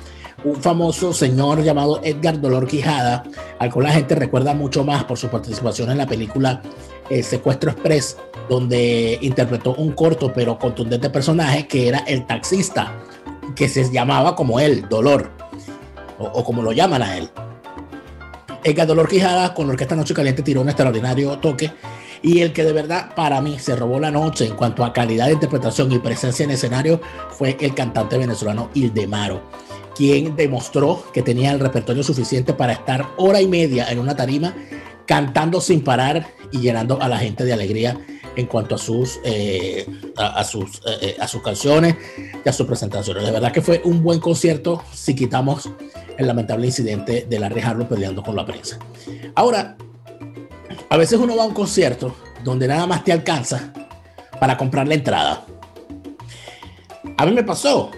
un 0.43 0.55
famoso 0.55 1.13
señor 1.13 1.63
llamado 1.63 1.99
Edgar 2.03 2.39
Dolor 2.39 2.67
Quijada, 2.67 3.23
al 3.59 3.71
cual 3.71 3.87
la 3.87 3.93
gente 3.93 4.15
recuerda 4.15 4.53
mucho 4.53 4.83
más 4.83 5.03
por 5.03 5.17
su 5.17 5.27
participación 5.29 5.91
en 5.91 5.97
la 5.97 6.07
película 6.07 6.61
eh, 7.09 7.23
Secuestro 7.23 7.71
Express, 7.71 8.17
donde 8.49 9.17
interpretó 9.21 9.73
un 9.75 9.91
corto 9.91 10.31
pero 10.33 10.59
contundente 10.59 11.09
personaje 11.09 11.67
que 11.67 11.87
era 11.87 11.99
el 11.99 12.25
taxista, 12.25 12.93
que 13.55 13.67
se 13.67 13.91
llamaba 13.91 14.35
como 14.35 14.59
él, 14.59 14.85
Dolor, 14.89 15.31
o, 16.19 16.43
como 16.43 16.61
lo 16.61 16.71
llaman 16.71 17.01
a 17.01 17.17
él. 17.17 17.29
Edgar 18.63 18.87
Dolor 18.87 19.07
Quijada 19.07 19.53
con 19.53 19.67
la 19.67 19.73
Orquesta 19.73 19.95
Noche 19.95 20.13
Caliente 20.13 20.43
tiró 20.43 20.61
un 20.61 20.69
extraordinario 20.69 21.37
toque 21.39 21.71
y 22.21 22.41
el 22.41 22.53
que 22.53 22.63
de 22.63 22.73
verdad 22.73 23.13
para 23.15 23.41
mí 23.41 23.59
se 23.59 23.75
robó 23.75 23.99
la 23.99 24.11
noche 24.11 24.45
en 24.45 24.55
cuanto 24.55 24.83
a 24.83 24.91
calidad 24.91 25.27
de 25.27 25.33
interpretación 25.33 25.91
y 25.91 25.99
presencia 25.99 26.43
en 26.43 26.51
escenario 26.51 26.99
fue 27.29 27.55
el 27.59 27.73
cantante 27.73 28.17
venezolano 28.17 28.69
Ildemaro, 28.73 29.41
quien 29.97 30.35
demostró 30.35 31.03
que 31.11 31.23
tenía 31.23 31.51
el 31.51 31.59
repertorio 31.59 32.03
suficiente 32.03 32.53
para 32.53 32.73
estar 32.73 33.07
hora 33.17 33.41
y 33.41 33.47
media 33.47 33.89
en 33.89 33.97
una 33.97 34.15
tarima 34.15 34.53
cantando 35.07 35.59
sin 35.59 35.83
parar 35.83 36.27
y 36.51 36.59
llenando 36.59 37.01
a 37.01 37.07
la 37.07 37.17
gente 37.17 37.45
de 37.45 37.53
alegría 37.53 37.99
en 38.35 38.45
cuanto 38.45 38.75
a 38.75 38.77
sus, 38.77 39.19
eh, 39.23 39.87
a, 40.15 40.43
sus, 40.43 40.81
eh, 41.01 41.17
a 41.19 41.27
sus 41.27 41.41
canciones 41.41 41.95
y 42.45 42.47
a 42.47 42.53
sus 42.53 42.67
presentaciones. 42.67 43.25
De 43.25 43.31
verdad 43.31 43.51
que 43.51 43.61
fue 43.61 43.81
un 43.83 44.03
buen 44.03 44.19
concierto 44.19 44.83
si 44.93 45.15
quitamos 45.15 45.67
el 46.17 46.27
lamentable 46.27 46.67
incidente 46.67 47.25
de 47.27 47.39
Larry 47.39 47.61
Harlow 47.61 47.87
peleando 47.87 48.21
con 48.21 48.35
la 48.35 48.45
prensa. 48.45 48.77
Ahora, 49.33 49.75
a 50.89 50.97
veces 50.97 51.19
uno 51.19 51.35
va 51.35 51.43
a 51.43 51.47
un 51.47 51.53
concierto 51.55 52.15
donde 52.43 52.67
nada 52.67 52.85
más 52.85 53.03
te 53.03 53.11
alcanza 53.11 53.73
para 54.39 54.55
comprar 54.57 54.87
la 54.87 54.93
entrada. 54.93 55.45
A 57.17 57.25
mí 57.25 57.31
me 57.31 57.43
pasó, 57.43 57.89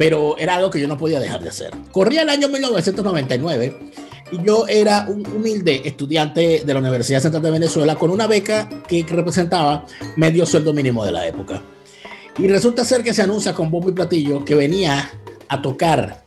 pero 0.00 0.38
era 0.38 0.54
algo 0.54 0.70
que 0.70 0.80
yo 0.80 0.88
no 0.88 0.96
podía 0.96 1.20
dejar 1.20 1.42
de 1.42 1.50
hacer. 1.50 1.72
Corría 1.92 2.22
el 2.22 2.30
año 2.30 2.48
1999 2.48 3.92
y 4.32 4.42
yo 4.42 4.66
era 4.66 5.04
un 5.06 5.26
humilde 5.26 5.82
estudiante 5.84 6.62
de 6.64 6.72
la 6.72 6.80
Universidad 6.80 7.20
Central 7.20 7.42
de 7.42 7.50
Venezuela 7.50 7.96
con 7.96 8.08
una 8.08 8.26
beca 8.26 8.66
que 8.88 9.04
representaba 9.06 9.84
medio 10.16 10.46
sueldo 10.46 10.72
mínimo 10.72 11.04
de 11.04 11.12
la 11.12 11.26
época. 11.26 11.62
Y 12.38 12.48
resulta 12.48 12.82
ser 12.82 13.04
que 13.04 13.12
se 13.12 13.20
anuncia 13.20 13.52
con 13.52 13.70
bombo 13.70 13.90
y 13.90 13.92
platillo 13.92 14.42
que 14.42 14.54
venía 14.54 15.10
a 15.48 15.60
tocar 15.60 16.24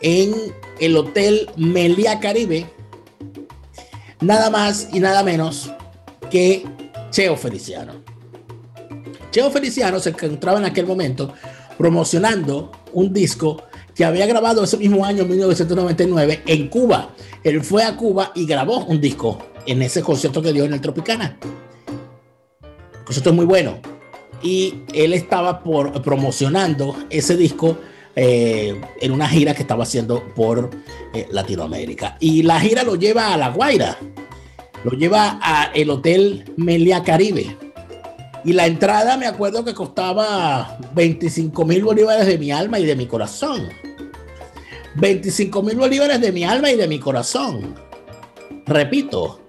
en 0.00 0.34
el 0.80 0.96
Hotel 0.96 1.48
Melia 1.56 2.18
Caribe 2.18 2.66
nada 4.20 4.50
más 4.50 4.88
y 4.92 4.98
nada 4.98 5.22
menos 5.22 5.70
que 6.28 6.64
Cheo 7.12 7.36
Feliciano. 7.36 8.02
Cheo 9.30 9.48
Feliciano 9.52 10.00
se 10.00 10.08
encontraba 10.08 10.58
en 10.58 10.64
aquel 10.64 10.86
momento 10.86 11.32
promocionando 11.76 12.72
un 12.92 13.12
disco 13.12 13.62
que 13.94 14.04
había 14.04 14.26
grabado 14.26 14.62
ese 14.64 14.76
mismo 14.76 15.04
año, 15.04 15.24
1999, 15.24 16.42
en 16.46 16.68
Cuba. 16.68 17.14
Él 17.42 17.62
fue 17.62 17.82
a 17.82 17.96
Cuba 17.96 18.32
y 18.34 18.46
grabó 18.46 18.84
un 18.84 19.00
disco 19.00 19.38
en 19.66 19.82
ese 19.82 20.02
concierto 20.02 20.42
que 20.42 20.52
dio 20.52 20.64
en 20.64 20.74
el 20.74 20.80
Tropicana. 20.80 21.38
Concierto 23.04 23.32
muy 23.32 23.46
bueno. 23.46 23.78
Y 24.42 24.82
él 24.92 25.14
estaba 25.14 25.62
por, 25.62 26.02
promocionando 26.02 26.94
ese 27.08 27.36
disco 27.36 27.78
eh, 28.14 28.80
en 29.00 29.12
una 29.12 29.28
gira 29.28 29.54
que 29.54 29.62
estaba 29.62 29.84
haciendo 29.84 30.22
por 30.34 30.70
eh, 31.14 31.26
Latinoamérica. 31.30 32.16
Y 32.20 32.42
la 32.42 32.60
gira 32.60 32.82
lo 32.82 32.96
lleva 32.96 33.32
a 33.32 33.36
La 33.36 33.50
Guaira, 33.50 33.98
lo 34.84 34.92
lleva 34.92 35.38
a 35.42 35.70
el 35.74 35.90
Hotel 35.90 36.52
Melia 36.56 37.02
Caribe. 37.02 37.56
Y 38.46 38.52
la 38.52 38.64
entrada 38.66 39.16
me 39.16 39.26
acuerdo 39.26 39.64
que 39.64 39.74
costaba 39.74 40.78
25 40.94 41.64
mil 41.64 41.82
bolívares 41.82 42.26
de 42.26 42.38
mi 42.38 42.52
alma 42.52 42.78
y 42.78 42.86
de 42.86 42.94
mi 42.94 43.08
corazón. 43.08 43.68
25 44.94 45.64
mil 45.64 45.74
bolívares 45.74 46.20
de 46.20 46.30
mi 46.30 46.44
alma 46.44 46.70
y 46.70 46.76
de 46.76 46.86
mi 46.86 47.00
corazón. 47.00 47.74
Repito, 48.64 49.40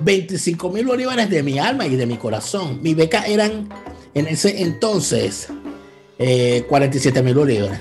25 0.00 0.70
mil 0.70 0.86
bolívares 0.86 1.28
de 1.28 1.42
mi 1.42 1.58
alma 1.58 1.86
y 1.86 1.96
de 1.96 2.06
mi 2.06 2.16
corazón. 2.16 2.80
Mi 2.82 2.94
beca 2.94 3.26
eran 3.26 3.68
en 4.14 4.26
ese 4.26 4.62
entonces 4.62 5.48
eh, 6.18 6.64
47 6.70 7.22
mil 7.22 7.34
bolívares. 7.34 7.78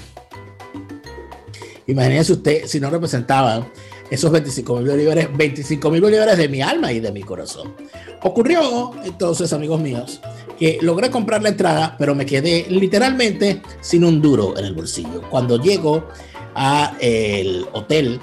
Imagínense 1.88 2.34
usted 2.34 2.66
si 2.66 2.82
no 2.82 2.90
representaban 2.90 3.66
esos 4.12 4.30
25 4.30 4.76
mil 4.76 4.90
bolívares, 4.90 5.30
25 5.36 5.90
mil 5.90 6.02
bolívares 6.02 6.38
de 6.38 6.50
mi 6.50 6.62
alma 6.62 6.92
y 6.92 7.00
de 7.00 7.14
mi 7.14 7.24
corazón. 7.24 7.74
Ocurrió 8.22 8.92
entonces, 9.06 9.52
amigos 9.54 9.80
míos, 9.80 10.20
que 10.60 10.78
logré 10.82 11.10
comprar 11.10 11.42
la 11.42 11.50
entrada, 11.50 11.96
pero 11.98 12.14
me 12.14 12.26
quedé 12.26 12.68
literalmente 12.70 13.62
sin 13.80 14.04
un 14.04 14.22
duro 14.22 14.58
en 14.58 14.66
el 14.66 14.74
bolsillo. 14.74 15.22
Cuando 15.30 15.60
llego 15.60 16.10
a 16.54 16.98
el 17.00 17.66
hotel, 17.72 18.20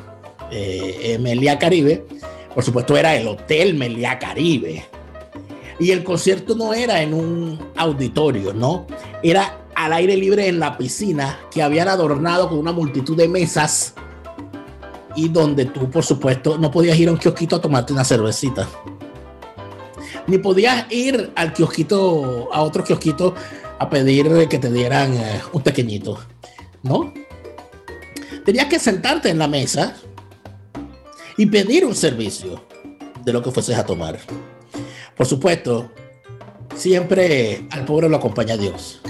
eh, 0.51 1.57
Caribe, 1.59 2.05
por 2.55 2.63
supuesto 2.63 2.97
era 2.97 3.17
el 3.17 3.27
Hotel 3.27 3.75
Meliá 3.75 4.19
Caribe. 4.19 4.85
Y 5.81 5.91
el 5.93 6.05
concierto 6.05 6.55
no 6.55 6.75
era 6.75 7.03
en 7.03 7.15
un 7.15 7.59
auditorio, 7.77 8.53
¿no? 8.53 8.87
Era 9.23 9.65
al 9.75 9.93
aire 9.93 10.17
libre 10.17 10.49
en 10.49 10.59
la 10.59 10.77
piscina 10.77 11.39
que 11.51 11.63
habían 11.63 11.89
adornado 11.89 12.49
con 12.49 12.59
una 12.59 12.73
multitud 12.73 13.17
de 13.17 13.29
mesas 13.29 13.95
y 15.19 15.29
donde 15.29 15.65
tú, 15.65 15.91
por 15.91 16.05
supuesto, 16.05 16.59
no 16.59 16.71
podías 16.71 16.97
ir 16.97 17.09
a 17.09 17.13
un 17.13 17.19
kiosquito 17.19 17.57
a 17.57 17.61
tomarte 17.61 17.93
una 17.93 18.05
cervecita. 18.05 18.69
Ni 20.29 20.39
podías 20.39 20.87
ir 20.93 21.33
al 21.35 21.53
kiosquito, 21.53 22.49
a 22.53 22.63
otro 22.63 22.85
kiosquito 22.85 23.35
a 23.81 23.91
pedir 23.91 24.47
que 24.49 24.59
te 24.61 24.71
dieran 24.71 25.13
eh, 25.15 25.41
un 25.53 25.61
pequeñito, 25.63 26.21
¿no? 26.85 27.13
Tenías 28.45 28.67
que 28.67 28.79
sentarte 28.79 29.29
en 29.29 29.41
la 29.41 29.49
mesa 29.49 29.97
y 31.37 31.47
pedir 31.47 31.85
un 31.85 31.97
servicio 31.97 32.63
de 33.25 33.33
lo 33.33 33.43
que 33.43 33.51
fueses 33.51 33.77
a 33.77 33.85
tomar. 33.85 34.21
Por 35.17 35.27
supuesto, 35.27 35.91
siempre 36.77 37.67
al 37.73 37.85
pobre 37.85 38.09
lo 38.09 38.19
acompaña 38.19 38.57
Dios. 38.57 39.01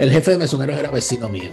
El 0.00 0.10
jefe 0.10 0.32
de 0.32 0.38
mesoneros 0.38 0.76
era 0.76 0.90
vecino 0.90 1.28
mío. 1.28 1.52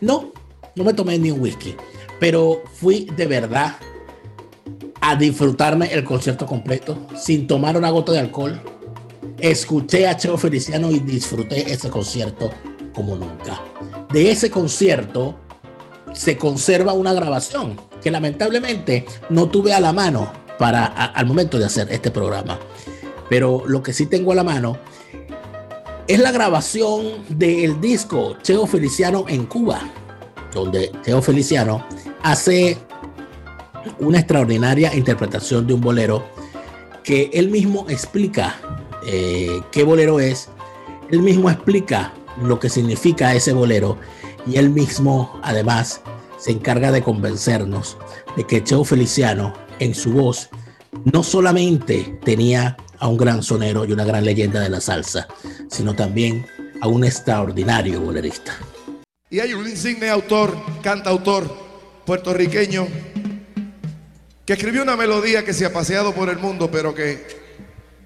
No, 0.00 0.32
no 0.76 0.84
me 0.84 0.92
tomé 0.92 1.18
ni 1.18 1.30
un 1.30 1.40
whisky, 1.40 1.74
pero 2.20 2.62
fui 2.74 3.08
de 3.16 3.26
verdad 3.26 3.76
a 5.00 5.16
disfrutarme 5.16 5.92
el 5.92 6.04
concierto 6.04 6.46
completo 6.46 7.06
sin 7.16 7.46
tomar 7.46 7.76
una 7.76 7.90
gota 7.90 8.12
de 8.12 8.20
alcohol. 8.20 8.60
Escuché 9.38 10.06
a 10.06 10.16
Cheo 10.16 10.36
Feliciano 10.36 10.90
y 10.90 11.00
disfruté 11.00 11.72
ese 11.72 11.90
concierto 11.90 12.50
como 12.94 13.16
nunca. 13.16 13.60
De 14.12 14.30
ese 14.30 14.50
concierto 14.50 15.36
se 16.12 16.36
conserva 16.36 16.92
una 16.92 17.12
grabación 17.12 17.78
que 18.02 18.10
lamentablemente 18.10 19.06
no 19.30 19.48
tuve 19.48 19.72
a 19.72 19.80
la 19.80 19.92
mano 19.92 20.32
para 20.58 20.86
al 20.86 21.26
momento 21.26 21.58
de 21.58 21.66
hacer 21.66 21.90
este 21.90 22.10
programa. 22.10 22.58
Pero 23.28 23.64
lo 23.66 23.82
que 23.82 23.92
sí 23.92 24.06
tengo 24.06 24.32
a 24.32 24.36
la 24.36 24.44
mano 24.44 24.78
es 26.06 26.20
la 26.20 26.32
grabación 26.32 27.24
del 27.28 27.80
disco 27.80 28.36
Cheo 28.42 28.66
Feliciano 28.66 29.24
en 29.28 29.46
Cuba, 29.46 29.80
donde 30.56 30.90
Cheo 31.04 31.22
Feliciano 31.22 31.84
hace 32.22 32.78
una 33.98 34.18
extraordinaria 34.18 34.94
interpretación 34.94 35.66
de 35.66 35.74
un 35.74 35.80
bolero 35.80 36.24
que 37.04 37.30
él 37.32 37.50
mismo 37.50 37.86
explica 37.88 38.56
eh, 39.06 39.60
qué 39.70 39.84
bolero 39.84 40.18
es, 40.18 40.48
él 41.10 41.20
mismo 41.20 41.50
explica 41.50 42.12
lo 42.42 42.58
que 42.58 42.68
significa 42.68 43.34
ese 43.34 43.52
bolero 43.52 43.98
y 44.46 44.56
él 44.56 44.70
mismo 44.70 45.38
además 45.42 46.00
se 46.38 46.50
encarga 46.50 46.90
de 46.90 47.02
convencernos 47.02 47.96
de 48.36 48.44
que 48.44 48.64
Cheo 48.64 48.84
Feliciano 48.84 49.52
en 49.78 49.94
su 49.94 50.12
voz 50.12 50.48
no 51.04 51.22
solamente 51.22 52.18
tenía 52.24 52.76
a 52.98 53.08
un 53.08 53.16
gran 53.16 53.42
sonero 53.42 53.84
y 53.84 53.92
una 53.92 54.04
gran 54.04 54.24
leyenda 54.24 54.60
de 54.60 54.70
la 54.70 54.80
salsa, 54.80 55.28
sino 55.68 55.94
también 55.94 56.46
a 56.80 56.88
un 56.88 57.04
extraordinario 57.04 58.00
bolerista. 58.00 58.52
Y 59.28 59.40
hay 59.40 59.54
un 59.54 59.68
insigne 59.68 60.08
autor, 60.08 60.56
cantautor 60.82 61.52
puertorriqueño, 62.04 62.86
que 64.44 64.52
escribió 64.52 64.84
una 64.84 64.96
melodía 64.96 65.44
que 65.44 65.52
se 65.52 65.66
ha 65.66 65.72
paseado 65.72 66.14
por 66.14 66.28
el 66.28 66.38
mundo, 66.38 66.70
pero 66.70 66.94
que 66.94 67.26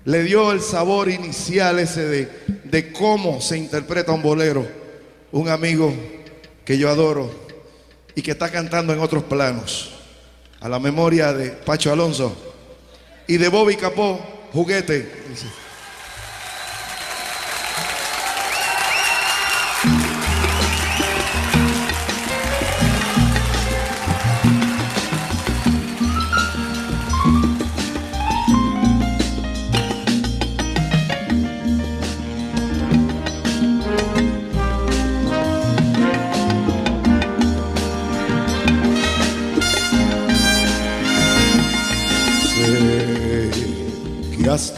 le 0.07 0.23
dio 0.23 0.51
el 0.51 0.63
sabor 0.63 1.11
inicial 1.11 1.79
ese 1.79 2.31
de, 2.65 2.93
cómo 2.93 3.43
se 3.43 3.59
interpreta 3.59 4.13
un 4.13 4.23
bolero. 4.23 4.67
Un 5.33 5.51
amigo 5.51 5.93
que 6.65 6.79
yo 6.79 6.89
adoro 6.89 7.31
y 8.15 8.23
que 8.23 8.31
está 8.31 8.51
cantando 8.51 8.95
en 8.95 9.01
otros 9.01 9.23
planos, 9.25 9.93
a 10.59 10.69
la 10.69 10.81
memoria 10.81 11.35
de 11.35 11.51
Pacho 11.51 11.93
Alonso 11.93 12.35
y 13.29 13.37
de 13.37 13.49
Bobby 13.49 13.77
Capó, 13.77 14.19
juguete. 14.53 15.09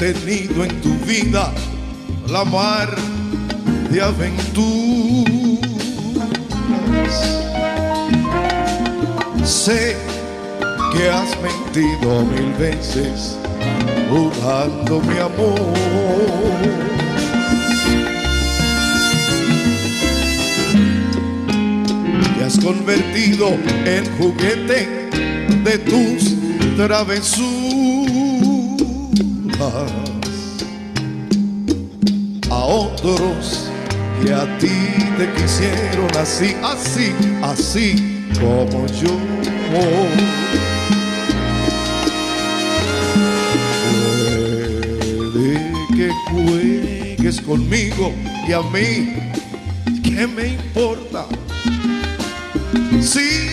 Tenido 0.03 0.65
en 0.65 0.81
tu 0.81 0.93
vida 1.07 1.53
la 2.27 2.45
mar 2.45 2.93
de 3.89 4.03
aventuras. 4.03 5.31
Sé 9.45 9.97
que 10.93 11.09
has 11.09 11.31
mentido 11.41 12.25
mil 12.25 12.53
veces 12.55 13.39
jurando 14.11 15.01
mi 15.03 15.19
amor. 15.19 15.73
Te 22.37 22.45
has 22.45 22.59
convertido 22.59 23.51
en 23.87 24.05
juguete 24.19 25.11
de 25.63 25.79
tus 25.79 26.35
travesuras. 26.77 27.62
A 32.51 32.65
otros 32.65 33.71
que 34.21 34.35
a 34.35 34.59
ti 34.59 34.69
te 35.17 35.33
quisieron 35.35 36.11
así, 36.19 36.57
así, 36.63 37.13
así 37.43 38.29
como 38.41 38.87
yo. 38.89 39.17
Puede 45.33 45.73
que 45.97 46.11
juegues 46.31 47.41
conmigo 47.41 48.13
y 48.49 48.53
a 48.53 48.63
mí, 48.63 49.15
¿qué 50.03 50.27
me 50.27 50.49
importa? 50.49 51.27
Sí, 53.01 53.52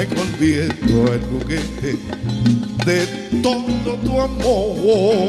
me 0.00 0.06
convierto 0.16 1.12
en 1.12 1.20
juguete 1.30 1.98
de 2.86 3.06
todo 3.42 3.96
tu 3.96 4.20
amor. 4.20 5.28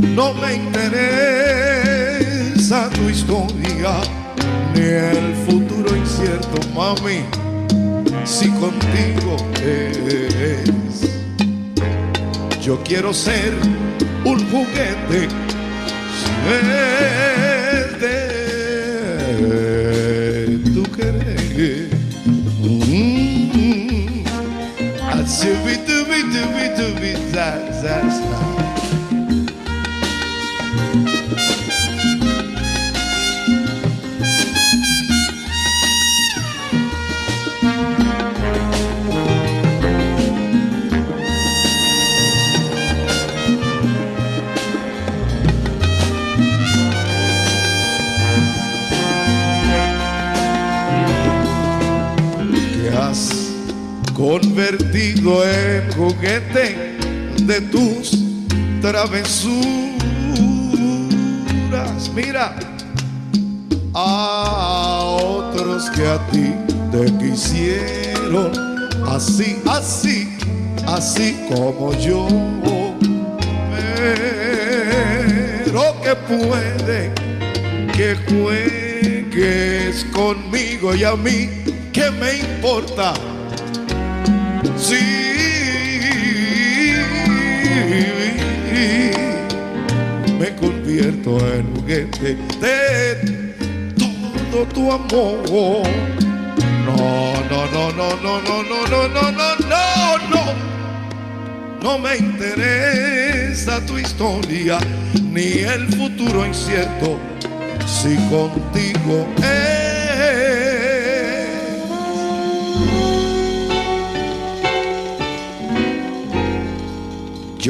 No 0.00 0.34
me 0.34 0.54
interesa 0.56 0.90
tu 2.90 3.08
historia 3.08 4.02
ni 4.74 4.82
el 4.82 5.34
futuro 5.46 5.96
incierto, 5.96 6.58
mami. 6.74 7.24
Si 8.24 8.50
contigo 8.50 9.36
es, 9.64 11.08
yo 12.62 12.78
quiero 12.82 13.14
ser 13.14 13.54
un 14.26 14.38
juguete 14.50 15.28
de 16.46 17.29
Zubi 25.40 25.74
dooby 25.86 26.18
dooby 26.32 26.64
dooby 26.76 27.12
za 27.32 27.46
za 27.80 27.96
za. 28.16 28.40
Convertido 55.22 55.44
en 55.44 55.92
juguete 55.92 56.96
de 57.42 57.60
tus 57.62 58.12
travesuras. 58.80 59.70
Mira, 62.14 62.56
a 63.94 65.00
otros 65.02 65.90
que 65.90 66.06
a 66.06 66.18
ti 66.28 66.54
te 66.90 67.06
quisieron 67.18 68.52
así, 69.08 69.62
así, 69.66 70.36
así 70.86 71.36
como 71.48 71.92
yo. 71.98 72.26
Pero 75.64 76.00
que 76.02 76.14
puede 76.16 77.12
que 77.92 78.16
juegues 78.28 80.04
conmigo 80.12 80.94
y 80.94 81.04
a 81.04 81.14
mí, 81.16 81.48
¿qué 81.92 82.10
me 82.10 82.38
importa? 82.38 83.14
Sí. 84.80 84.96
Me 90.38 90.56
convierto 90.56 91.38
en 91.54 91.74
juguete 91.74 92.36
de 92.60 93.54
todo 94.50 94.64
tu 94.66 94.90
amor. 94.90 95.82
No, 96.86 97.32
no, 97.50 97.66
no, 97.70 97.92
no, 97.92 98.16
no, 98.16 98.40
no, 98.40 98.62
no, 98.62 98.86
no, 98.88 99.08
no, 99.08 99.30
no, 99.30 99.56
no, 99.68 100.18
no. 100.30 100.70
No 101.82 101.98
me 101.98 102.16
interesa 102.16 103.84
tu 103.86 103.98
historia 103.98 104.78
ni 105.30 105.60
el 105.60 105.88
futuro 105.88 106.46
incierto 106.46 107.18
si 107.86 108.16
contigo. 108.28 109.26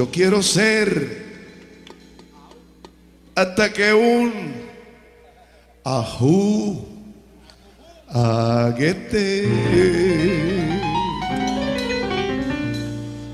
Yo 0.00 0.10
quiero 0.10 0.42
ser 0.42 1.26
hasta 3.34 3.70
que 3.70 3.92
un 3.92 4.32
ajú 5.84 6.86
aguete. 8.08 9.46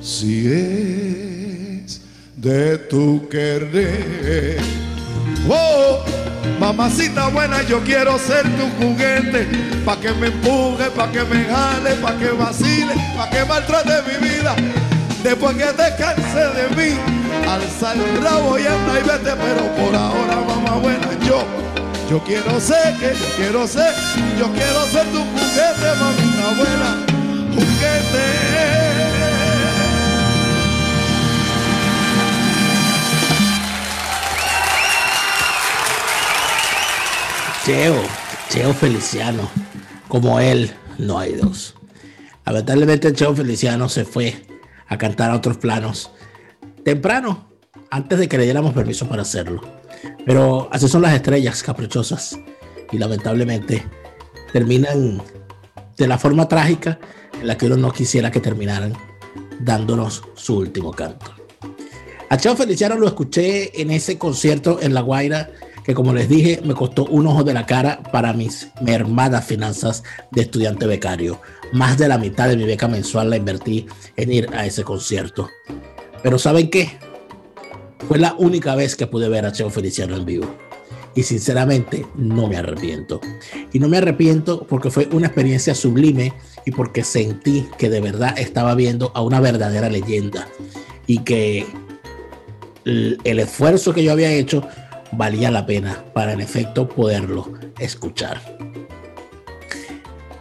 Si 0.03 0.49
es 0.49 2.01
de 2.35 2.79
tu 2.91 3.29
querer. 3.29 4.59
Oh, 5.49 6.01
mamacita 6.59 7.29
buena, 7.29 7.63
yo 7.63 7.81
quiero 7.85 8.19
ser 8.19 8.43
tu 8.43 8.67
juguete. 8.85 9.47
Pa' 9.85 10.01
que 10.01 10.11
me 10.15 10.27
empuje, 10.27 10.91
pa' 10.97 11.13
que 11.13 11.23
me 11.23 11.45
jale, 11.45 11.95
pa' 12.03 12.19
que 12.19 12.31
vacile, 12.31 12.95
pa' 13.17 13.31
que 13.31 13.45
maltrate 13.45 14.03
mi 14.03 14.29
vida. 14.29 14.86
Después 15.27 15.57
que 15.57 15.65
te 15.65 15.97
canse 15.97 16.39
de 16.39 16.69
mí, 16.77 16.97
alza 17.49 17.95
el 17.95 18.23
rabo 18.23 18.57
y 18.61 18.65
anda 18.65 19.01
y 19.01 19.03
vete. 19.03 19.35
Pero 19.35 19.75
por 19.75 19.93
ahora, 19.97 20.37
mamá 20.47 20.77
buena, 20.77 21.19
yo, 21.27 21.43
yo 22.09 22.23
quiero 22.23 22.61
ser, 22.61 22.95
que 22.95 23.09
yo 23.09 23.27
quiero 23.37 23.67
ser, 23.67 23.93
yo 24.39 24.47
quiero 24.53 24.87
ser 24.87 25.05
tu 25.07 25.19
juguete, 25.19 25.89
mamita 25.99 26.49
buena, 26.57 27.07
juguete. 27.55 28.25
Cheo, 37.65 38.01
Cheo 38.49 38.73
Feliciano, 38.75 39.51
como 40.07 40.39
él, 40.39 40.73
no 40.99 41.19
hay 41.19 41.33
dos. 41.33 41.75
Lamentablemente 42.45 43.13
Cheo 43.13 43.35
Feliciano 43.35 43.89
se 43.89 44.05
fue 44.05 44.47
a 44.89 44.99
cantar 44.99 45.31
a 45.31 45.37
otros 45.37 45.57
planos 45.59 46.11
temprano, 46.85 47.51
antes 47.91 48.19
de 48.19 48.29
que 48.29 48.39
le 48.39 48.45
diéramos 48.45 48.73
permiso 48.73 49.09
para 49.09 49.23
hacerlo. 49.23 49.61
Pero 50.25 50.69
así 50.73 50.89
son 50.89 51.03
las 51.03 51.15
estrellas 51.15 51.63
caprichosas 51.63 52.39
y 52.93 52.99
lamentablemente 52.99 53.85
terminan 54.53 55.23
de 55.97 56.07
la 56.07 56.19
forma 56.19 56.49
trágica 56.49 56.99
en 57.41 57.47
la 57.47 57.57
que 57.57 57.67
uno 57.67 57.77
no 57.77 57.93
quisiera 57.93 58.31
que 58.31 58.41
terminaran 58.41 58.93
dándonos 59.61 60.23
su 60.35 60.59
último 60.59 60.93
canto. 60.93 61.33
A 62.29 62.37
Cheo 62.37 62.57
Feliciano 62.57 62.97
lo 62.97 63.07
escuché 63.07 63.81
en 63.81 63.91
ese 63.91 64.19
concierto 64.19 64.79
en 64.81 64.95
La 64.95 65.01
Guaira 65.01 65.51
que 65.87 65.95
como 65.95 66.13
les 66.13 66.29
dije 66.29 66.61
me 66.65 66.75
costó 66.75 67.05
un 67.05 67.29
ojo 67.29 67.45
de 67.45 67.55
la 67.55 67.65
cara 67.65 68.03
para 68.11 68.33
mis 68.33 68.69
mermadas 68.83 69.47
finanzas 69.47 70.03
de 70.33 70.43
estudiante 70.43 70.85
becario. 70.85 71.41
Más 71.73 71.97
de 71.97 72.09
la 72.09 72.19
mitad 72.19 72.49
de 72.49 72.57
mi 72.57 72.65
beca 72.65 72.89
mensual 72.89 73.31
la 73.31 73.37
invertí 73.37 73.87
en 74.17 74.33
ir 74.33 74.49
a 74.53 74.67
ese 74.67 74.83
concierto. 74.83 75.49
Pero 76.25 76.39
¿saben 76.39 76.71
qué? 76.71 76.99
Fue 78.09 78.19
la 78.19 78.35
única 78.35 78.75
vez 78.75 78.97
que 78.97 79.07
pude 79.07 79.29
ver 79.29 79.47
a 79.47 79.53
Cheo 79.53 79.71
Feliciano 79.71 80.17
en 80.17 80.25
vivo. 80.25 80.57
Y 81.15 81.23
sinceramente 81.23 82.05
no 82.17 82.49
me 82.49 82.57
arrepiento. 82.57 83.21
Y 83.73 83.79
no 83.79 83.89
me 83.89 83.99
arrepiento 83.99 84.67
porque 84.69 84.91
fue 84.91 85.09
una 85.13 85.29
experiencia 85.29 85.75
sublime 85.77 86.33
y 86.65 86.73
porque 86.73 87.05
sentí 87.05 87.67
que 87.79 87.89
de 87.89 88.01
verdad 88.01 88.37
estaba 88.37 88.75
viendo 88.75 89.13
a 89.15 89.23
una 89.23 89.41
verdadera 89.41 89.89
leyenda. 89.89 90.49
Y 91.07 91.21
que 91.21 91.65
el, 92.85 93.39
esfuerzo 93.39 93.95
que 93.95 94.05
yo 94.05 94.13
había 94.13 94.31
hecho 94.33 94.67
valía 95.13 95.51
la 95.51 95.67
pena 95.67 96.05
para 96.13 96.33
en 96.33 96.41
efecto 96.41 96.89
poderlo 96.89 97.53
escuchar. 97.79 98.41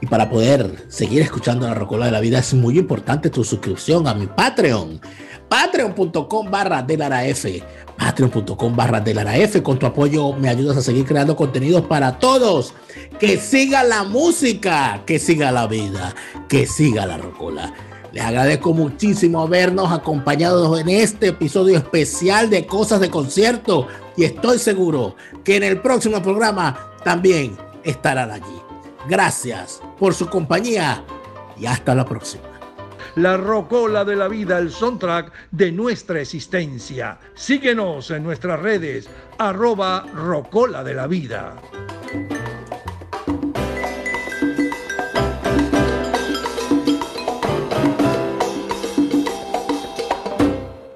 Y 0.01 0.07
para 0.07 0.29
poder 0.29 0.85
seguir 0.89 1.21
escuchando 1.21 1.67
la 1.67 1.73
Rocola 1.73 2.05
de 2.05 2.11
la 2.11 2.19
Vida 2.19 2.39
es 2.39 2.53
muy 2.53 2.77
importante 2.77 3.29
tu 3.29 3.43
suscripción 3.43 4.07
a 4.07 4.13
mi 4.13 4.27
Patreon. 4.27 4.99
Patreon.com 5.47 6.51
barra 6.51 6.81
delaraf. 6.81 7.45
Patreon.com 7.97 8.75
barra 8.75 8.99
delaraf. 8.99 9.61
Con 9.61 9.79
tu 9.79 9.85
apoyo 9.85 10.33
me 10.33 10.49
ayudas 10.49 10.77
a 10.77 10.81
seguir 10.81 11.05
creando 11.05 11.35
contenidos 11.35 11.85
para 11.85 12.19
todos. 12.19 12.73
Que 13.19 13.37
siga 13.37 13.83
la 13.83 14.03
música, 14.03 15.03
que 15.05 15.17
siga 15.19 15.51
la 15.51 15.67
vida, 15.67 16.13
que 16.49 16.67
siga 16.67 17.05
la 17.05 17.17
Rocola. 17.17 17.73
Les 18.15 18.23
agradezco 18.23 18.73
muchísimo 18.73 19.41
habernos 19.41 19.91
acompañado 19.91 20.77
en 20.77 20.87
este 20.87 21.27
episodio 21.27 21.77
especial 21.77 22.49
de 22.49 22.65
Cosas 22.65 23.01
de 23.01 23.09
Concierto 23.09 23.89
y 24.15 24.23
estoy 24.23 24.57
seguro 24.57 25.17
que 25.43 25.57
en 25.57 25.63
el 25.63 25.81
próximo 25.81 26.21
programa 26.21 26.93
también 27.03 27.57
estarán 27.83 28.31
allí. 28.31 28.61
Gracias 29.09 29.81
por 29.99 30.13
su 30.13 30.29
compañía 30.29 31.03
y 31.59 31.65
hasta 31.65 31.93
la 31.93 32.05
próxima. 32.05 32.45
La 33.15 33.35
rocola 33.35 34.05
de 34.05 34.15
la 34.15 34.29
vida, 34.29 34.59
el 34.59 34.71
soundtrack 34.71 35.33
de 35.51 35.73
nuestra 35.73 36.21
existencia. 36.21 37.19
Síguenos 37.33 38.11
en 38.11 38.23
nuestras 38.23 38.61
redes, 38.61 39.09
arroba 39.37 40.05
rocola 40.13 40.85
de 40.85 40.93
la 40.93 41.07
vida. 41.07 41.57